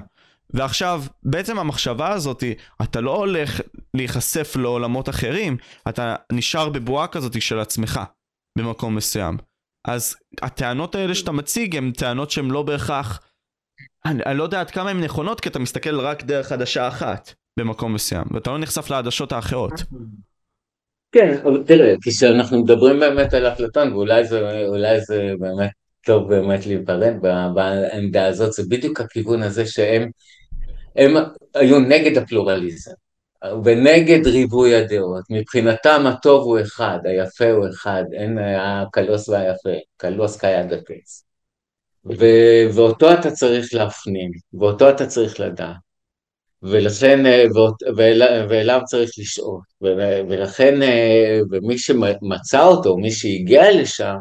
ועכשיו, 0.53 1.03
בעצם 1.23 1.59
המחשבה 1.59 2.09
הזאת, 2.09 2.43
אתה 2.81 3.01
לא 3.01 3.15
הולך 3.15 3.61
להיחשף 3.93 4.55
לעולמות 4.55 5.09
אחרים, 5.09 5.57
אתה 5.89 6.15
נשאר 6.31 6.69
בבועה 6.69 7.07
כזאת 7.07 7.41
של 7.41 7.59
עצמך, 7.59 7.99
במקום 8.57 8.95
מסוים. 8.95 9.37
אז 9.87 10.15
הטענות 10.41 10.95
האלה 10.95 11.15
שאתה 11.15 11.31
מציג 11.31 11.75
הן 11.75 11.91
טענות 11.91 12.31
שהן 12.31 12.51
לא 12.51 12.63
בהכרח, 12.63 13.21
אני, 14.05 14.23
אני 14.25 14.37
לא 14.37 14.43
יודע 14.43 14.59
עד 14.59 14.71
כמה 14.71 14.89
הן 14.89 15.03
נכונות, 15.03 15.39
כי 15.39 15.49
אתה 15.49 15.59
מסתכל 15.59 15.99
רק 15.99 16.23
דרך 16.23 16.51
עדשה 16.51 16.87
אחת 16.87 17.33
במקום 17.57 17.93
מסוים, 17.93 18.23
ואתה 18.31 18.51
לא 18.51 18.57
נחשף 18.57 18.89
לעדשות 18.89 19.31
האחרות. 19.31 19.73
כן, 21.11 21.37
אבל 21.43 21.63
תראה, 21.63 21.95
כשאנחנו 22.03 22.63
מדברים 22.63 22.99
באמת 22.99 23.33
על 23.33 23.47
אפלטון, 23.47 23.93
ואולי 23.93 24.25
זה, 24.25 24.41
זה 25.07 25.33
באמת 25.39 25.69
טוב 26.05 26.29
באמת 26.29 26.65
להיפרד 26.65 27.13
בעמדה 27.53 28.25
הזאת, 28.25 28.53
זה 28.53 28.63
בדיוק 28.69 29.01
הכיוון 29.01 29.43
הזה 29.43 29.65
שהם 29.65 30.09
הם 30.95 31.15
היו 31.55 31.79
נגד 31.79 32.17
הפלורליזם 32.17 32.91
ונגד 33.63 34.27
ריבוי 34.27 34.75
הדעות. 34.75 35.23
מבחינתם 35.29 36.03
הטוב 36.07 36.43
הוא 36.43 36.59
אחד, 36.61 36.99
היפה 37.03 37.51
הוא 37.51 37.67
אחד, 37.69 38.03
אין 38.13 38.37
הקלוס 38.37 39.29
והיפה, 39.29 39.69
קלוס 39.97 40.37
קייד 40.37 40.73
הקץ. 40.73 41.23
ואותו 42.73 43.13
אתה 43.13 43.31
צריך 43.31 43.73
להפנים, 43.73 44.31
ואותו 44.53 44.89
אתה 44.89 45.05
צריך 45.05 45.39
לדעת. 45.39 45.86
ולכן, 46.63 47.23
ואליו 48.49 48.81
צריך 48.85 49.11
לשאול, 49.17 49.59
ולכן, 50.29 50.79
ומי 51.51 51.77
שמצא 51.77 52.63
אותו, 52.63 52.97
מי 52.97 53.11
שהגיע 53.11 53.71
לשם, 53.81 54.15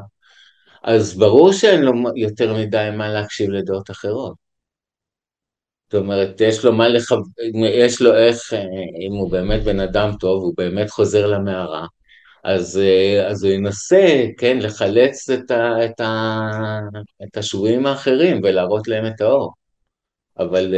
אז 0.84 1.18
ברור 1.18 1.52
שאין 1.52 1.82
לו 1.82 1.92
יותר 2.16 2.54
מדי 2.54 2.88
מה 2.96 3.08
להקשיב 3.08 3.50
לדעות 3.50 3.90
אחרות. 3.90 4.34
זאת 5.92 5.94
אומרת, 5.94 6.40
יש 6.40 6.64
לו 6.64 6.72
מה 6.72 6.88
לכו... 6.88 7.16
יש 7.74 8.02
לו 8.02 8.16
איך, 8.16 8.52
אם 9.06 9.12
הוא 9.12 9.30
באמת 9.30 9.64
בן 9.64 9.80
אדם 9.80 10.10
טוב, 10.20 10.42
הוא 10.42 10.54
באמת 10.56 10.90
חוזר 10.90 11.26
למערה, 11.26 11.86
אז, 12.44 12.80
אז 13.28 13.44
הוא 13.44 13.52
ינסה, 13.52 14.24
כן, 14.38 14.58
לחלץ 14.60 15.30
את, 15.30 15.50
ה, 15.50 15.84
את, 15.84 16.00
ה, 16.00 16.50
את 17.24 17.36
השבויים 17.36 17.86
האחרים 17.86 18.40
ולהראות 18.42 18.88
להם 18.88 19.06
את 19.06 19.20
האור. 19.20 19.52
אבל 20.38 20.74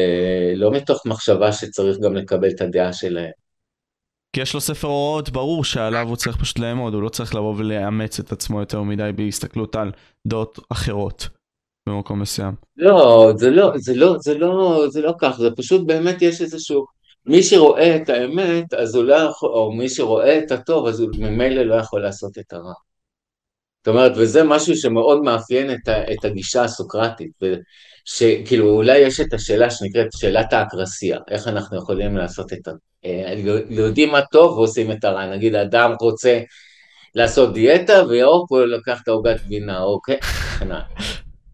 לא 0.56 0.70
מתוך 0.70 1.06
מחשבה 1.06 1.52
שצריך 1.52 1.98
גם 1.98 2.16
לקבל 2.16 2.48
את 2.48 2.60
הדעה 2.60 2.92
שלהם. 2.92 3.30
כי 4.32 4.40
יש 4.40 4.54
לו 4.54 4.60
ספר 4.60 4.88
הוראות 4.88 5.30
ברור 5.30 5.64
שעליו 5.64 6.08
הוא 6.08 6.16
צריך 6.16 6.36
פשוט 6.36 6.58
לאמוד, 6.58 6.94
הוא 6.94 7.02
לא 7.02 7.08
צריך 7.08 7.34
לבוא 7.34 7.54
ולאמץ 7.56 8.20
את 8.20 8.32
עצמו 8.32 8.60
יותר 8.60 8.82
מדי 8.82 9.10
בהסתכלות 9.16 9.76
על 9.76 9.92
דעות 10.26 10.58
אחרות. 10.68 11.28
במקום 11.88 12.20
מסוים. 12.20 12.54
לא, 12.76 13.32
זה 13.36 13.50
לא, 13.50 13.72
זה 13.76 13.94
לא, 13.94 14.16
זה 14.18 14.38
לא, 14.38 14.84
זה 14.88 15.02
לא 15.02 15.14
כך, 15.18 15.36
זה 15.38 15.50
פשוט 15.56 15.86
באמת 15.86 16.22
יש 16.22 16.40
איזשהו, 16.40 16.86
מי 17.26 17.42
שרואה 17.42 17.96
את 17.96 18.08
האמת, 18.08 18.74
אז 18.74 18.94
הוא 18.94 19.04
לא 19.04 19.14
יכול, 19.14 19.50
או 19.50 19.72
מי 19.72 19.88
שרואה 19.88 20.38
את 20.38 20.52
הטוב, 20.52 20.86
אז 20.86 21.00
הוא 21.00 21.10
ממילא 21.18 21.62
לא 21.62 21.74
יכול 21.74 22.02
לעשות 22.02 22.38
את 22.38 22.52
הרע. 22.52 22.72
אומרת, 23.88 24.12
וזה 24.16 24.44
משהו 24.44 24.76
שמאוד 24.76 25.22
מאפיין 25.22 25.72
את, 25.72 25.88
ה, 25.88 26.12
את 26.12 26.24
הגישה 26.24 26.64
הסוקרטית, 26.64 27.30
שכאילו 28.04 28.70
אולי 28.70 28.98
יש 28.98 29.20
את 29.20 29.32
השאלה 29.32 29.70
שנקראת 29.70 30.06
שאלת 30.16 30.52
האקרסיה, 30.52 31.18
איך 31.30 31.48
אנחנו 31.48 31.78
יכולים 31.78 32.16
לעשות 32.16 32.52
את 32.52 32.68
ה... 32.68 32.70
אה, 33.04 33.34
יודעים 33.70 34.12
מה 34.12 34.22
טוב 34.22 34.58
ועושים 34.58 34.92
את 34.92 35.04
הרע, 35.04 35.26
נגיד 35.26 35.54
אדם 35.54 35.94
רוצה 36.00 36.40
לעשות 37.14 37.54
דיאטה 37.54 38.06
ויורק 38.08 38.50
הוא 38.50 38.60
לקח 38.60 39.00
את 39.02 39.08
העוגת 39.08 39.36
גבינה, 39.46 39.82
אוקיי? 39.82 40.18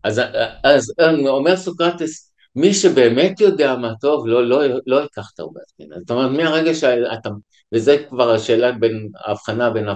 אז, 0.05 0.21
אז 0.65 0.93
אומר 1.27 1.57
סוקרטס, 1.57 2.35
מי 2.57 2.75
שבאמת 2.75 3.41
יודע 3.41 3.77
מה 3.77 3.93
טוב, 4.01 4.27
לא, 4.27 4.49
לא, 4.49 4.61
לא 4.87 4.97
ייקח 4.97 5.31
את 5.35 5.41
העוגת 5.41 5.63
גינה. 5.79 5.97
זאת 6.01 6.11
אומרת, 6.11 6.31
מהרגע 6.31 6.75
שאתה, 6.75 7.31
וזה 7.75 7.97
כבר 8.09 8.31
השאלה 8.31 8.73
בין, 8.73 9.09
ההבחנה 9.25 9.71
בין, 9.71 9.87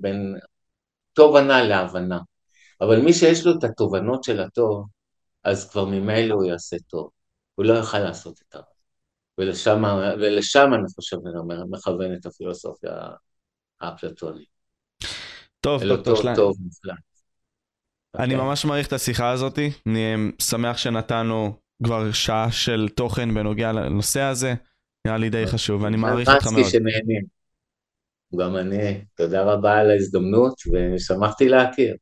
בין 0.00 0.34
תובנה 1.12 1.62
להבנה. 1.62 2.18
אבל 2.80 3.00
מי 3.00 3.12
שיש 3.12 3.46
לו 3.46 3.52
את 3.58 3.64
התובנות 3.64 4.24
של 4.24 4.40
הטוב, 4.40 4.86
אז 5.44 5.70
כבר 5.70 5.84
ממילא 5.84 6.34
הוא 6.34 6.44
יעשה 6.44 6.76
טוב. 6.88 7.10
הוא 7.54 7.64
לא 7.64 7.72
יוכל 7.72 7.98
לעשות 7.98 8.40
את 8.48 8.54
הרע. 8.54 8.64
ולשם, 9.38 9.82
ולשם 10.20 10.74
אני 10.74 10.88
חושב, 10.94 11.16
אני 11.26 11.38
אומר, 11.38 11.64
מכוון 11.70 12.14
את 12.14 12.26
הפילוסופיה 12.26 12.92
האפלטונית. 13.80 14.48
טוב, 15.60 15.84
דוקטור 15.84 16.16
שלן. 16.16 16.34
טוב, 16.34 16.56
מופלא. 16.60 16.94
אני 18.18 18.34
אוקיי. 18.34 18.46
ממש 18.46 18.64
מעריך 18.64 18.86
את 18.86 18.92
השיחה 18.92 19.30
הזאת, 19.30 19.58
אני 19.86 20.14
שמח 20.38 20.76
שנתנו 20.76 21.54
כבר 21.84 22.12
שעה 22.12 22.52
של 22.52 22.88
תוכן 22.94 23.34
בנוגע 23.34 23.72
לנושא 23.72 24.20
הזה, 24.20 24.54
נראה 25.06 25.16
לי 25.16 25.30
די 25.30 25.46
חשוב, 25.46 25.82
ואני 25.82 25.96
מעריך 25.96 26.28
אותך 26.28 26.46
מאוד. 26.46 26.64
גם 28.36 28.56
אני, 28.56 29.00
תודה 29.16 29.42
רבה 29.42 29.78
על 29.78 29.90
ההזדמנות, 29.90 30.54
ושמחתי 30.72 31.48
להכיר. 31.48 31.94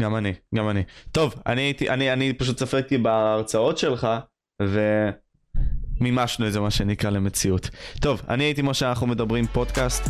גם 0.00 0.16
אני, 0.16 0.32
גם 0.54 0.68
אני. 0.68 0.82
טוב, 1.12 1.34
אני 1.46 1.60
הייתי, 1.62 1.90
אני, 1.90 2.12
אני 2.12 2.32
פשוט 2.32 2.56
צפיתי 2.56 2.98
בהרצאות 2.98 3.78
שלך, 3.78 4.08
ומימשנו 6.00 6.46
את 6.46 6.52
זה 6.52 6.60
מה 6.60 6.70
שנקרא 6.70 7.10
למציאות. 7.10 7.70
טוב, 8.00 8.22
אני 8.28 8.44
הייתי 8.44 8.62
משה, 8.62 8.88
אנחנו 8.88 9.06
מדברים 9.06 9.46
פודקאסט. 9.46 10.02